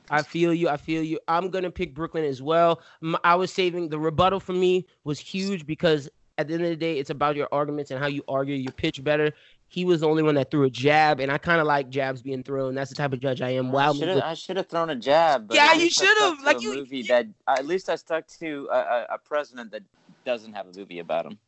[0.09, 0.69] I feel you.
[0.69, 1.19] I feel you.
[1.27, 2.81] I'm gonna pick Brooklyn as well.
[3.23, 6.75] I was saving the rebuttal for me was huge because at the end of the
[6.75, 9.31] day, it's about your arguments and how you argue your pitch better.
[9.67, 12.21] He was the only one that threw a jab, and I kind of like jabs
[12.21, 12.75] being thrown.
[12.75, 13.71] That's the type of judge I am.
[13.71, 15.47] Wow, I should have I should have thrown a jab.
[15.47, 16.39] But Yeah, at you least I should've.
[16.39, 19.17] stuck Like, a you- movie you- that at least I stuck to a, a, a
[19.17, 19.81] president that
[20.23, 21.39] doesn't have a movie about him.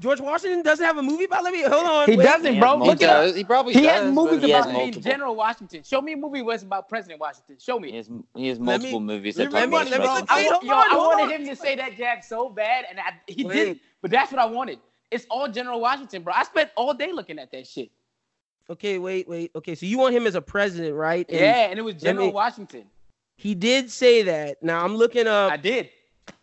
[0.00, 1.44] George Washington doesn't have a movie about.
[1.44, 2.08] Let me hold on.
[2.10, 2.24] He wait.
[2.24, 2.78] doesn't, He bro.
[2.78, 3.22] has Look He it up.
[3.26, 3.36] does.
[3.36, 3.90] He probably He does.
[4.04, 5.10] has movies but he has about named multiple.
[5.12, 5.82] General Washington.
[5.84, 7.56] Show me a movie where it's about President Washington.
[7.60, 7.90] Show me.
[7.90, 9.90] He has he has Let me- multiple movies let that me- talk let about me-
[9.90, 10.32] let me- presidency.
[10.32, 11.40] I, Wait, wa- hold yo, on, I wanted on.
[11.42, 13.54] him to say that jab so bad, and I, he Wait.
[13.54, 13.80] didn't.
[14.02, 14.78] But that's what I wanted.
[15.10, 16.32] It's all General Washington, bro.
[16.34, 17.90] I spent all day looking at that shit.
[18.70, 19.50] Okay, wait, wait.
[19.54, 21.26] Okay, so you want him as a president, right?
[21.28, 22.84] And yeah, and it was General me- Washington.
[23.36, 24.62] He did say that.
[24.62, 25.50] Now I'm looking up.
[25.52, 25.90] I did.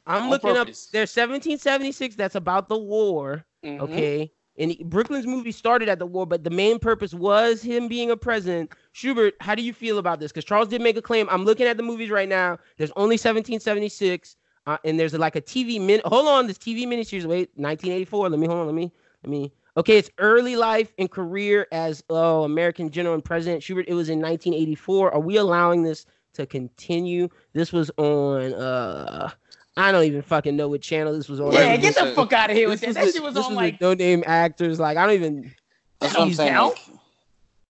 [0.08, 0.88] I'm on looking purpose.
[0.88, 0.92] up.
[0.94, 2.16] There's 1776.
[2.16, 3.46] That's about the war.
[3.66, 3.80] Mhm.
[3.82, 4.32] Okay.
[4.60, 8.18] And Brooklyn's movie started at the war, but the main purpose was him being a
[8.18, 8.72] president.
[8.92, 10.32] Schubert, how do you feel about this?
[10.32, 11.28] Because Charles did make a claim.
[11.30, 12.58] I'm looking at the movies right now.
[12.78, 14.36] There's only 1776,
[14.66, 16.02] uh, and there's like a TV min.
[16.06, 17.26] Hold on, this TV miniseries.
[17.26, 18.30] Wait, 1984.
[18.30, 18.66] Let me hold on.
[18.66, 18.92] Let me.
[19.24, 19.52] Let me.
[19.78, 23.62] Okay, it's early life and career as oh American general and president.
[23.62, 23.86] Schubert.
[23.88, 25.14] It was in 1984.
[25.14, 27.30] Are we allowing this to continue?
[27.54, 28.54] This was on.
[28.56, 29.30] uh
[29.78, 31.54] I don't even fucking know what channel this was on.
[31.54, 33.04] Yeah, get the fuck out of here with This that.
[33.06, 33.82] was That shit was this on was like.
[33.82, 34.80] no name actors.
[34.80, 35.54] Like I don't even.
[36.00, 36.56] That's what I'm saying.
[36.56, 36.78] like-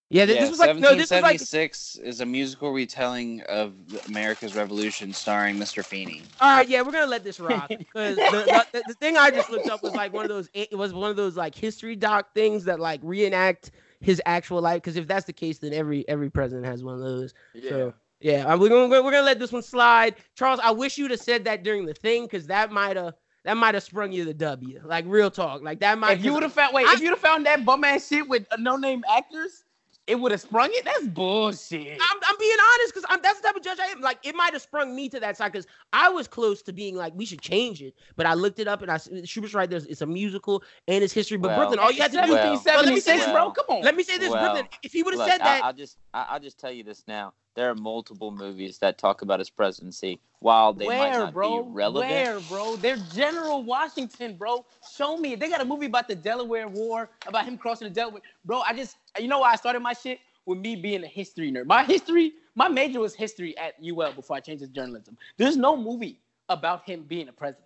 [0.09, 3.41] Yeah, th- yeah, this was like no, this was like 1776 is a musical retelling
[3.49, 3.73] of
[4.07, 5.83] America's Revolution starring Mr.
[5.83, 6.21] Feeny.
[6.39, 6.67] all right.
[6.69, 9.83] Yeah, we're gonna let this rock because the, the, the thing I just looked up
[9.83, 10.49] was like one of those.
[10.53, 14.77] It was one of those like history doc things that like reenact his actual life.
[14.81, 17.33] Because if that's the case, then every every president has one of those.
[17.67, 20.15] So yeah, uh, we're gonna we're gonna let this one slide.
[20.35, 23.13] Charles, I wish you'd have said that during the thing because that might have
[23.43, 24.81] that might have sprung you the W.
[24.83, 26.19] Like real talk, like that might.
[26.19, 28.27] If you would have found wait, I- if you'd have found that bum ass shit
[28.27, 29.63] with no name actors,
[30.07, 30.83] it would have sprung it.
[30.85, 31.99] That's bullshit.
[32.01, 33.99] I'm, I'm being honest because that's the type of judge I am.
[34.01, 36.95] Like, it might have sprung me to that side because I was close to being
[36.95, 37.93] like, we should change it.
[38.15, 39.69] But I looked it up and I Schubert's right.
[39.69, 41.37] There's it's a musical and it's history.
[41.37, 42.33] But Well- Brooklyn, all you had to do.
[42.33, 43.33] Well- 1776, bro.
[43.33, 43.81] well- Come on.
[43.83, 44.67] let me say this, well, Brooklyn.
[44.81, 46.83] If he would have Look, said that, I, will just I, I'll just tell you
[46.83, 47.33] this now.
[47.57, 50.19] There are multiple movies that talk about his presidency.
[50.41, 51.63] While they might Where, not bro?
[51.63, 52.75] be relevant, Where, bro?
[52.75, 54.63] They're General Washington, bro.
[54.95, 55.33] Show me.
[55.33, 58.21] They got a movie about the Delaware War, about him crossing the Delaware.
[58.45, 60.19] Bro, I just, you know why I started my shit?
[60.45, 61.65] With me being a history nerd.
[61.65, 65.17] My history, my major was history at UL before I changed to journalism.
[65.37, 66.19] There's no movie
[66.49, 67.65] about him being a president.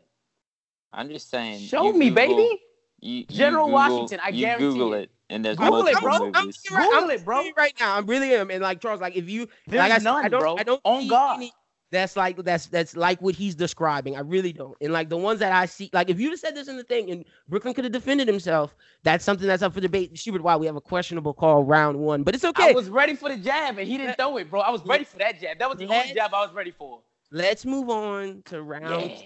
[0.93, 1.59] I'm just saying.
[1.59, 2.61] Show me, Google- baby.
[3.01, 5.01] You, you General Google- Washington, I you guarantee Google it.
[5.03, 6.13] it, and there's Google it, bro.
[6.13, 6.61] I'm, movies.
[6.69, 7.43] I'm, right, Google I'm it, bro.
[7.57, 7.95] right now.
[7.95, 8.51] I really am.
[8.51, 10.57] And like Charles, like if you, There's like I, said, none, I don't, bro.
[10.57, 11.37] I don't On see God.
[11.37, 11.53] any
[11.91, 14.15] that's like that's that's like what he's describing.
[14.15, 14.77] I really don't.
[14.81, 16.83] And like the ones that I see, like if you'd have said this in the
[16.83, 20.17] thing, and Brooklyn could have defended himself, that's something that's up for debate.
[20.17, 22.69] Schubert, why we have a questionable call round one, but it's okay.
[22.69, 24.61] I was ready for the jab and he didn't throw it, bro.
[24.61, 25.59] I was ready for that jab.
[25.59, 27.01] That was the only jab I was ready for.
[27.29, 29.17] Let's move on to round Yeah.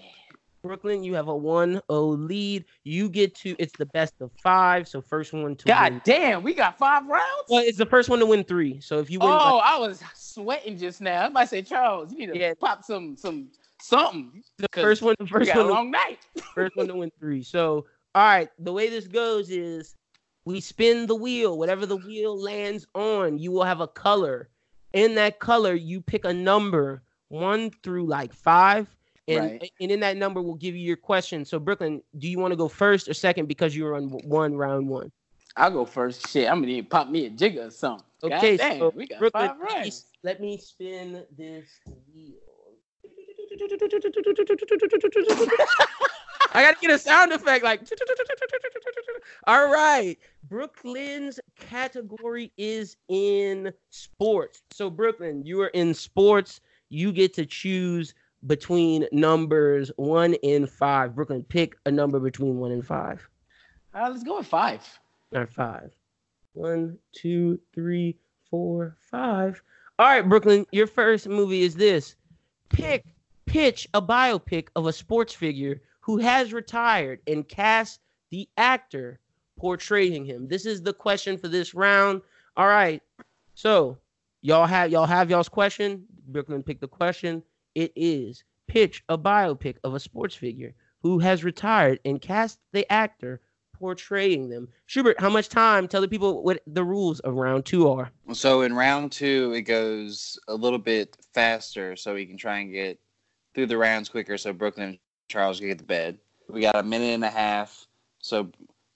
[0.62, 1.02] Brooklyn.
[1.04, 1.80] You have a 1-0
[2.28, 2.64] lead.
[2.84, 4.88] You get to it's the best of five.
[4.88, 6.02] So first one to God win.
[6.04, 7.44] damn, we got five rounds.
[7.48, 8.80] Well, it's the first one to win three.
[8.80, 11.24] So if you win, oh, like, I was sweating just now.
[11.24, 12.54] I might say, Charles, you need to Yeah.
[12.58, 13.48] pop some some
[13.80, 14.42] something.
[14.58, 16.18] the first one, the first one, a to long night.
[16.54, 17.42] first one to win three.
[17.42, 19.94] So, all right, the way this goes is
[20.44, 21.58] we spin the wheel.
[21.58, 24.48] Whatever the wheel lands on, you will have a color.
[24.92, 28.88] In that color, you pick a number one through like five.
[29.28, 29.72] And, Right.
[29.80, 31.44] and in that number, we'll give you your question.
[31.44, 34.56] So, Brooklyn, do you want to go first or second because you were on one
[34.56, 35.10] round one?
[35.56, 36.28] I'll go first.
[36.28, 38.04] Shit, I'm gonna need to pop me a jigger or something.
[38.22, 40.06] Okay, damn, so we got Brooklyn, five rounds.
[40.22, 41.66] let me spin this
[42.14, 42.34] wheel.
[46.52, 47.80] I gotta get a sound effect like.
[49.46, 54.62] All right, Brooklyn's category is in sports.
[54.72, 56.60] So Brooklyn, you are in sports.
[56.88, 58.14] You get to choose
[58.46, 61.14] between numbers one and five.
[61.14, 63.28] Brooklyn, pick a number between one and five.
[63.94, 64.82] Uh, let's go with five.
[65.32, 65.90] Or five.
[66.52, 68.16] One, two, three,
[68.50, 69.62] four, five.
[69.98, 72.16] All right, Brooklyn, your first movie is this.
[72.68, 73.04] Pick,
[73.46, 78.00] pitch a biopic of a sports figure who has retired and cast
[78.30, 79.18] the actor
[79.58, 80.48] portraying him.
[80.48, 82.20] This is the question for this round.
[82.56, 83.02] All right.
[83.54, 83.98] So
[84.42, 86.04] y'all have y'all have y'all's question.
[86.28, 87.42] Brooklyn pick the question.
[87.76, 92.90] It is pitch a biopic of a sports figure who has retired and cast the
[92.90, 93.42] actor
[93.74, 94.68] portraying them.
[94.86, 95.86] Schubert, how much time?
[95.86, 98.10] Tell the people what the rules of round two are.
[98.32, 102.72] So in round two, it goes a little bit faster, so we can try and
[102.72, 102.98] get
[103.54, 104.98] through the rounds quicker, so Brooklyn and
[105.28, 106.18] Charles can get to bed.
[106.48, 107.86] We got a minute and a half,
[108.20, 108.50] so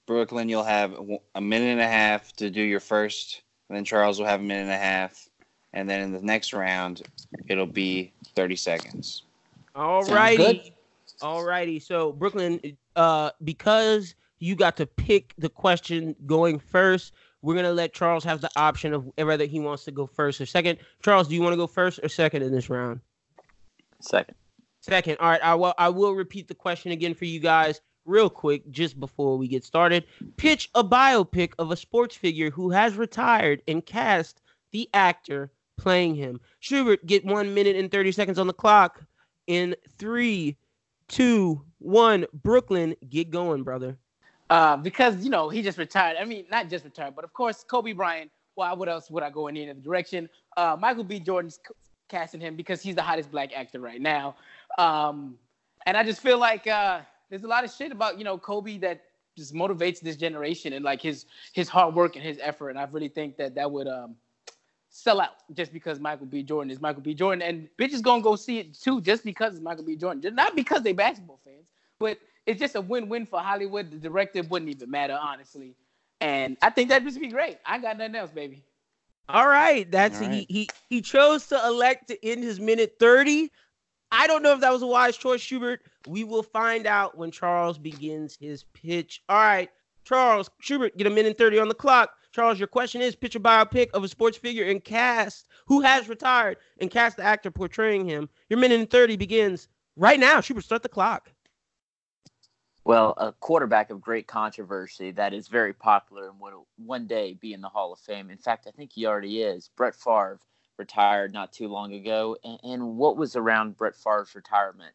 [0.07, 0.98] Brooklyn, you'll have
[1.35, 4.43] a minute and a half to do your first, and then Charles will have a
[4.43, 5.28] minute and a half,
[5.73, 7.03] and then in the next round,
[7.49, 9.23] it'll be thirty seconds.
[9.75, 10.75] All Sounds righty.
[11.23, 11.79] All righty.
[11.79, 12.61] So Brooklyn,
[12.97, 18.41] uh, because you got to pick the question going first, we're gonna let Charles have
[18.41, 20.79] the option of whether he wants to go first or second.
[21.03, 23.01] Charles, do you want to go first or second in this round?
[24.01, 24.35] Second.
[24.81, 25.19] Second.
[25.21, 25.43] All right.
[25.43, 25.75] I will.
[25.79, 27.81] I will repeat the question again for you guys.
[28.07, 30.05] real quick, just before we get started,
[30.37, 34.41] pitch a biopic of a sports figure who has retired and cast
[34.73, 36.40] the actor playing him.
[36.61, 39.02] Schubert, get one minute and 30 seconds on the clock
[39.47, 40.57] in three,
[41.09, 42.27] two, one.
[42.32, 43.97] Brooklyn, get going, brother.
[44.51, 46.16] Uh, because you know he just retired.
[46.20, 48.31] I mean, not just retired, but of course Kobe Bryant.
[48.57, 48.73] Why?
[48.73, 50.28] What else would I go in any other direction?
[50.57, 51.19] Uh, Michael B.
[51.20, 51.59] Jordan's
[52.09, 54.35] casting him because he's the hottest black actor right now.
[54.77, 55.39] Um,
[55.86, 57.01] and I just feel like uh,
[57.31, 59.02] there's a lot of shit about you know Kobe that
[59.39, 62.70] just motivates this generation and like his his hard work and his effort.
[62.70, 64.16] And I really think that that would um,
[64.91, 66.43] sell out just because Michael B.
[66.43, 67.15] Jordan is Michael B.
[67.15, 69.97] Jordan, and bitches gonna go see it too just because it's Michael B.
[69.97, 71.67] Jordan, just not because they basketball fans,
[71.99, 73.91] but it's just a win-win for Hollywood.
[73.91, 75.77] The director wouldn't even matter, honestly.
[76.21, 77.59] And I think that'd just be great.
[77.65, 78.65] I got nothing else, baby.
[79.29, 80.47] All right, that's All right.
[80.49, 83.51] He, he he chose to elect to end his minute 30.
[84.12, 85.83] I don't know if that was a wise choice, Schubert.
[86.09, 89.23] We will find out when Charles begins his pitch.
[89.29, 89.71] All right,
[90.05, 92.11] Charles Schubert, get a minute 30 on the clock.
[92.32, 96.59] Charles, your question is a biopic of a sports figure and cast who has retired
[96.81, 98.28] and cast the actor portraying him.
[98.48, 100.40] Your minute and 30 begins right now.
[100.40, 101.32] Schubert, start the clock.
[102.85, 107.52] Well, a quarterback of great controversy that is very popular and will one day be
[107.52, 108.31] in the Hall of Fame.
[108.31, 109.70] In fact, I think he already is.
[109.77, 110.39] Brett Favre
[110.78, 112.36] retired not too long ago.
[112.44, 114.94] And, and what was around Brett Favre's retirement?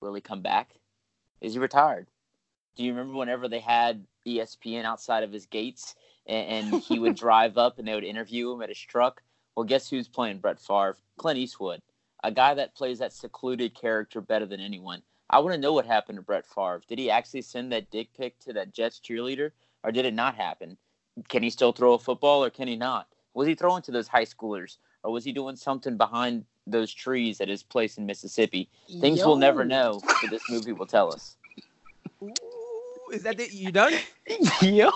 [0.00, 0.74] Will he come back?
[1.40, 2.06] Is he retired?
[2.76, 5.96] Do you remember whenever they had ESPN outside of his gates
[6.30, 9.22] and, and he would drive up and they would interview him at his truck?
[9.56, 10.96] Well, guess who's playing Brett Favre?
[11.18, 11.82] Clint Eastwood,
[12.22, 15.02] a guy that plays that secluded character better than anyone.
[15.28, 16.82] I want to know what happened to Brett Favre.
[16.88, 19.50] Did he actually send that dick pic to that Jets cheerleader,
[19.84, 20.76] or did it not happen?
[21.28, 23.08] Can he still throw a football, or can he not?
[23.34, 27.40] Was he throwing to those high schoolers, or was he doing something behind those trees
[27.40, 28.68] at his place in Mississippi?
[29.00, 31.36] Things we'll never know, but this movie will tell us.
[32.22, 32.34] Ooh,
[33.12, 33.52] is that it?
[33.52, 33.94] You done?
[34.62, 34.90] Yo,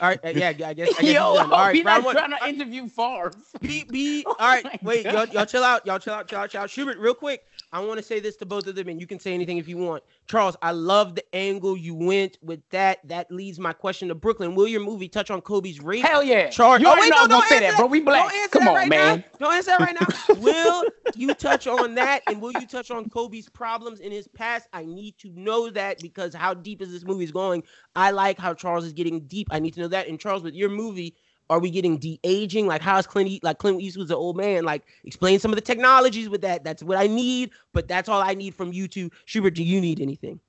[0.00, 0.68] All right, uh, yeah, I guess.
[0.68, 1.22] I guess yo.
[1.22, 2.16] All right, he's round not one.
[2.16, 3.32] trying to interview Favre.
[3.60, 5.86] Be, be, Oh all right, wait, y'all, y'all chill out.
[5.86, 6.70] Y'all chill out, chill out, chill out.
[6.70, 7.42] Schubert, real quick.
[7.74, 9.66] I want to say this to both of them, and you can say anything if
[9.66, 10.04] you want.
[10.28, 13.00] Charles, I love the angle you went with that.
[13.08, 14.54] That leads my question to Brooklyn.
[14.54, 16.04] Will your movie touch on Kobe's rape?
[16.04, 16.50] Hell yeah.
[16.50, 17.86] Charles, You Oh, wait, no, don't say that, bro.
[17.86, 18.30] We black.
[18.30, 19.18] Don't Come on, right man.
[19.18, 19.24] Now.
[19.40, 20.34] Don't answer that right now.
[20.40, 20.84] will
[21.16, 24.68] you touch on that, and will you touch on Kobe's problems in his past?
[24.72, 27.64] I need to know that because how deep is this movie is going?
[27.96, 29.48] I like how Charles is getting deep.
[29.50, 30.08] I need to know that.
[30.08, 31.14] And Charles, with your movie,
[31.50, 32.66] are we getting de aging?
[32.66, 34.64] Like how's Clint E- like Clint Eastwood's an old man?
[34.64, 36.64] Like explain some of the technologies with that.
[36.64, 37.50] That's what I need.
[37.72, 39.10] But that's all I need from you two.
[39.26, 40.40] Schubert, do you need anything?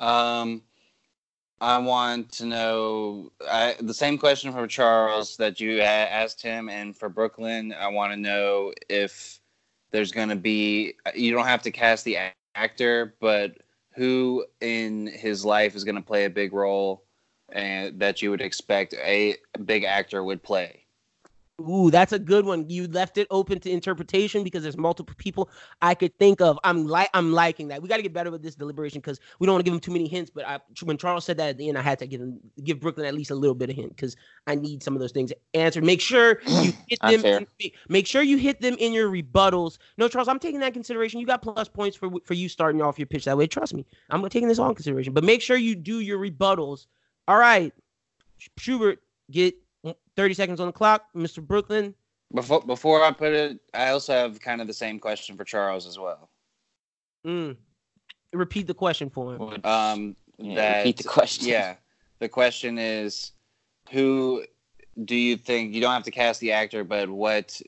[0.00, 0.62] Um,
[1.60, 6.96] I want to know I, the same question for Charles that you asked him, and
[6.96, 9.38] for Brooklyn, I want to know if
[9.92, 10.94] there's going to be.
[11.14, 12.18] You don't have to cast the
[12.56, 13.58] actor, but
[13.94, 17.04] who in his life is going to play a big role,
[17.52, 20.82] and that you would expect a big actor would play.
[21.68, 22.68] Ooh, that's a good one.
[22.68, 25.50] You left it open to interpretation because there's multiple people
[25.80, 26.58] I could think of.
[26.64, 27.82] I'm like I'm liking that.
[27.82, 29.80] We got to get better with this deliberation because we don't want to give him
[29.80, 30.30] too many hints.
[30.30, 32.80] But I, when Charles said that at the end, I had to give him give
[32.80, 34.16] Brooklyn at least a little bit of hint because
[34.46, 35.84] I need some of those things answered.
[35.84, 37.24] Make sure you hit them.
[37.24, 37.46] In,
[37.88, 39.78] make sure you hit them in your rebuttals.
[39.98, 41.20] No, Charles, I'm taking that consideration.
[41.20, 43.46] You got plus points for for you starting off your pitch that way.
[43.46, 45.12] Trust me, I'm taking this all in consideration.
[45.12, 46.86] But make sure you do your rebuttals.
[47.28, 47.72] All right,
[48.58, 49.00] Schubert,
[49.30, 49.54] get
[50.16, 51.06] 30 seconds on the clock.
[51.14, 51.44] Mr.
[51.44, 51.94] Brooklyn,
[52.34, 55.86] Before before I put it, I also have kind of the same question for Charles
[55.86, 56.30] as well.
[57.26, 57.56] Mm.
[58.32, 59.64] Repeat the question for him.
[59.64, 61.48] Um, Yeah, that repeat the question.
[61.48, 61.76] Yeah,
[62.18, 63.32] the question is,
[63.90, 64.44] who
[65.04, 65.74] do you think?
[65.74, 67.60] You don't have to cast the actor, but what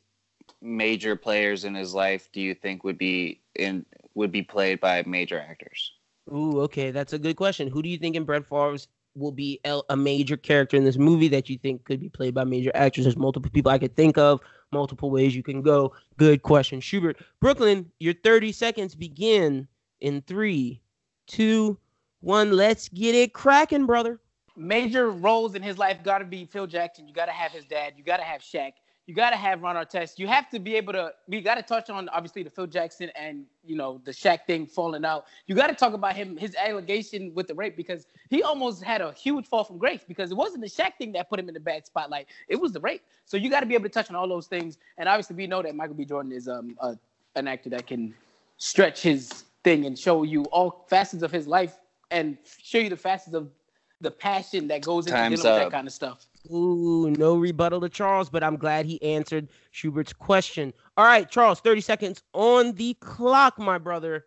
[0.60, 5.02] major players in his life do you think would be in would be played by
[5.06, 5.92] major actors?
[6.32, 7.68] Ooh, okay, that's a good question.
[7.68, 11.28] Who do you think in Brett Favre's will be a major character in this movie
[11.28, 13.04] that you think could be played by major actors?
[13.04, 14.40] There's multiple people I could think of,
[14.72, 15.92] multiple ways you can go.
[16.16, 17.18] Good question, Schubert.
[17.40, 19.68] Brooklyn, your 30 seconds begin
[20.00, 20.80] in three,
[21.26, 21.78] two,
[22.20, 22.52] one.
[22.52, 24.20] Let's get it cracking, brother.
[24.56, 27.08] Major roles in his life got to be Phil Jackson.
[27.08, 27.94] You got to have his dad.
[27.96, 28.72] You got to have Shaq.
[29.06, 30.18] You got to have Ron Artest.
[30.18, 31.12] You have to be able to.
[31.28, 34.66] We got to touch on obviously the Phil Jackson and you know the Shaq thing
[34.66, 35.26] falling out.
[35.46, 39.02] You got to talk about him, his allegation with the rape because he almost had
[39.02, 41.54] a huge fall from grace because it wasn't the Shaq thing that put him in
[41.54, 42.28] the bad spotlight.
[42.48, 43.02] It was the rape.
[43.26, 44.78] So you got to be able to touch on all those things.
[44.96, 46.06] And obviously we know that Michael B.
[46.06, 46.96] Jordan is um a,
[47.34, 48.14] an actor that can
[48.56, 51.78] stretch his thing and show you all facets of his life
[52.10, 53.50] and show you the facets of
[54.00, 56.26] the passion that goes into Time's dealing with that kind of stuff.
[56.52, 60.74] Ooh, no rebuttal to Charles, but I'm glad he answered Schubert's question.
[60.96, 64.26] All right, Charles, 30 seconds on the clock, my brother.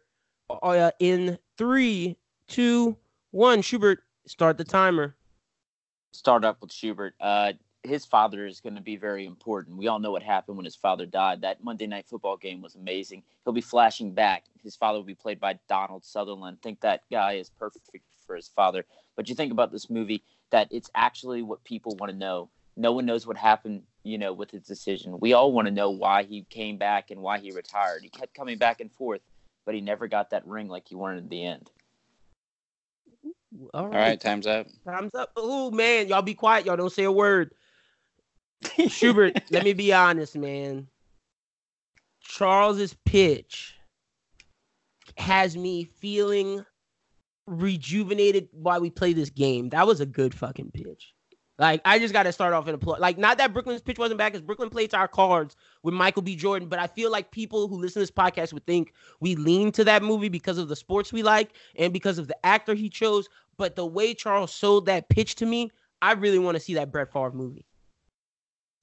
[0.49, 2.17] Uh, in three,
[2.47, 2.97] two,
[3.31, 3.61] one.
[3.61, 5.15] Schubert, start the timer.
[6.11, 7.13] Start up with Schubert.
[7.19, 7.53] Uh,
[7.83, 9.77] his father is going to be very important.
[9.77, 11.41] We all know what happened when his father died.
[11.41, 13.23] That Monday Night Football game was amazing.
[13.43, 14.45] He'll be flashing back.
[14.63, 16.61] His father will be played by Donald Sutherland.
[16.61, 17.87] Think that guy is perfect
[18.27, 18.85] for his father.
[19.15, 22.49] But you think about this movie that it's actually what people want to know.
[22.75, 25.17] No one knows what happened, you know, with his decision.
[25.19, 28.03] We all want to know why he came back and why he retired.
[28.03, 29.21] He kept coming back and forth,
[29.65, 31.71] but he never got that ring like he wanted at the end.
[33.73, 34.67] All All right, time's up.
[34.85, 35.31] Time's up.
[35.35, 36.65] Oh man, y'all be quiet.
[36.65, 37.51] Y'all don't say a word.
[38.87, 40.87] Schubert, let me be honest, man.
[42.21, 43.75] Charles's pitch
[45.17, 46.63] has me feeling
[47.47, 49.69] rejuvenated while we play this game.
[49.69, 51.13] That was a good fucking pitch.
[51.59, 52.99] Like I just got to start off in a plug.
[52.99, 56.21] Like not that Brooklyn's pitch wasn't bad because Brooklyn played to our cards with Michael
[56.21, 56.35] B.
[56.35, 59.71] Jordan, but I feel like people who listen to this podcast would think we lean
[59.71, 62.89] to that movie because of the sports we like and because of the actor he
[62.89, 63.27] chose.
[63.57, 65.71] But the way Charles sold that pitch to me,
[66.01, 67.65] I really want to see that Brett Favre movie.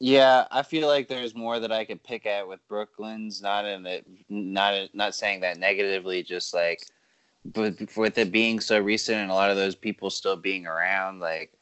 [0.01, 3.41] Yeah, I feel like there's more that I could pick at with Brooklyn's.
[3.41, 6.24] Not in it, not not saying that negatively.
[6.24, 6.85] Just like,
[7.45, 11.21] but with it being so recent and a lot of those people still being around,
[11.21, 11.53] like,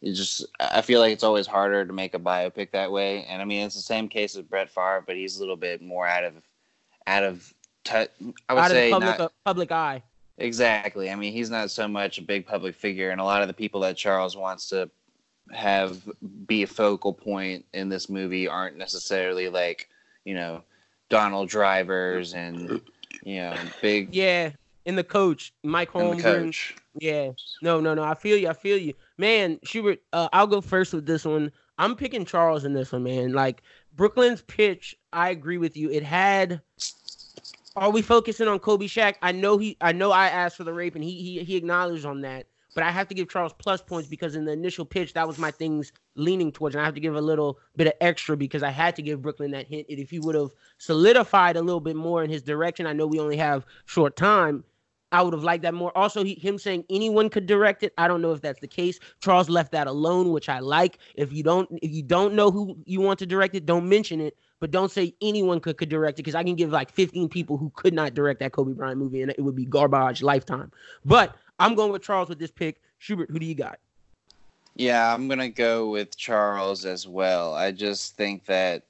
[0.00, 3.24] it just I feel like it's always harder to make a biopic that way.
[3.24, 5.80] And I mean, it's the same case with Brett Favre, but he's a little bit
[5.80, 6.34] more out of
[7.06, 7.54] out of
[7.84, 8.10] touch.
[8.48, 10.02] I would Out say public, not uh, public eye.
[10.38, 11.08] exactly.
[11.10, 13.54] I mean, he's not so much a big public figure, and a lot of the
[13.54, 14.90] people that Charles wants to
[15.52, 16.02] have
[16.46, 19.88] be a focal point in this movie aren't necessarily like
[20.24, 20.62] you know
[21.10, 22.80] Donald Drivers and
[23.22, 24.50] you know big Yeah,
[24.86, 26.74] and the coach, Mike the coach.
[26.98, 27.30] Yeah,
[27.62, 28.02] no, no, no.
[28.02, 28.48] I feel you.
[28.48, 29.58] I feel you, man.
[29.64, 31.52] Schubert, uh, I'll go first with this one.
[31.78, 33.32] I'm picking Charles in this one, man.
[33.32, 33.62] Like
[33.94, 35.90] Brooklyn's pitch, I agree with you.
[35.90, 36.60] It had.
[37.74, 39.14] Are we focusing on Kobe Shaq?
[39.22, 39.76] I know he.
[39.80, 42.46] I know I asked for the rape, and he he he acknowledged on that.
[42.74, 45.38] But I have to give Charles plus points because in the initial pitch, that was
[45.38, 48.62] my things leaning towards, and I have to give a little bit of extra because
[48.62, 49.86] I had to give Brooklyn that hint.
[49.90, 53.06] And if he would have solidified a little bit more in his direction, I know
[53.06, 54.64] we only have short time.
[55.12, 55.96] I would have liked that more.
[55.96, 57.92] Also, he, him saying anyone could direct it.
[57.98, 58.98] I don't know if that's the case.
[59.20, 60.98] Charles left that alone, which I like.
[61.14, 64.20] If you don't, if you don't know who you want to direct it, don't mention
[64.20, 64.36] it.
[64.58, 67.58] But don't say anyone could, could direct it because I can give like 15 people
[67.58, 70.72] who could not direct that Kobe Bryant movie, and it would be garbage lifetime.
[71.04, 72.80] But I'm going with Charles with this pick.
[72.98, 73.78] Schubert, who do you got?
[74.76, 77.54] Yeah, I'm gonna go with Charles as well.
[77.54, 78.84] I just think that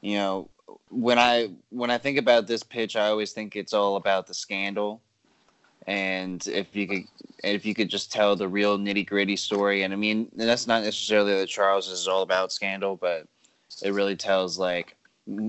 [0.00, 0.48] you know
[0.88, 4.34] when I when I think about this pitch, I always think it's all about the
[4.34, 5.00] scandal.
[5.86, 7.02] And if you could,
[7.42, 10.82] if you could just tell the real nitty gritty story, and I mean that's not
[10.82, 13.26] necessarily that Charles is all about scandal, but
[13.82, 14.96] it really tells like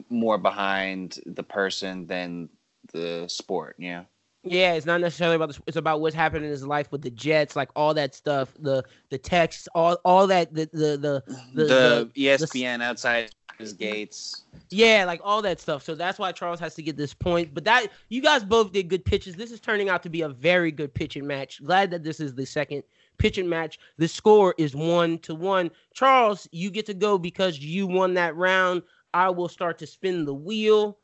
[0.09, 2.49] more behind the person than
[2.91, 3.75] the sport.
[3.79, 4.03] yeah.
[4.47, 7.09] Yeah, it's not necessarily about the, it's about what's happening in his life with the
[7.09, 11.23] Jets, like all that stuff, the the text, all all that, the the the,
[11.55, 14.43] The, the, E ESPN outside his gates.
[14.69, 15.83] Yeah, like all that stuff.
[15.83, 17.53] So that's why Charles has to get this point.
[17.53, 19.35] But that you guys both did good pitches.
[19.35, 21.63] This is turning out to be a very good pitching match.
[21.63, 22.83] Glad that this is the second
[23.17, 23.79] pitching match.
[23.97, 25.71] The score is one to one.
[25.93, 28.83] Charles, you get to go because you won that round.
[29.13, 30.97] I will start to spin the wheel.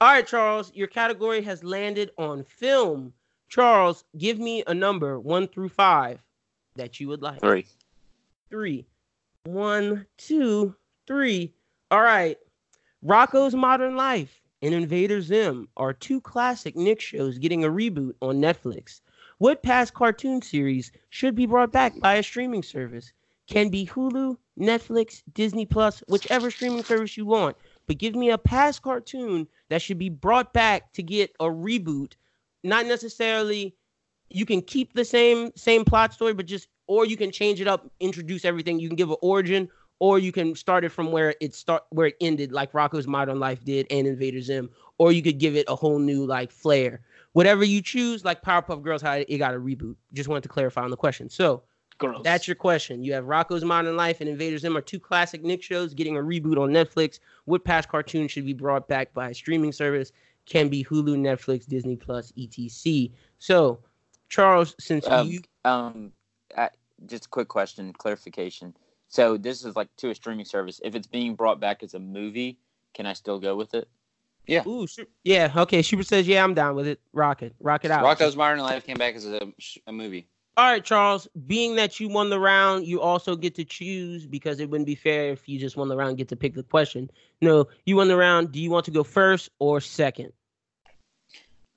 [0.00, 3.12] All right, Charles, your category has landed on film.
[3.48, 6.20] Charles, give me a number one through five
[6.76, 7.40] that you would like.
[7.40, 7.66] Three.
[8.50, 8.86] Three.
[9.44, 10.74] One, two,
[11.06, 11.52] three.
[11.90, 12.38] All right.
[13.04, 18.40] Rocko's Modern Life and Invader Zim are two classic Nick shows getting a reboot on
[18.40, 19.02] Netflix.
[19.38, 23.12] What past cartoon series should be brought back by a streaming service?
[23.46, 27.56] Can be Hulu, Netflix, Disney Plus, whichever streaming service you want.
[27.86, 32.14] But give me a past cartoon that should be brought back to get a reboot.
[32.64, 33.76] Not necessarily
[34.30, 37.68] you can keep the same same plot story, but just or you can change it
[37.68, 38.80] up, introduce everything.
[38.80, 39.68] You can give an origin,
[40.00, 43.38] or you can start it from where it start where it ended, like Rocko's Modern
[43.38, 47.00] Life did and Invader Zim, or you could give it a whole new like flair.
[47.32, 49.96] Whatever you choose, like Powerpuff Girls, how it got a reboot.
[50.12, 51.28] Just wanted to clarify on the question.
[51.28, 51.62] So
[51.98, 52.22] Gross.
[52.22, 53.02] that's your question.
[53.02, 56.20] You have Rocko's Modern Life and Invader Zim are two classic Nick shows getting a
[56.20, 57.18] reboot on Netflix.
[57.44, 60.12] What past cartoon should be brought back by a streaming service?
[60.46, 63.08] Can be Hulu, Netflix, Disney Plus, etc.
[63.38, 63.80] So,
[64.28, 66.12] Charles, since Um, you Um,
[66.56, 66.70] I,
[67.06, 68.76] just a quick question, clarification.
[69.08, 70.80] So this is like to a streaming service.
[70.84, 72.58] If it's being brought back as a movie,
[72.94, 73.88] can I still go with it?
[74.46, 74.66] Yeah.
[74.66, 75.82] Ooh, su- yeah, okay.
[75.82, 77.00] Super says, yeah, I'm down with it.
[77.12, 78.04] Rock it, rock it out.
[78.04, 79.40] Rocko's Modern Life came back as a,
[79.86, 80.26] a movie.
[80.56, 81.26] All right, Charles.
[81.46, 84.94] Being that you won the round, you also get to choose because it wouldn't be
[84.94, 87.10] fair if you just won the round and get to pick the question.
[87.40, 88.52] No, you won the round.
[88.52, 90.32] Do you want to go first or second?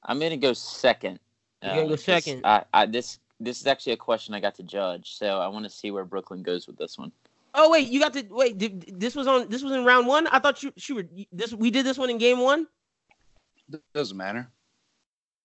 [0.03, 1.19] I'm gonna go second.
[1.63, 2.45] You're gonna go uh, 'cause second.
[2.45, 5.65] I, I this this is actually a question I got to judge, so I want
[5.65, 7.11] to see where Brooklyn goes with this one.
[7.55, 8.59] Oh wait, you got to wait.
[8.59, 9.49] Did, this was on.
[9.49, 10.27] This was in round one.
[10.27, 10.71] I thought you.
[10.77, 12.67] Schubert, this we did this one in game one.
[13.93, 14.47] Doesn't matter.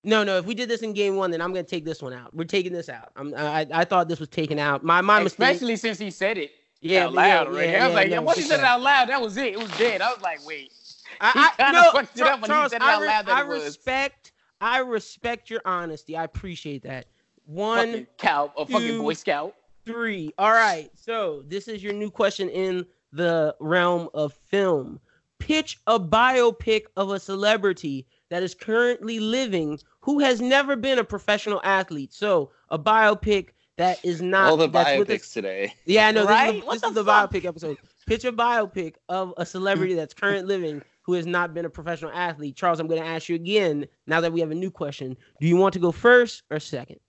[0.05, 0.37] No, no.
[0.39, 2.35] If we did this in game one, then I'm gonna take this one out.
[2.35, 3.13] We're taking this out.
[3.17, 4.83] I'm, I I thought this was taken out.
[4.85, 5.39] My my mistake.
[5.55, 6.51] Especially since he said it
[6.81, 7.73] Yeah, out loud yeah, already.
[7.73, 9.53] yeah, I was like, yeah, yeah, once he said it out loud, that was it.
[9.55, 10.01] It was dead.
[10.01, 10.73] I was like, wait.
[11.21, 13.07] I, I, kinda no, fucked it up when he Charles, said it I, out re-
[13.07, 14.33] loud that I respect.
[14.61, 16.17] I respect your honesty.
[16.17, 17.07] I appreciate that.
[17.47, 19.55] One, Fucking cow, a fucking Boy Scout.
[19.85, 20.33] three.
[20.39, 20.91] All right.
[20.95, 25.01] So this is your new question in the realm of film.
[25.39, 31.05] Pitch a biopic of a celebrity that is currently living who has never been a
[31.05, 32.13] professional athlete.
[32.13, 33.49] So a biopic
[33.79, 35.75] that is not All the that's with biopics us- today.
[35.87, 36.27] Yeah, I know.
[36.27, 36.53] Right?
[36.53, 37.31] This is, What this is the the fuck?
[37.33, 37.77] biopic episode.
[38.07, 42.11] Pitch a biopic of a celebrity that's current living who has not been a professional
[42.13, 42.55] athlete.
[42.55, 45.17] Charles, I'm going to ask you again now that we have a new question.
[45.41, 47.01] Do you want to go first or second?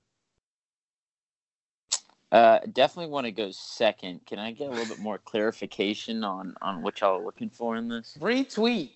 [2.31, 4.25] Uh, definitely want to go second.
[4.25, 7.75] Can I get a little bit more clarification on on what y'all are looking for
[7.75, 8.17] in this?
[8.19, 8.89] Retweet.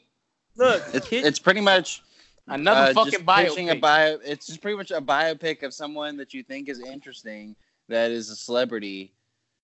[0.56, 2.02] Look, It's it's pretty much
[2.48, 3.50] Another uh, fucking just bio.
[3.50, 4.18] pitching a bio.
[4.24, 7.56] It's just pretty much a biopic of someone that you think is interesting,
[7.90, 9.12] that is a celebrity.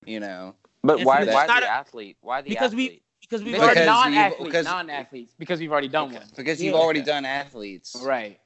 [0.05, 2.17] You know, But It's- why it's why the a- athlete?
[2.19, 3.03] Why the because we- athlete?
[3.21, 6.23] because we've Because already Because non-athletes, because- non-athletes, because we've already done one.
[6.35, 6.79] because you've Yeah.
[6.81, 7.95] already done athletes.
[8.03, 8.37] Right.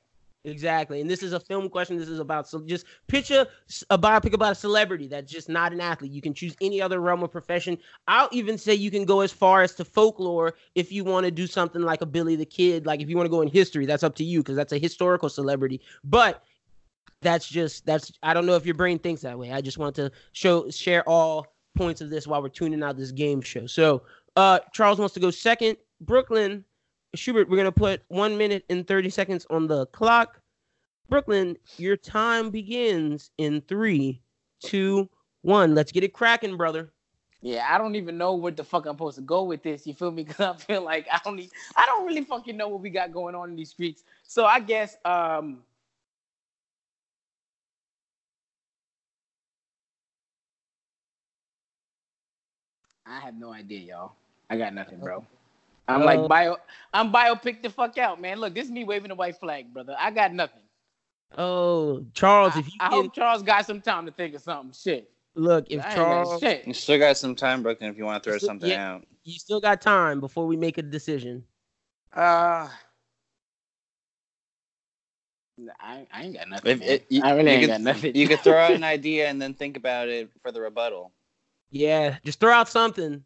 [0.45, 1.01] Exactly.
[1.01, 1.97] And this is a film question.
[1.97, 3.45] This is about so just picture
[3.89, 6.11] a biopic about a celebrity that's just not an athlete.
[6.11, 7.77] You can choose any other realm of profession.
[8.07, 11.31] I'll even say you can go as far as to folklore if you want to
[11.31, 12.85] do something like a Billy the Kid.
[12.85, 14.77] Like if you want to go in history, that's up to you because that's a
[14.77, 15.81] historical celebrity.
[16.03, 16.43] But
[17.22, 19.51] that's just that's I don't know if your brain thinks that way.
[19.51, 23.11] I just want to show share all points of this while we're tuning out this
[23.11, 23.68] game show.
[23.68, 24.03] So
[24.38, 25.77] uh Charles wants to go second.
[25.99, 26.64] Brooklyn,
[27.16, 30.40] Schubert, we're gonna put one minute and 30 seconds on the clock.
[31.10, 34.22] Brooklyn, your time begins in three,
[34.62, 35.10] two,
[35.42, 35.74] one.
[35.74, 36.92] Let's get it cracking, brother.
[37.42, 39.88] Yeah, I don't even know what the fuck I'm supposed to go with this.
[39.88, 40.24] You feel me?
[40.28, 43.12] Because I feel like I don't, e- I don't really fucking know what we got
[43.14, 44.04] going on in these streets.
[44.24, 45.60] So I guess, um,
[53.06, 54.12] I have no idea, y'all.
[54.50, 55.26] I got nothing, bro.
[55.88, 56.57] I'm Uh, like bio.
[56.93, 58.39] I'm biopic the fuck out, man.
[58.39, 59.95] Look, this is me waving the white flag, brother.
[59.97, 60.61] I got nothing.
[61.38, 64.41] Oh, Charles, I, if you I can hope Charles got some time to think of
[64.41, 64.72] something.
[64.73, 65.09] Shit.
[65.35, 66.65] look, if I Charles, shit.
[66.68, 68.93] You still got some time, Brooklyn, if you want to throw Still- something yeah.
[68.93, 69.05] out.
[69.23, 71.43] you still got time before we make a decision.
[72.15, 72.68] Uh,
[75.80, 76.72] I, I ain't got nothing.
[76.72, 78.15] If it, you, I really ain't could, got nothing.
[78.15, 81.11] You could throw out an idea and then think about it for the rebuttal.
[81.72, 83.23] Yeah, just throw out something.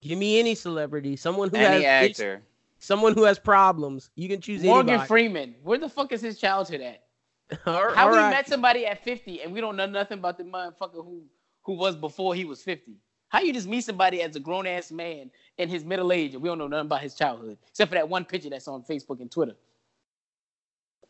[0.00, 2.42] Give me any celebrity, someone who Any has actor.
[2.78, 4.10] someone who has problems.
[4.14, 5.08] You can choose Morgan anybody.
[5.08, 5.54] Freeman.
[5.62, 7.02] Where the fuck is his childhood at?
[7.66, 8.30] All- How all we right.
[8.30, 11.22] met somebody at 50 and we don't know nothing about the motherfucker who
[11.62, 12.92] who was before he was 50?
[13.30, 16.42] How you just meet somebody as a grown ass man in his middle age and
[16.42, 19.20] we don't know nothing about his childhood except for that one picture that's on Facebook
[19.20, 19.54] and Twitter?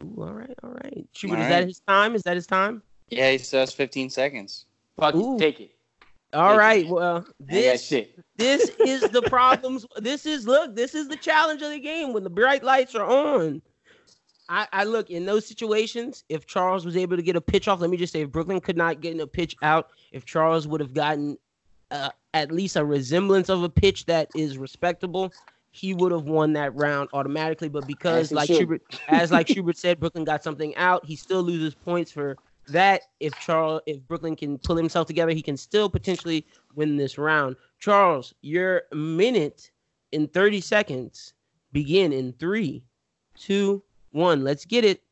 [0.02, 1.06] Ooh, all right, all right.
[1.12, 2.14] Schubert, All is that his time?
[2.14, 2.82] Is that his time?
[3.08, 4.66] Yeah, he says 15 seconds.
[4.96, 5.38] Fuck Ooh.
[5.38, 5.70] take it.
[6.32, 6.86] All right.
[6.86, 7.90] Well, I ain't got this
[8.36, 9.86] this is the problems.
[9.96, 10.74] This is look.
[10.74, 13.62] This is the challenge of the game when the bright lights are on.
[14.48, 16.24] I, I look in those situations.
[16.28, 18.60] If Charles was able to get a pitch off, let me just say, if Brooklyn
[18.60, 21.36] could not get a pitch out, if Charles would have gotten
[21.90, 25.32] uh, at least a resemblance of a pitch that is respectable,
[25.70, 27.68] he would have won that round automatically.
[27.68, 28.48] But because, As like.
[28.48, 31.04] Schubert, as like Schubert said, Brooklyn got something out.
[31.04, 32.36] He still loses points for
[32.68, 33.02] that.
[33.20, 37.56] If Charles, if Brooklyn can pull himself together, he can still potentially win this round.
[37.78, 39.70] Charles, your minute
[40.12, 41.34] in 30 seconds
[41.72, 42.84] begin in three,
[43.36, 44.44] two, one.
[44.44, 45.02] Let's get it.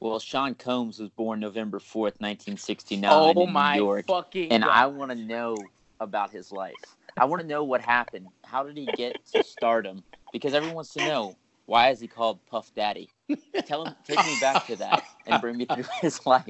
[0.00, 4.06] Well, Sean Combs was born November fourth, nineteen sixty nine, Oh in my New York,
[4.06, 4.72] fucking and God.
[4.72, 6.96] I want to know about his life.
[7.16, 8.30] I want to know what happened.
[8.44, 10.04] How did he get to stardom?
[10.32, 11.36] Because everyone wants to know
[11.66, 13.10] why is he called Puff Daddy?
[13.66, 16.44] Tell him, take me back to that and bring me through his life.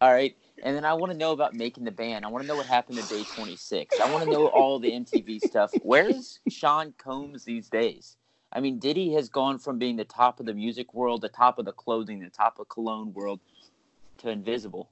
[0.00, 2.24] All right, and then I want to know about making the band.
[2.24, 4.00] I want to know what happened to Day Twenty Six.
[4.00, 5.72] I want to know all the MTV stuff.
[5.82, 8.16] Where is Sean Combs these days?
[8.52, 11.58] I mean, Diddy has gone from being the top of the music world, the top
[11.58, 13.38] of the clothing, the top of cologne world,
[14.18, 14.90] to invisible.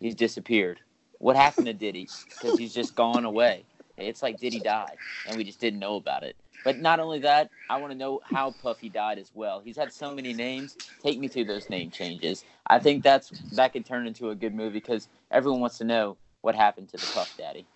[0.00, 0.80] He's disappeared.
[1.18, 2.08] What happened to Diddy?
[2.24, 3.64] Because he's just gone away.
[4.00, 6.36] It's like Diddy died, and we just didn't know about it.
[6.64, 9.60] But not only that, I want to know how Puffy died as well.
[9.60, 10.76] He's had so many names.
[11.02, 12.44] Take me through those name changes.
[12.66, 16.18] I think that's that could turn into a good movie because everyone wants to know
[16.42, 17.66] what happened to the Puff Daddy.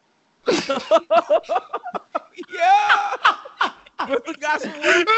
[2.52, 3.16] yeah.
[4.06, 5.08] Brooklyn got some work.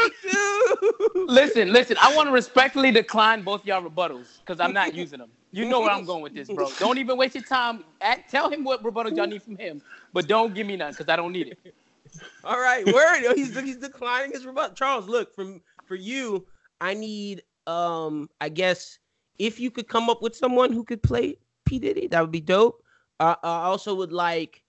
[1.27, 1.97] Listen, listen.
[2.01, 5.29] I want to respectfully decline both y'all rebuttals because I'm not using them.
[5.51, 6.69] You know where I'm going with this, bro.
[6.79, 7.83] Don't even waste your time.
[8.01, 9.81] At, tell him what rebuttals y'all need from him,
[10.13, 11.73] but don't give me none because I don't need it.
[12.43, 13.33] All right, word.
[13.35, 14.75] He's he's declining his rebuttal.
[14.75, 16.45] Charles, look from for you.
[16.81, 18.29] I need um.
[18.41, 18.99] I guess
[19.39, 22.41] if you could come up with someone who could play P Diddy, that would be
[22.41, 22.81] dope.
[23.19, 24.61] Uh, I also would like,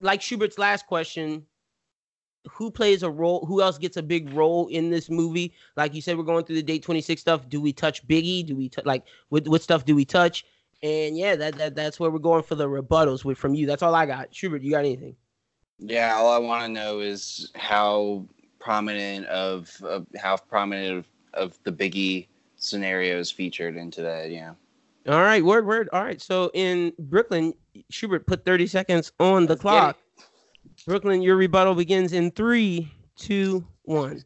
[0.00, 1.46] like Schubert's last question.
[2.50, 3.44] Who plays a role?
[3.46, 5.52] Who else gets a big role in this movie?
[5.76, 7.48] Like you said, we're going through the Day 26 stuff.
[7.48, 8.46] Do we touch Biggie?
[8.46, 10.44] Do we t- like what what stuff do we touch?
[10.82, 13.66] And yeah, that, that that's where we're going for the rebuttals with from you.
[13.66, 14.34] That's all I got.
[14.34, 15.16] Schubert, you got anything?
[15.78, 18.24] Yeah, all I want to know is how
[18.58, 24.30] prominent of, of how prominent of, of the Biggie scenarios featured into that.
[24.30, 24.54] Yeah.
[25.08, 25.88] All right, word, word.
[25.92, 26.20] All right.
[26.20, 27.54] So in Brooklyn,
[27.90, 29.98] Schubert put 30 seconds on the Let's clock.
[30.86, 34.24] Brooklyn, your rebuttal begins in three, two, one.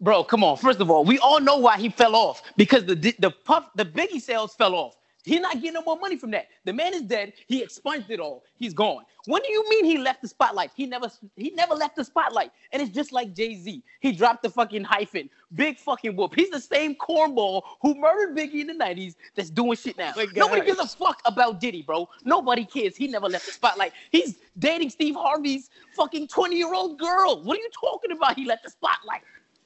[0.00, 0.56] Bro, come on.
[0.56, 3.84] First of all, we all know why he fell off because the the puff the
[3.84, 4.96] Biggie sales fell off.
[5.26, 6.46] He's not getting no more money from that.
[6.64, 7.32] The man is dead.
[7.48, 8.44] He expunged it all.
[8.58, 9.04] He's gone.
[9.26, 10.70] When do you mean he left the spotlight?
[10.76, 12.52] He never he never left the spotlight.
[12.70, 13.82] And it's just like Jay-Z.
[13.98, 15.28] He dropped the fucking hyphen.
[15.52, 16.32] Big fucking whoop.
[16.36, 20.12] He's the same cornball who murdered Biggie in the 90s that's doing shit now.
[20.14, 22.08] My Nobody gives a fuck about Diddy, bro.
[22.24, 22.96] Nobody cares.
[22.96, 23.94] He never left the spotlight.
[24.12, 27.42] He's dating Steve Harvey's fucking 20-year-old girl.
[27.42, 28.36] What are you talking about?
[28.36, 29.22] He left the spotlight.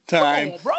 [0.07, 0.73] Come on, bro.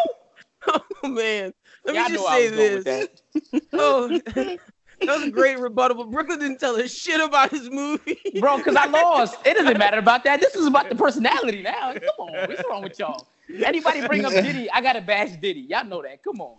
[1.02, 1.52] Oh man.
[1.84, 3.62] Let Y'all me just know I say was going with this.
[3.72, 4.20] Oh,
[5.06, 8.18] that was a great rebuttal, but Brooklyn didn't tell us shit about his movie.
[8.40, 9.36] bro, because I lost.
[9.44, 10.40] It doesn't matter about that.
[10.40, 11.92] This is about the personality now.
[11.94, 13.26] Come on, what's wrong with y'all?
[13.64, 15.60] Anybody bring up Diddy, I gotta bash Diddy.
[15.60, 16.22] Y'all know that.
[16.22, 16.54] Come on.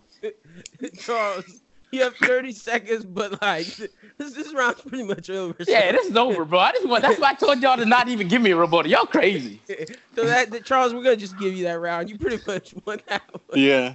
[0.98, 1.60] Charles,
[1.90, 3.88] you have 30 seconds, but like this,
[4.18, 5.54] this round's pretty much over.
[5.64, 6.58] so- Yeah, this is over, bro.
[6.58, 7.02] I just want.
[7.02, 8.90] That's why I told y'all to not even give me a rebuttal.
[8.90, 9.60] Y'all crazy.
[10.14, 12.10] so that, that Charles, we're gonna just give you that round.
[12.10, 13.58] You pretty much won that one.
[13.60, 13.94] Yeah.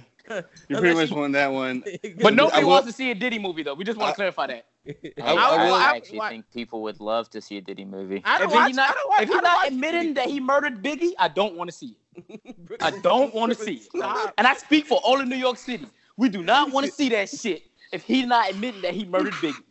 [0.68, 1.82] You pretty much won that one.
[2.22, 3.74] But nobody will- wants to see a Diddy movie though.
[3.74, 4.66] We just want to clarify that.
[4.84, 7.60] Hey, I- I, I will- I- actually I- think people would love to see a
[7.60, 8.22] Diddy movie.
[8.24, 10.14] I don't If watch, he's not, I don't watch, if he's don't not watch admitting
[10.14, 12.56] that he murdered Biggie, I don't want to see it.
[12.80, 14.32] I don't want to see it.
[14.38, 15.86] And I speak for all of New York City.
[16.16, 17.62] We do not want to see that shit
[17.92, 19.64] if he's not admitting that he murdered Biggie.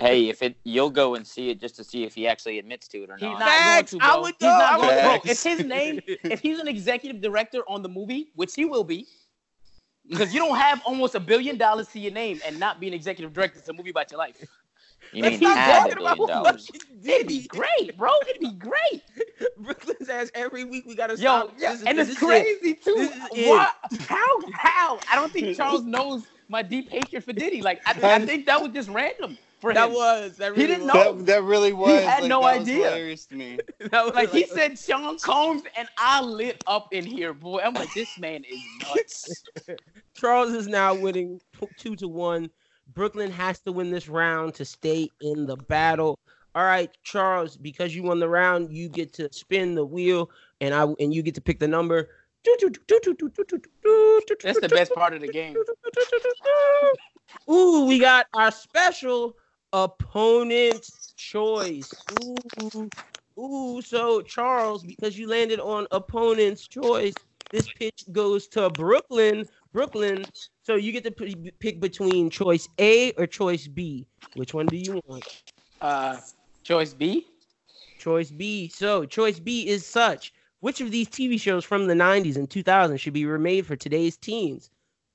[0.00, 2.86] hey, if it, you'll go and see it just to see if he actually admits
[2.88, 3.20] to it or not.
[3.20, 3.38] He's not.
[3.40, 4.20] not Facts, going to, I bro.
[4.22, 5.16] would he's not going to, bro.
[5.16, 5.30] go.
[5.30, 9.06] If his name, if he's an executive director on the movie, which he will be,
[10.08, 12.94] because you don't have almost a billion dollars to your name and not be an
[12.94, 13.58] executive director.
[13.58, 14.36] It's a movie about your life.
[15.12, 16.70] You Let's mean not add talking a billion dollars?
[17.04, 17.46] It'd be Diddy.
[17.48, 18.10] great, bro.
[18.28, 19.02] It'd be great.
[19.58, 20.84] Brooklyn's ass every week.
[20.86, 21.54] We gotta Yo, stop.
[21.58, 22.26] yeah, This is- and this it's is it.
[22.26, 22.94] crazy too.
[22.96, 23.48] This is it.
[23.48, 23.74] What?
[24.08, 24.26] How?
[24.54, 24.98] How?
[25.10, 27.62] I don't think Charles knows my deep hatred for Diddy.
[27.62, 29.94] Like, I, I think that was just random for That him.
[29.94, 30.36] was.
[30.36, 30.94] That He didn't was.
[30.94, 31.12] know.
[31.14, 32.00] That, that really was.
[32.00, 32.88] He had like, no that was idea.
[32.90, 33.58] hilarious to me.
[33.90, 37.60] That was Like he said, Sean Combs, and I lit up in here, boy.
[37.64, 39.44] I'm like, this man is nuts.
[40.14, 41.40] Charles is now winning
[41.78, 42.50] two to one.
[42.92, 46.18] Brooklyn has to win this round to stay in the battle.
[46.54, 50.30] All right, Charles, because you won the round, you get to spin the wheel,
[50.60, 52.10] and I and you get to pick the number.
[52.44, 52.60] That's
[54.60, 55.56] the best part of the game.
[57.50, 59.36] Ooh, we got our special
[59.72, 62.02] opponent's choice.
[62.10, 62.90] Ooh,
[63.38, 63.82] ooh.
[63.82, 69.46] So Charles, because you landed on opponent's choice, this pitch goes to Brooklyn.
[69.72, 70.26] Brooklyn.
[70.62, 74.06] So you get to p- pick between choice A or choice B.
[74.34, 75.24] Which one do you want?
[75.80, 76.18] Uh,
[76.62, 77.26] choice B.
[77.98, 78.68] Choice B.
[78.68, 80.32] So choice B is such.
[80.60, 84.16] Which of these TV shows from the 90s and 2000s should be remade for today's
[84.16, 84.70] teens?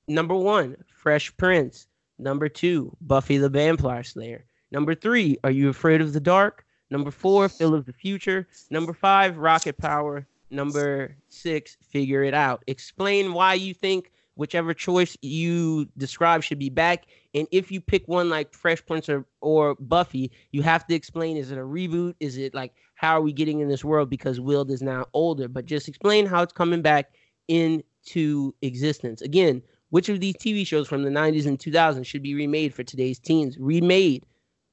[0.06, 1.86] Number one, Fresh Prince.
[2.18, 4.44] Number two, Buffy the Vampire Slayer.
[4.70, 6.64] Number three, Are You Afraid of the Dark?
[6.90, 8.48] Number four, Phil of the Future.
[8.70, 10.26] Number five, Rocket Power.
[10.50, 12.64] Number six, Figure It Out.
[12.66, 17.06] Explain why you think whichever choice you describe should be back.
[17.34, 21.36] And if you pick one like Fresh Prince or, or Buffy, you have to explain
[21.36, 22.14] is it a reboot?
[22.20, 25.48] Is it like how are we getting in this world because Wild is now older?
[25.48, 27.10] But just explain how it's coming back
[27.48, 29.22] into existence.
[29.22, 32.82] Again, which of these TV shows from the 90s and 2000s should be remade for
[32.84, 33.56] today's teens?
[33.58, 34.24] Remade.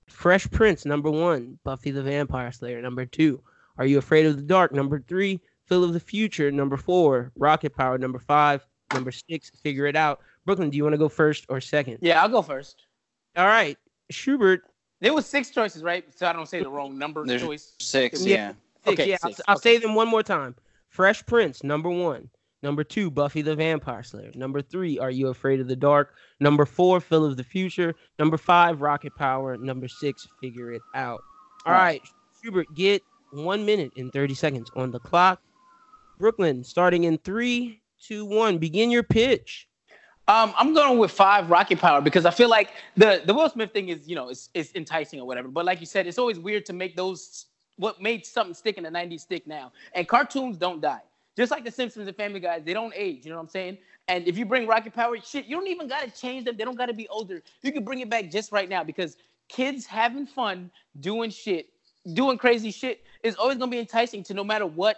[0.07, 1.57] Fresh Prince, number one.
[1.63, 3.41] Buffy the Vampire Slayer, number two.
[3.77, 4.71] Are You Afraid of the Dark?
[4.71, 5.39] Number three.
[5.65, 7.31] Phil of the Future, number four.
[7.35, 8.65] Rocket Power, number five.
[8.93, 9.49] Number six.
[9.63, 10.19] Figure It Out.
[10.45, 11.97] Brooklyn, do you want to go first or second?
[12.01, 12.85] Yeah, I'll go first.
[13.35, 13.77] All right.
[14.11, 14.61] Schubert,
[15.01, 16.05] There was six choices, right?
[16.15, 17.73] So I don't say the wrong number There's choice.
[17.79, 18.35] Six, Yeah.
[18.35, 18.47] yeah.
[18.85, 19.61] Six, Okay, yeah, I'll, I'll okay.
[19.61, 20.55] say them one more time.
[20.89, 22.29] Fresh Prince, number one.
[22.65, 24.31] Number two, Buffy the Vampire Slayer.
[24.33, 26.15] Number three, Are You Afraid of the Dark?
[26.39, 27.93] Number four, Phil of the Future.
[28.17, 29.55] Number five, Rocket Power.
[29.55, 31.21] Number six, Figure It Out.
[31.67, 32.01] All right,
[32.41, 35.43] Schubert, get one minute and 30 seconds on the clock.
[36.17, 38.57] Brooklyn, starting in three, two, one.
[38.57, 39.67] Begin your pitch.
[40.27, 43.73] Um, I'm going with five Rocket Power because I feel like the the Will Smith
[43.73, 45.49] thing is you know it's, it's enticing or whatever.
[45.49, 48.83] But like you said, it's always weird to make those what made something stick in
[48.83, 49.71] the '90s stick now.
[49.93, 51.01] And cartoons don't die,
[51.35, 52.59] just like the Simpsons and Family Guy.
[52.59, 53.25] They don't age.
[53.25, 53.77] You know what I'm saying?
[54.07, 56.57] And if you bring Rocket Power, shit, you don't even gotta change them.
[56.57, 57.41] They don't gotta be older.
[57.61, 59.17] You can bring it back just right now because
[59.49, 61.69] kids having fun doing shit,
[62.13, 64.97] doing crazy shit is always gonna be enticing to no matter what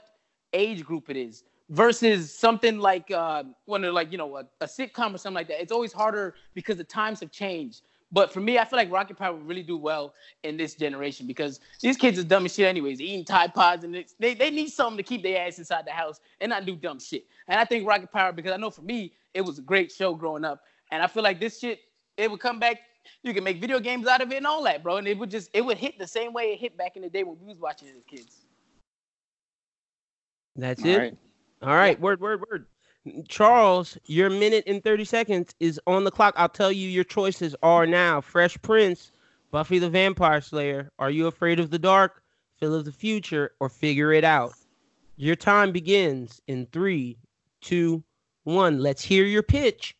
[0.53, 4.65] age group it is versus something like uh when they're like you know a, a
[4.65, 7.81] sitcom or something like that it's always harder because the times have changed
[8.11, 10.13] but for me i feel like rocket power would really do well
[10.43, 13.95] in this generation because these kids is dumb as shit anyways eating tide pods and
[13.95, 16.75] it's, they, they need something to keep their ass inside the house and not do
[16.75, 19.63] dumb shit and i think rocket power because i know for me it was a
[19.63, 20.61] great show growing up
[20.91, 21.79] and i feel like this shit
[22.17, 22.79] it would come back
[23.23, 25.31] you can make video games out of it and all that bro and it would
[25.31, 27.47] just it would hit the same way it hit back in the day when we
[27.47, 28.45] was watching it as kids
[30.55, 30.97] That's All it.
[30.97, 31.15] right.
[31.61, 32.67] All right, word, word, word.
[33.27, 36.33] Charles, your minute and 30 seconds is on the clock.
[36.37, 39.11] I'll tell you your choices are now Fresh Prince,
[39.51, 42.23] Buffy the Vampire Slayer, Are You Afraid of the Dark,
[42.59, 44.53] Phil of the Future, or Figure It Out.
[45.15, 47.17] Your time begins in three,
[47.61, 48.03] two,
[48.43, 48.79] one.
[48.79, 49.95] Let's hear your pitch.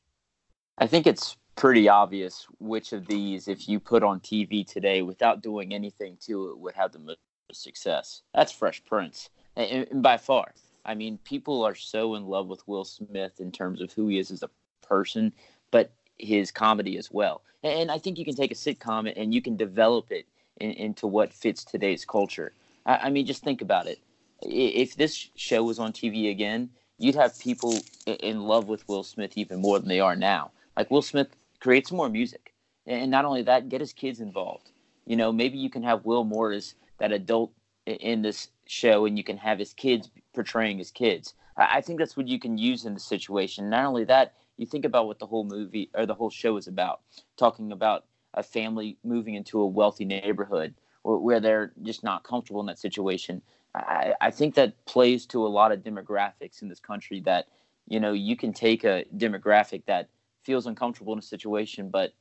[0.77, 5.41] I think it's pretty obvious which of these, if you put on TV today without
[5.41, 7.19] doing anything to it, would have the most
[7.51, 8.21] success.
[8.34, 10.53] That's Fresh Prince, and, by far.
[10.88, 14.18] I mean, people are so in love with Will Smith in terms of who he
[14.18, 14.49] is as a
[14.81, 15.34] person,
[15.69, 17.41] but his comedy as well.
[17.61, 20.26] And I think you can take a sitcom and you can develop it
[20.59, 22.53] in, into what fits today's culture.
[22.85, 23.99] I, I mean, just think about it.
[24.41, 29.34] If this show was on TV again, you'd have people in love with Will Smith
[29.35, 30.51] even more than they are now.
[30.77, 32.53] Like Will Smith creates more music,
[32.85, 34.69] and not only that, get his kids involved.
[35.05, 37.51] You know, maybe you can have Will more as that adult
[37.85, 41.34] in this show, and you can have his kids portraying his kids.
[41.57, 43.69] I I think that's what you can use in the situation.
[43.69, 46.68] Not only that, you think about what the whole movie or the whole show is
[46.68, 47.02] about,
[47.38, 50.73] talking about a family moving into a wealthy neighborhood
[51.03, 53.41] where, they're just not comfortable in that situation.
[53.73, 57.48] I, I think that plays to a lot of demographics in this country that,
[57.88, 60.10] you know, you can take a demographic that
[60.44, 62.14] feels uncomfortable in a situation, but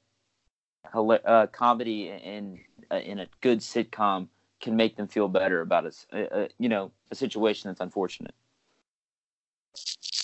[0.94, 2.60] uh, comedy in
[2.92, 4.28] in a good sitcom
[4.66, 7.80] can make them feel better about a, s- a- a- you know a situation that's
[7.80, 8.34] unfortunate.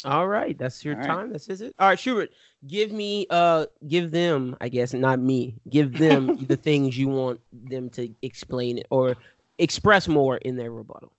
[0.05, 1.07] All right, that's your All right.
[1.07, 1.33] time.
[1.35, 1.75] is it.
[1.79, 2.31] All right, Schubert,
[2.67, 7.41] give me, uh, give them, I guess, not me, give them the things you want
[7.53, 9.17] them to explain it or
[9.59, 11.13] express more in their rebuttal.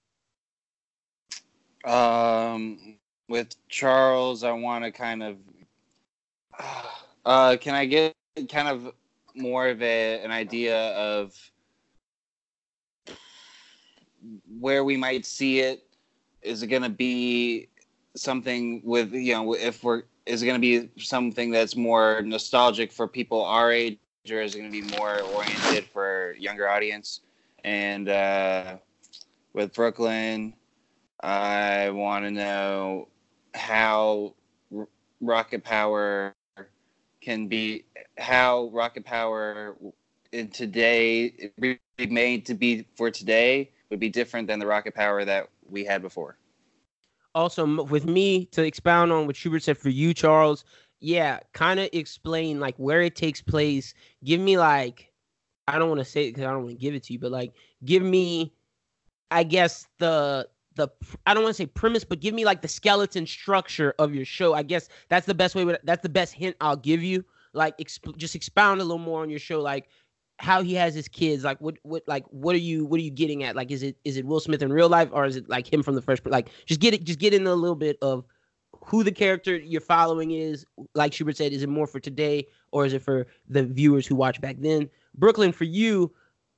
[1.86, 2.98] Um,
[3.30, 5.38] with Charles, I want to kind of.
[7.26, 8.14] Uh, can I get
[8.50, 8.94] kind of
[9.34, 11.34] more of a an idea of
[14.60, 15.84] where we might see it?
[16.42, 17.70] Is it going to be
[18.16, 22.92] something with you know if we're is it going to be something that's more nostalgic
[22.92, 23.98] for people our age,
[24.30, 27.22] or is it going to be more oriented for younger audience?
[27.64, 28.78] And uh,
[29.54, 30.54] with Brooklyn,
[31.22, 33.10] I want to know
[33.54, 34.34] how
[34.76, 34.88] R-
[35.22, 36.36] Rocket Power
[37.22, 37.86] can be
[38.18, 39.78] how Rocket Power
[40.32, 41.52] in today
[42.10, 46.02] made to be for today would be different than the Rocket Power that we had
[46.02, 46.36] before.
[47.36, 50.66] Also, with me to expound on what Schubert said for you, Charles,
[51.00, 53.94] yeah, kind of explain like where it takes place.
[54.24, 55.12] Give me like,
[55.68, 57.20] I don't want to say it because I don't want to give it to you,
[57.20, 57.54] but like,
[57.86, 58.52] give me,
[59.30, 60.88] I guess the the
[61.28, 64.26] I don't want to say premise, but give me like the skeleton structure of your
[64.26, 64.56] show.
[64.56, 65.78] I guess that's the best way.
[65.84, 67.24] That's the best hint I'll give you.
[67.54, 69.88] Like, exp- just expound a little more on your show, like
[70.44, 71.44] how he has his kids.
[71.44, 73.56] Like, what what like what are you what are you getting at?
[73.56, 75.82] Like, is it is it Will Smith in real life or is it like him
[75.82, 78.26] from the first Like, just get it, just get in a little bit of
[78.86, 80.66] who the character you're following is.
[80.94, 84.16] Like Schubert said, is it more for today or is it for the viewers who
[84.16, 84.90] watched back then?
[85.16, 86.14] Brooklyn, for you,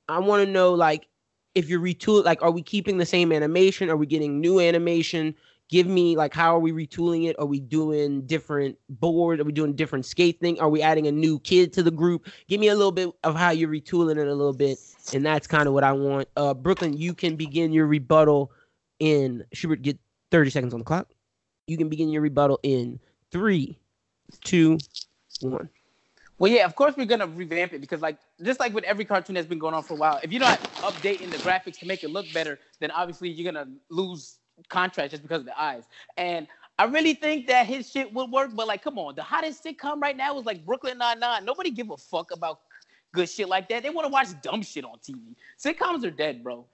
[0.08, 1.06] I want to know like
[1.54, 3.88] if you're retooling, like, are we keeping the same animation?
[3.88, 5.34] Are we getting new animation?
[5.68, 7.36] Give me like how are we retooling it?
[7.38, 9.40] Are we doing different board?
[9.40, 10.60] Are we doing different skate thing?
[10.60, 12.28] Are we adding a new kid to the group?
[12.46, 14.78] Give me a little bit of how you're retooling it a little bit,
[15.12, 16.28] and that's kind of what I want.
[16.36, 18.52] Uh, Brooklyn, you can begin your rebuttal
[19.00, 19.82] in Schubert.
[19.82, 19.98] Get
[20.30, 21.08] 30 seconds on the clock.
[21.66, 23.00] You can begin your rebuttal in
[23.32, 23.76] three,
[24.44, 24.78] two,
[25.40, 25.68] one.
[26.38, 29.34] Well, yeah, of course we're gonna revamp it because, like, just like with every cartoon
[29.34, 32.04] that's been going on for a while, if you're not updating the graphics to make
[32.04, 34.36] it look better, then obviously you're gonna lose
[34.68, 35.84] contrast just because of the eyes.
[36.16, 36.46] And
[36.78, 40.00] I really think that his shit would work, but like, come on, the hottest sitcom
[40.00, 41.44] right now is like Brooklyn Nine Nine.
[41.44, 42.60] Nobody give a fuck about
[43.12, 43.82] good shit like that.
[43.82, 45.34] They want to watch dumb shit on TV.
[45.58, 46.66] Sitcoms are dead, bro.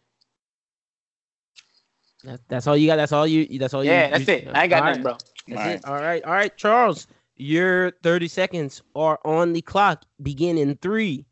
[2.25, 2.97] That, that's all you got.
[2.97, 3.59] That's all you.
[3.59, 3.91] That's all you.
[3.91, 4.49] Yeah, that's you- it.
[4.53, 5.19] I ain't got all nothing, right.
[5.19, 5.19] bro.
[5.49, 5.75] That's All right.
[5.77, 5.85] it.
[5.87, 6.25] All right.
[6.25, 7.07] All right, Charles.
[7.37, 10.05] Your 30 seconds are on the clock.
[10.23, 11.25] Begin in three,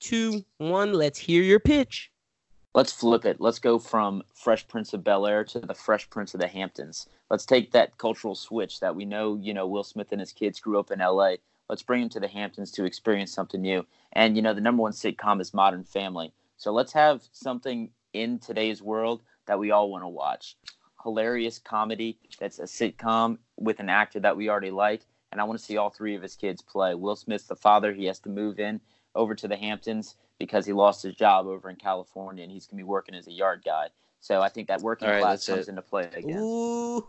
[0.00, 0.92] two, one.
[0.92, 2.10] Let's hear your pitch.
[2.78, 3.40] Let's flip it.
[3.40, 7.08] Let's go from Fresh Prince of Bel Air to the Fresh Prince of the Hamptons.
[7.28, 10.60] Let's take that cultural switch that we know, you know, Will Smith and his kids
[10.60, 11.38] grew up in LA.
[11.68, 13.84] Let's bring them to the Hamptons to experience something new.
[14.12, 16.32] And, you know, the number one sitcom is Modern Family.
[16.56, 20.56] So let's have something in today's world that we all want to watch.
[21.02, 25.02] Hilarious comedy that's a sitcom with an actor that we already like.
[25.32, 26.94] And I want to see all three of his kids play.
[26.94, 27.92] Will Smith's the father.
[27.92, 28.80] He has to move in
[29.18, 32.78] over to the Hamptons because he lost his job over in California and he's going
[32.78, 33.88] to be working as a yard guy.
[34.20, 35.70] So I think that working All right, class comes it.
[35.70, 36.38] into play again.
[36.40, 37.04] Ooh,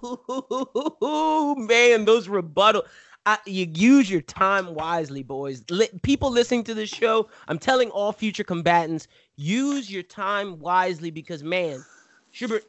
[1.58, 2.84] man, those rebuttal.
[3.26, 5.64] I, you use your time wisely, boys.
[5.70, 11.12] Li- people listening to this show, I'm telling all future combatants, use your time wisely
[11.12, 11.84] because, man,
[12.32, 12.64] Schubert,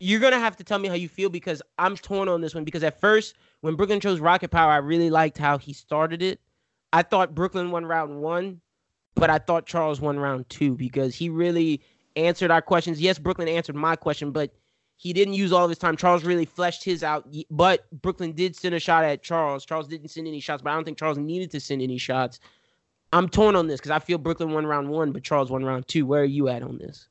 [0.00, 2.64] you're gonna have to tell me how you feel because I'm torn on this one.
[2.64, 6.40] Because at first, when Brooklyn chose Rocket Power, I really liked how he started it.
[6.92, 8.60] I thought Brooklyn won round one,
[9.18, 11.82] but I thought Charles won round two because he really
[12.16, 13.00] answered our questions.
[13.00, 14.52] Yes, Brooklyn answered my question, but
[14.96, 15.96] he didn't use all of his time.
[15.96, 19.64] Charles really fleshed his out, but Brooklyn did send a shot at Charles.
[19.64, 22.40] Charles didn't send any shots, but I don't think Charles needed to send any shots.
[23.12, 25.88] I'm torn on this because I feel Brooklyn won round one, but Charles won round
[25.88, 26.04] two.
[26.04, 27.08] Where are you at on this?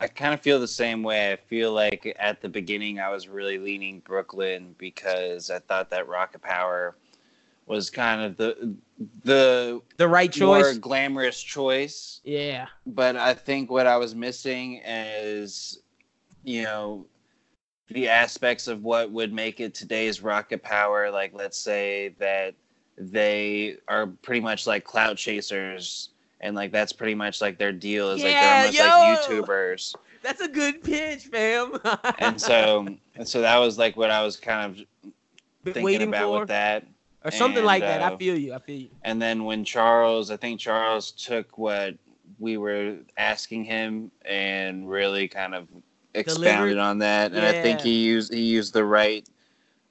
[0.00, 1.32] I kind of feel the same way.
[1.32, 6.08] I feel like at the beginning I was really leaning Brooklyn because I thought that
[6.08, 6.96] Rocket Power
[7.66, 8.74] was kind of the
[9.24, 12.20] the The right choice, more glamorous choice.
[12.24, 12.66] Yeah.
[12.86, 15.80] But I think what I was missing is,
[16.42, 17.06] you know,
[17.88, 21.10] the aspects of what would make it today's Rocket Power.
[21.10, 22.54] Like, let's say that
[22.96, 26.10] they are pretty much like clout chasers.
[26.40, 29.38] And like that's pretty much like their deal is like they're almost yo!
[29.38, 29.94] like YouTubers.
[30.22, 31.78] That's a good pitch, fam.
[32.18, 34.86] and so and so that was like what I was kind of
[35.64, 36.86] Been thinking about for with that.
[37.24, 38.02] Or something and, like that.
[38.02, 38.54] I uh, feel you.
[38.54, 38.90] I feel you.
[39.02, 41.94] And then when Charles, I think Charles took what
[42.38, 45.68] we were asking him and really kind of
[46.14, 46.78] expounded Delivered.
[46.78, 47.32] on that.
[47.32, 49.26] And I think he used he used the right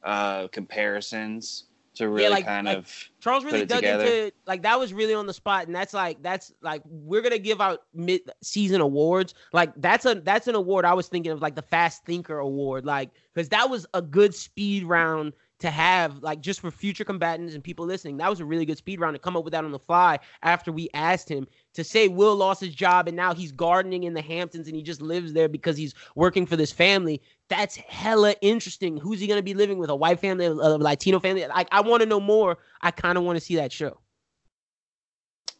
[0.03, 1.65] uh, comparisons
[1.95, 4.03] to really like- kind like- of Charles really dug together.
[4.03, 7.38] into like that was really on the spot, and that's like that's like we're gonna
[7.38, 9.34] give out mid season awards.
[9.53, 12.85] Like that's a that's an award I was thinking of like the Fast Thinker Award,
[12.85, 15.34] like because that was a good speed round
[15.64, 18.18] to have like just for future combatants and people listening.
[18.18, 20.19] That was a really good speed round to come up with that on the fly
[20.44, 24.14] after we asked him to say Will lost his job and now he's gardening in
[24.14, 27.22] the Hamptons and he just lives there because he's working for this family.
[27.48, 28.98] That's hella interesting.
[28.98, 29.90] Who's he gonna be living with?
[29.90, 31.48] A white family, a Latino family?
[31.48, 32.57] Like I want to know more.
[32.81, 33.99] I kind of want to see that show.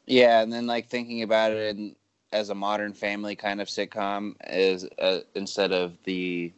[0.06, 0.42] yeah.
[0.42, 1.96] And then like thinking about it in,
[2.34, 6.52] as a modern family kind of sitcom is uh, instead of the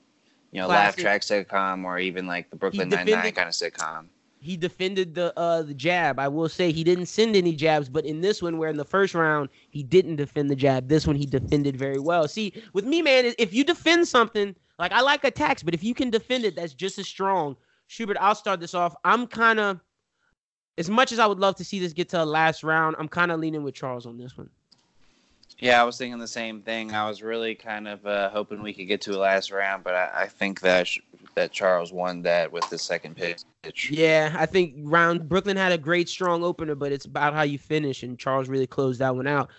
[0.55, 4.07] you know laugh track sitcom or even like the Brooklyn Nine Nine kind of sitcom.
[4.39, 6.17] He defended the uh the jab.
[6.17, 8.85] I will say he didn't send any jabs, but in this one, where in the
[8.85, 12.25] first round he didn't defend the jab, this one he defended very well.
[12.29, 15.93] See, with me, man, if you defend something, like I like attacks, but if you
[15.93, 17.57] can defend it, that's just as strong.
[17.87, 18.95] Schubert, I'll start this off.
[19.03, 19.81] I'm kind of,
[20.77, 23.09] as much as I would love to see this get to a last round, I'm
[23.09, 24.49] kind of leaning with Charles on this one.
[25.57, 26.93] Yeah, I was thinking the same thing.
[26.93, 29.95] I was really kind of uh, hoping we could get to a last round, but
[29.95, 30.99] I, I think that sh-
[31.35, 33.43] that Charles won that with the second pitch.
[33.89, 37.57] Yeah, I think round Brooklyn had a great strong opener, but it's about how you
[37.57, 39.49] finish, and Charles really closed that one out.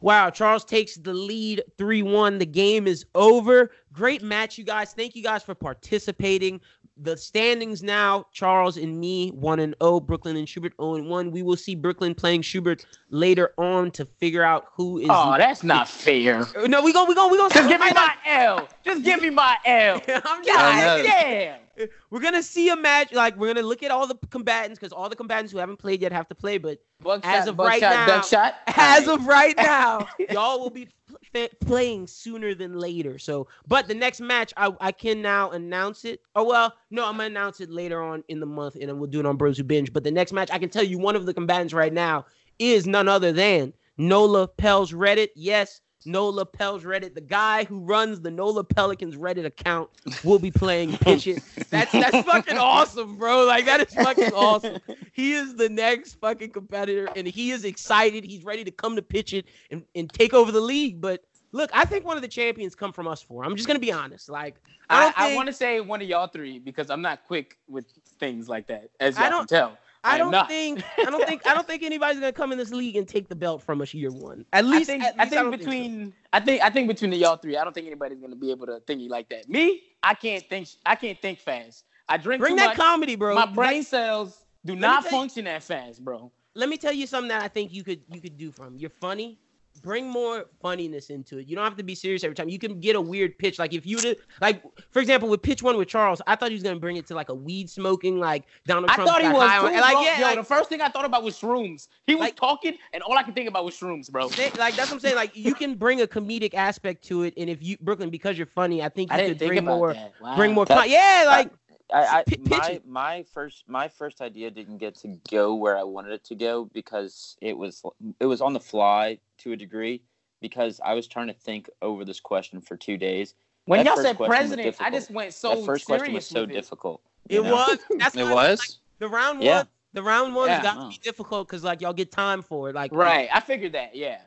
[0.00, 2.38] Wow, Charles takes the lead 3-1.
[2.38, 3.70] The game is over.
[3.92, 4.92] Great match, you guys.
[4.92, 6.60] Thank you guys for participating.
[6.96, 11.30] The standings now, Charles and me, 1 and 0, Brooklyn and Schubert 0 and 1.
[11.32, 15.64] We will see Brooklyn playing Schubert later on to figure out who is Oh, that's
[15.64, 16.46] not fair.
[16.68, 18.68] No, we go we go we go Just give me my L.
[18.84, 20.00] Just give me my L.
[20.08, 20.44] I'm.
[20.44, 21.63] God damn.
[22.10, 23.12] We're gonna see a match.
[23.12, 26.02] Like we're gonna look at all the combatants because all the combatants who haven't played
[26.02, 26.58] yet have to play.
[26.58, 28.54] But Buckshot, As of right buckshot, now- duck shot.
[28.68, 30.88] as of right now, y'all will be
[31.32, 33.18] pl- playing sooner than later.
[33.18, 36.20] So, but the next match, I, I can now announce it.
[36.34, 39.10] Oh well, no, I'm gonna announce it later on in the month, and then we'll
[39.10, 39.92] do it on Bros Who Binge.
[39.92, 42.24] But the next match, I can tell you, one of the combatants right now
[42.58, 45.28] is none other than Nola Pels Reddit.
[45.34, 47.14] Yes, Nola Pels Reddit.
[47.14, 49.88] The guy who runs the Nola Pelicans Reddit account
[50.22, 51.42] will be playing pitch it.
[51.70, 53.44] That's that's fucking awesome, bro.
[53.44, 54.78] Like that is fucking awesome.
[55.12, 58.24] He is the next fucking competitor, and he is excited.
[58.24, 61.00] He's ready to come to pitch it and, and take over the league.
[61.00, 61.22] But
[61.52, 63.44] look, I think one of the champions come from us four.
[63.44, 64.28] I'm just gonna be honest.
[64.28, 64.56] Like
[64.90, 67.58] I I, don't I want to say one of y'all three because I'm not quick
[67.68, 67.86] with
[68.18, 69.78] things like that, as y'all can don't- tell.
[70.04, 70.48] I don't not.
[70.48, 73.28] think I don't think I don't think anybody's gonna come in this league and take
[73.28, 74.44] the belt from us year one.
[74.52, 75.58] At least I least think at I least think don't so.
[75.58, 78.50] between I think I think between the y'all three, I don't think anybody's gonna be
[78.50, 79.48] able to thingy like that.
[79.48, 81.84] Me, I can't think I can't think fast.
[82.08, 82.76] I drink bring too that much.
[82.76, 83.34] comedy, bro.
[83.34, 86.30] My brain cells do not tell you- function that fast, bro.
[86.54, 88.76] let me tell you something that I think you could you could do from.
[88.76, 89.38] You're funny.
[89.84, 91.46] Bring more funniness into it.
[91.46, 92.48] You don't have to be serious every time.
[92.48, 93.58] You can get a weird pitch.
[93.58, 96.54] Like if you did like for example with pitch one with Charles, I thought he
[96.54, 99.10] was gonna bring it to like a weed smoking, like Donald I Trump.
[99.10, 100.88] I thought he was too, on- and, like, yeah, Yo, like, the first thing I
[100.88, 101.88] thought about was shrooms.
[102.06, 104.26] He was Like- talking, and all I could think about was shrooms, bro.
[104.26, 105.16] like that's what I'm saying.
[105.16, 108.46] Like you can bring a comedic aspect to it, and if you Brooklyn, because you're
[108.46, 109.94] funny, I think you I could bring more.
[110.20, 110.36] Wow.
[110.36, 110.64] bring more.
[110.64, 111.50] That- Con- yeah, like
[111.92, 115.76] I, I P- pitch my my first my first idea didn't get to go where
[115.76, 117.82] I wanted it to go because it was
[118.20, 120.02] it was on the fly to a degree
[120.40, 123.34] because I was trying to think over this question for two days.
[123.66, 126.48] When That y'all said president, I just went so that first question was so it.
[126.52, 127.00] difficult.
[127.28, 127.52] it know?
[127.54, 127.78] was.
[127.98, 128.58] That's It was.
[128.60, 129.46] like, the round one.
[129.46, 129.64] Yeah.
[129.94, 130.62] The round one's Yeah.
[130.62, 130.88] got to Wow.
[130.88, 132.74] be difficult because like y'all get time for it.
[132.74, 133.94] Like Right, I figured that.
[133.94, 134.20] Yeah.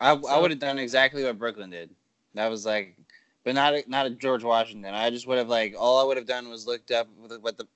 [0.00, 1.90] I, I would have done exactly what Brooklyn did.
[2.34, 2.96] That was like,
[3.44, 4.94] but not a, not a George Washington.
[4.94, 7.58] I just would have like all I would have done was looked up with what
[7.58, 7.66] the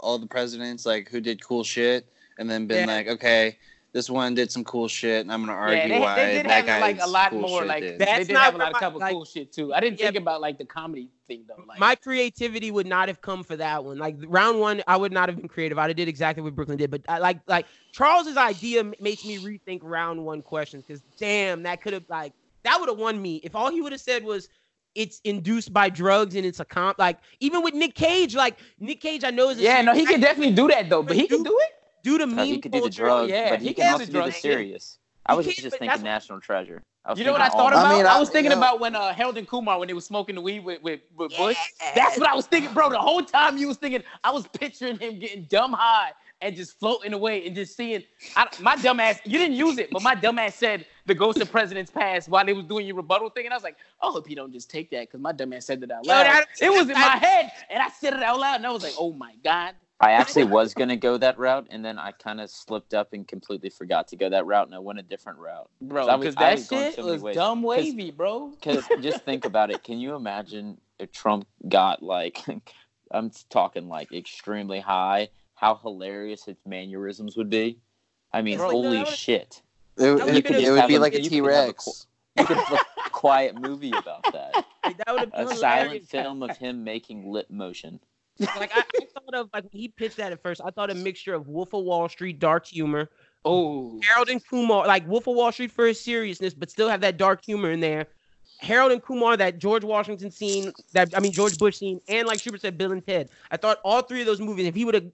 [0.00, 2.06] all the presidents like who did cool shit,
[2.38, 2.94] and then been Yeah.
[2.96, 3.58] like, okay,
[3.92, 6.46] this one did some cool shit, and I'm gonna argue yeah, they, why they did
[6.46, 7.98] that have guy like a lot cool more like did.
[8.00, 9.72] That's they did not have a lot of couple like- cool shit too.
[9.72, 11.62] I didn't Yeah, think about like the comedy thing though.
[11.68, 13.98] Like my creativity would not have come for that one.
[13.98, 15.78] Like round one, I would not have been creative.
[15.78, 16.90] I'd have did exactly what Brooklyn did.
[16.90, 21.80] But I like like Charles's idea makes me rethink round one questions because damn, that
[21.82, 22.32] could have like
[22.64, 24.48] that would have won me if all he would have said was
[24.94, 26.98] it's induced by drugs and it's a comp.
[26.98, 30.06] Like even with Nick Cage, like Nick Cage, I know is a yeah, no, he
[30.06, 31.02] can definitely do that though.
[31.02, 31.70] But he can do it.
[32.02, 33.92] due to Uh, meme he could do the drugs, yeah, but he he, can can
[33.94, 34.98] also the do the drugs, serious.
[35.26, 36.82] I was just thinking National Treasure.
[37.16, 37.86] You know what I thought about?
[37.86, 38.06] I mean.
[38.06, 38.58] I, I- was thinking yeah.
[38.58, 41.36] about when uh, Harold and Kumar when they was smoking the weed with with, with
[41.36, 41.56] Bush.
[41.80, 41.92] Yeah.
[41.94, 42.90] That's what I was thinking, bro.
[42.90, 46.78] The whole time you was thinking, I was picturing him getting dumb high and just
[46.78, 48.02] floating away and just seeing.
[48.36, 51.40] I, my dumb ass, you didn't use it, but my dumb ass said the ghost
[51.40, 54.06] of presidents past while they was doing your rebuttal thing, and I was like, I
[54.06, 56.24] hope you don't just take that because my dumb ass said that out Yo, loud.
[56.26, 58.70] that- it was in I- my head, and I said it out loud, and I
[58.70, 59.74] was like, oh my god.
[60.00, 63.26] I actually was gonna go that route, and then I kind of slipped up and
[63.28, 65.70] completely forgot to go that route, and I went a different route.
[65.80, 67.34] Bro, I was- because I that was shit so many was ways.
[67.36, 68.48] dumb 'Cause- wavy, bro.
[68.48, 69.84] Because just think about it.
[69.84, 72.40] Can you imagine if Trump got like,
[73.12, 77.78] I'm talking like extremely high, how hilarious his mannerisms would be?
[78.32, 79.62] I mean, It's like, no, holy shit.
[79.96, 81.64] It, That would it, be it would be a- like a you T could have
[81.64, 82.06] a Rex.
[82.38, 84.54] You could have a quiet movie about that.
[84.84, 88.00] like, that would have been A silent film of him making lip motion.
[88.40, 90.94] Like I, I thought of like when he pitched that at first, I thought a
[90.94, 93.10] mixture of Wolf of Wall Street, dark humor,
[93.44, 97.00] Oh, Harold and Kumar, like Wolf of Wall Street for his seriousness, but still have
[97.00, 98.06] that dark humor in there.
[98.62, 102.40] Harold and Kumar, that George Washington scene, that I mean George Bush scene, and like
[102.40, 103.28] Schubert said, Bill and Ted.
[103.50, 105.06] I thought all three of those movies, if he would have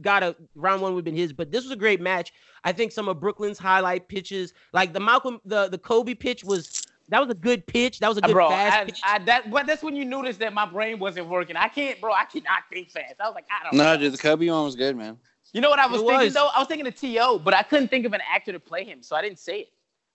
[0.00, 1.32] got a round one, would have been his.
[1.32, 2.32] But this was a great match.
[2.64, 6.86] I think some of Brooklyn's highlight pitches, like the Malcolm, the the Kobe pitch was
[7.10, 7.98] that was a good pitch.
[7.98, 9.00] That was a uh, good bro, fast I, pitch.
[9.04, 11.56] I, that but that's when you notice that my brain wasn't working.
[11.56, 12.12] I can't, bro.
[12.12, 13.14] I cannot think fast.
[13.20, 13.96] I was like, I don't No, know.
[13.98, 15.18] dude, the Kobe one was good, man.
[15.52, 16.34] You know what I was It thinking was.
[16.34, 16.48] though?
[16.54, 19.02] I was thinking of T.O., but I couldn't think of an actor to play him,
[19.02, 19.68] so I didn't say it.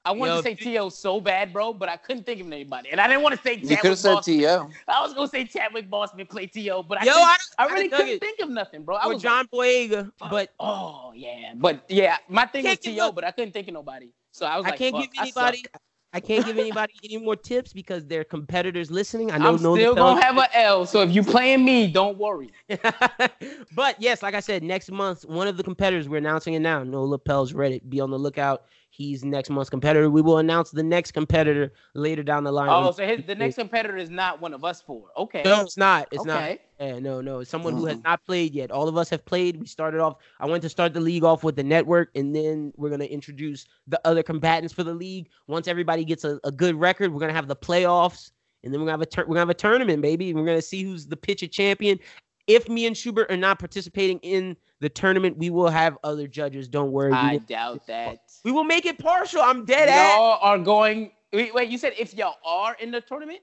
[0.10, 0.90] I wanted Yo, to say T.O.
[0.90, 2.90] so bad, bro, but I couldn't think of anybody.
[2.90, 4.70] And I didn't want to say You could Chadwick have said T.O.
[4.88, 8.08] I was gonna say Chadwick Boseman play T.O., but I, Yo, I, I, really couldn't
[8.08, 8.20] it.
[8.20, 8.96] think of nothing, bro.
[8.96, 13.24] I or was John Boyega, but oh yeah, but yeah, my thing was T.O., but
[13.24, 14.10] I couldn't think of nobody.
[14.32, 15.64] So I was like, I like, can't give anybody.
[16.12, 19.30] I can't give anybody any more tips because they're competitors listening.
[19.30, 20.88] I know I'm no still gonna have an L.
[20.88, 22.52] So if you playing me, don't worry.
[23.76, 26.84] but yes, like I said, next month, one of the competitors, we're announcing it now.
[26.84, 27.88] Nola Pels Reddit.
[27.88, 28.64] Be on the lookout.
[29.00, 30.10] He's next month's competitor.
[30.10, 32.68] We will announce the next competitor later down the line.
[32.70, 35.06] Oh, so his, the next competitor is not one of us four.
[35.16, 35.42] Okay.
[35.46, 36.10] no, it's not.
[36.12, 36.42] It's not.
[36.44, 36.60] okay.
[36.82, 37.40] Yeah, no, no.
[37.40, 38.72] It's someone who has not played yet.
[38.72, 39.56] All of us have played.
[39.56, 40.18] We started off.
[40.42, 43.68] I went to start the league off with the network, and then we're gonna introduce
[43.88, 45.30] the other combatants for the league.
[45.48, 48.32] Once everybody gets a, a good record, we're gonna have the playoffs,
[48.66, 50.34] and then we're gonna have a tur- we're gonna have a tournament, baby.
[50.34, 52.00] We're gonna see who's the pitcher champion.
[52.48, 56.68] If me and Schubert are not participating in the tournament, we will have other judges.
[56.68, 57.14] Don't worry.
[57.14, 58.20] I doubt that.
[58.44, 59.42] we will make it partial.
[59.42, 60.16] I'm dead at.
[60.16, 61.12] Y'all are going.
[61.32, 63.40] Wait, wait, you said if y'all are in the tournament?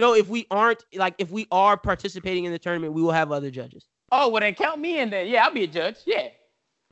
[0.00, 3.32] No, if we aren't, like, if we are participating in the tournament, we will have
[3.32, 3.86] other judges.
[4.10, 5.24] Oh, well then count me in there.
[5.24, 5.96] Yeah, I'll be a judge.
[6.06, 6.28] Yeah.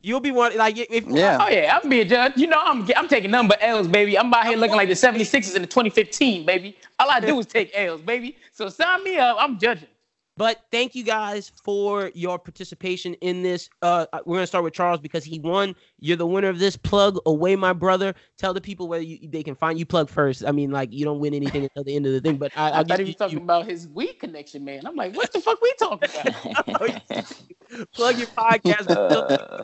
[0.03, 1.39] You'll be one like if Yeah.
[1.41, 2.37] Oh yeah, I'm be a judge.
[2.37, 4.17] You know, I'm I'm taking number L's, baby.
[4.19, 6.77] I'm out here looking like the 76ers in the 2015, baby.
[6.99, 8.37] All I do is take L's, baby.
[8.53, 9.37] So sign me up.
[9.41, 9.89] I'm judging.
[10.37, 13.71] But thank you guys for your participation in this.
[13.81, 15.75] Uh, we're gonna start with Charles because he won.
[15.99, 16.77] You're the winner of this.
[16.77, 18.15] Plug away, my brother.
[18.37, 19.87] Tell the people where you, they can find you.
[19.87, 20.45] Plug first.
[20.45, 22.37] I mean, like you don't win anything until the end of the thing.
[22.37, 24.87] But I, I I'll thought give he was you, talking about his weed connection, man.
[24.87, 27.03] I'm like, what the fuck we talking about?
[27.93, 28.91] plug your podcast.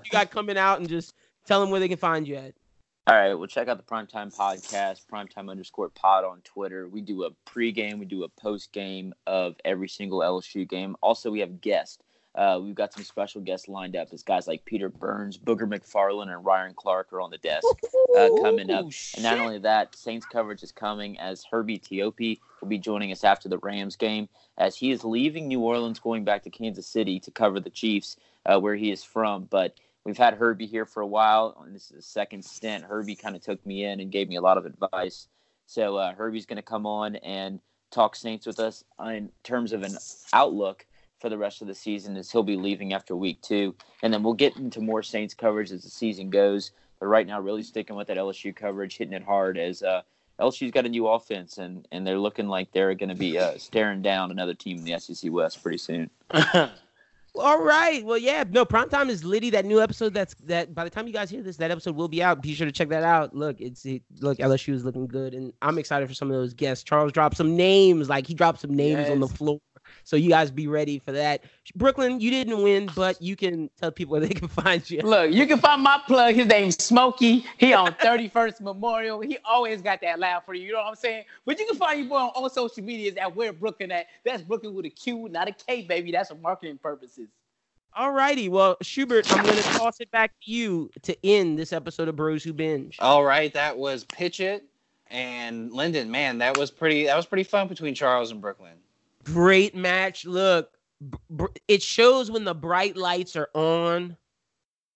[0.05, 1.15] You got coming out and just
[1.47, 2.55] tell them where they can find you at.
[3.09, 6.89] All right, well, check out the Primetime Podcast, Primetime underscore pod on Twitter.
[6.89, 10.95] We do a pregame, we do a postgame of every single LSU game.
[11.03, 11.99] Also, we have guests.
[12.37, 14.09] Uh, we've got some special guests lined up.
[14.13, 17.67] It's guys like Peter Burns, Booger McFarland, and Ryan Clark are on the desk
[18.17, 18.85] uh, coming up.
[18.85, 23.11] Ooh, And not only that, Saints coverage is coming as Herbie Teope will be joining
[23.11, 26.87] us after the Rams game, as he is leaving New Orleans, going back to Kansas
[26.87, 28.17] City to cover the Chiefs,
[28.47, 29.49] uh, where he is from.
[29.51, 29.75] But
[30.05, 32.85] we've had Herbie here for a while, and this is the second stint.
[32.85, 35.29] Herbie kind of took me in and gave me a lot of advice.
[35.67, 37.61] So uh, Herbie's going to come on and
[37.91, 39.97] talk Saints with us in terms of an
[40.33, 40.87] outlook
[41.21, 44.23] for the rest of the season, as he'll be leaving after week two, and then
[44.23, 46.73] we'll get into more Saints coverage as the season goes.
[46.99, 50.03] But right now, really sticking with that LSU coverage, hitting it hard as uh,
[50.41, 53.57] LSU's got a new offense, and and they're looking like they're going to be uh,
[53.57, 56.11] staring down another team in the SEC West pretty soon.
[57.35, 58.05] All right.
[58.05, 58.45] Well, yeah.
[58.49, 59.51] No, primetime is Liddy.
[59.51, 60.13] That new episode.
[60.13, 60.75] That's that.
[60.75, 62.43] By the time you guys hear this, that episode will be out.
[62.43, 63.35] Be sure to check that out.
[63.35, 66.53] Look, it's it, look LSU is looking good, and I'm excited for some of those
[66.53, 66.85] guests.
[66.85, 68.11] Charles dropped some names.
[68.11, 69.61] Like he dropped some names on the floor.
[70.05, 71.45] So you guys be ready for that.
[71.75, 75.01] Brooklyn, you didn't win, but you can tell people where they can find you.
[75.03, 76.35] Look, you can find my plug.
[76.35, 77.45] His name's Smokey.
[77.59, 79.21] He on 31st Memorial.
[79.21, 80.67] He always got that laugh for you.
[80.67, 81.25] You know what I'm saying?
[81.45, 84.07] But you can find your boy on all social medias at where Brooklyn at.
[84.25, 86.13] That's Brooklyn with a Q, not a K, baby.
[86.13, 87.29] That's for marketing purposes.
[87.95, 88.49] All righty.
[88.49, 92.43] Well, Schubert, I'm gonna toss it back to you to end this episode of Bros
[92.43, 92.97] Who Binge.
[92.99, 94.65] All right, that was Pitch It
[95.11, 96.11] and Lyndon.
[96.11, 97.05] Man, that was pretty.
[97.05, 98.73] That was pretty fun between Charles and Brooklyn.
[99.25, 100.25] Great match.
[100.25, 100.71] Look,
[101.69, 104.17] it shows when the bright lights are on.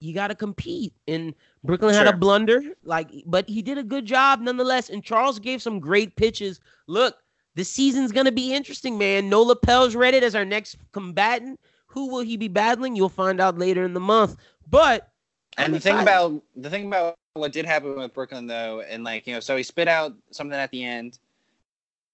[0.00, 0.92] You got to compete.
[1.08, 1.34] And
[1.64, 4.90] Brooklyn had a blunder, like, but he did a good job nonetheless.
[4.90, 6.60] And Charles gave some great pitches.
[6.86, 7.16] Look,
[7.54, 9.30] the season's gonna be interesting, man.
[9.30, 11.58] Nola Pels Reddit as our next combatant.
[11.86, 12.94] Who will he be battling?
[12.94, 14.36] You'll find out later in the month.
[14.68, 15.08] But
[15.56, 19.26] And the thing about the thing about what did happen with Brooklyn though, and like
[19.26, 21.18] you know, so he spit out something at the end.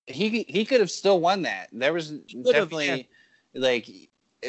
[0.06, 1.68] He he could have still won that.
[1.72, 2.10] There was
[2.52, 3.08] have, definitely
[3.54, 3.88] like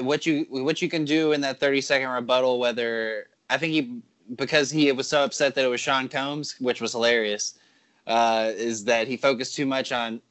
[0.01, 2.59] what you what you can do in that thirty second rebuttal.
[2.59, 4.01] Whether I think he
[4.35, 7.57] because he was so upset that it was Sean Combs, which was hilarious,
[8.07, 10.21] uh, is that he focused too much on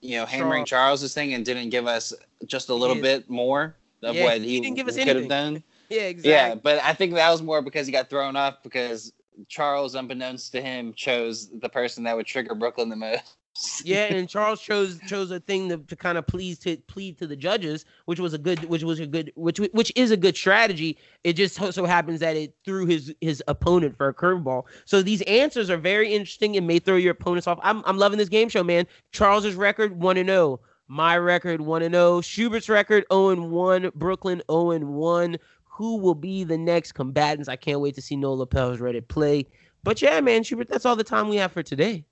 [0.00, 2.12] you know hammering Charles's thing and didn't give us
[2.46, 3.02] just a little Yeah.
[3.02, 5.28] bit more of Yeah, what he he, didn't give us could have anything.
[5.28, 5.64] done.
[5.90, 6.30] yeah, exactly.
[6.30, 9.12] Yeah, but I think that was more because he got thrown off because
[9.48, 13.37] Charles, unbeknownst to him, chose the person that would trigger Brooklyn the most.
[13.84, 17.26] Yeah, and Charles chose chose a thing to, to kind of please to plead to
[17.26, 20.36] the judges, which was a good, which was a good, which which is a good
[20.36, 20.98] strategy.
[21.24, 24.64] It just so, happens that it threw his his opponent for a curveball.
[24.84, 27.58] So these answers are very interesting and may throw your opponents off.
[27.62, 28.86] I'm I'm loving this game show, man.
[29.12, 33.90] Charles's record one and zero, my record one and zero, Schubert's record zero and one,
[33.94, 35.36] Brooklyn zero and one.
[35.64, 37.48] Who will be the next combatants?
[37.48, 39.46] I can't wait to see Nola Pels Reddit play.
[39.84, 42.04] But yeah, man, Schubert, that's all the time we have for today.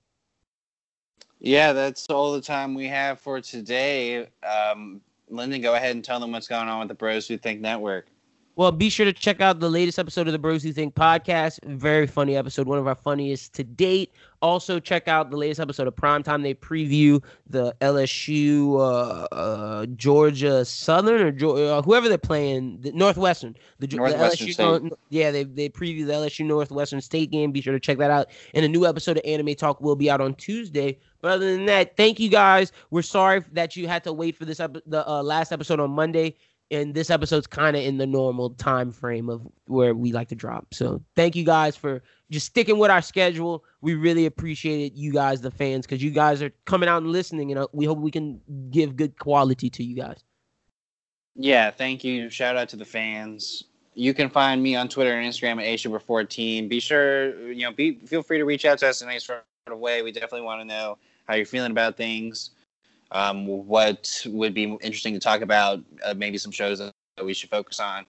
[1.39, 4.27] Yeah, that's all the time we have for today.
[4.43, 7.61] Um, Lyndon, go ahead and tell them what's going on with the Bros Who Think
[7.61, 8.07] Network.
[8.55, 11.63] Well, be sure to check out the latest episode of the Bros Who Think podcast.
[11.63, 14.11] Very funny episode, one of our funniest to date.
[14.41, 16.43] Also, check out the latest episode of Primetime.
[16.43, 23.55] They preview the LSU, uh, uh, Georgia Southern, or uh, whoever they're playing, the Northwestern.
[23.79, 24.93] The, Ge- the Northwestern LSU, State.
[25.09, 27.51] Yeah, they they preview the LSU Northwestern State game.
[27.51, 28.27] Be sure to check that out.
[28.53, 30.99] And a new episode of Anime Talk will be out on Tuesday.
[31.21, 32.71] But other than that, thank you guys.
[32.91, 35.89] We're sorry that you had to wait for this ep- the uh, last episode on
[35.91, 36.35] Monday
[36.71, 40.35] and this episode's kind of in the normal time frame of where we like to
[40.35, 40.73] drop.
[40.73, 43.63] So thank you guys for just sticking with our schedule.
[43.81, 47.11] We really appreciate it, you guys, the fans, because you guys are coming out and
[47.11, 48.41] listening, and uh, we hope we can
[48.71, 50.23] give good quality to you guys.
[51.35, 52.29] Yeah, thank you.
[52.29, 53.63] Shout out to the fans.
[53.93, 56.67] You can find me on Twitter and Instagram at ashaber14.
[56.67, 59.43] Be sure, you know, be feel free to reach out to us in any sort
[59.67, 60.01] of way.
[60.01, 60.97] We definitely want to know
[61.27, 62.51] how you're feeling about things.
[63.11, 65.79] Um, what would be interesting to talk about?
[66.03, 66.93] Uh, maybe some shows that
[67.23, 68.05] we should focus on,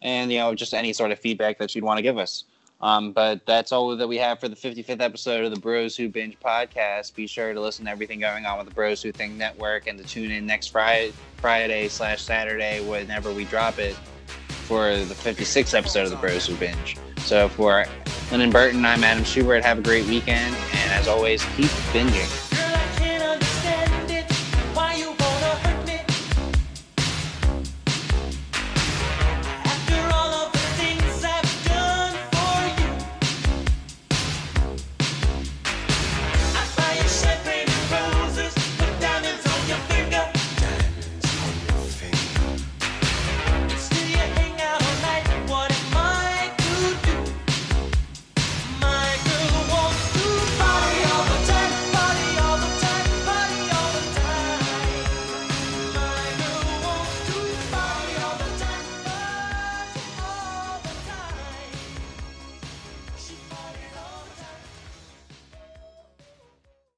[0.00, 2.44] and you know, just any sort of feedback that you'd want to give us.
[2.82, 6.08] Um, but that's all that we have for the 55th episode of the Bros Who
[6.08, 7.14] Binge podcast.
[7.14, 9.96] Be sure to listen to everything going on with the Bros Who Think Network and
[9.98, 13.94] to tune in next Friday, Friday slash Saturday whenever we drop it
[14.66, 16.96] for the 56th episode of the Bros Who Binge.
[17.18, 17.86] So for
[18.32, 19.62] Lennon Burton, I'm Adam Schubert.
[19.62, 22.51] Have a great weekend, and as always, keep binging.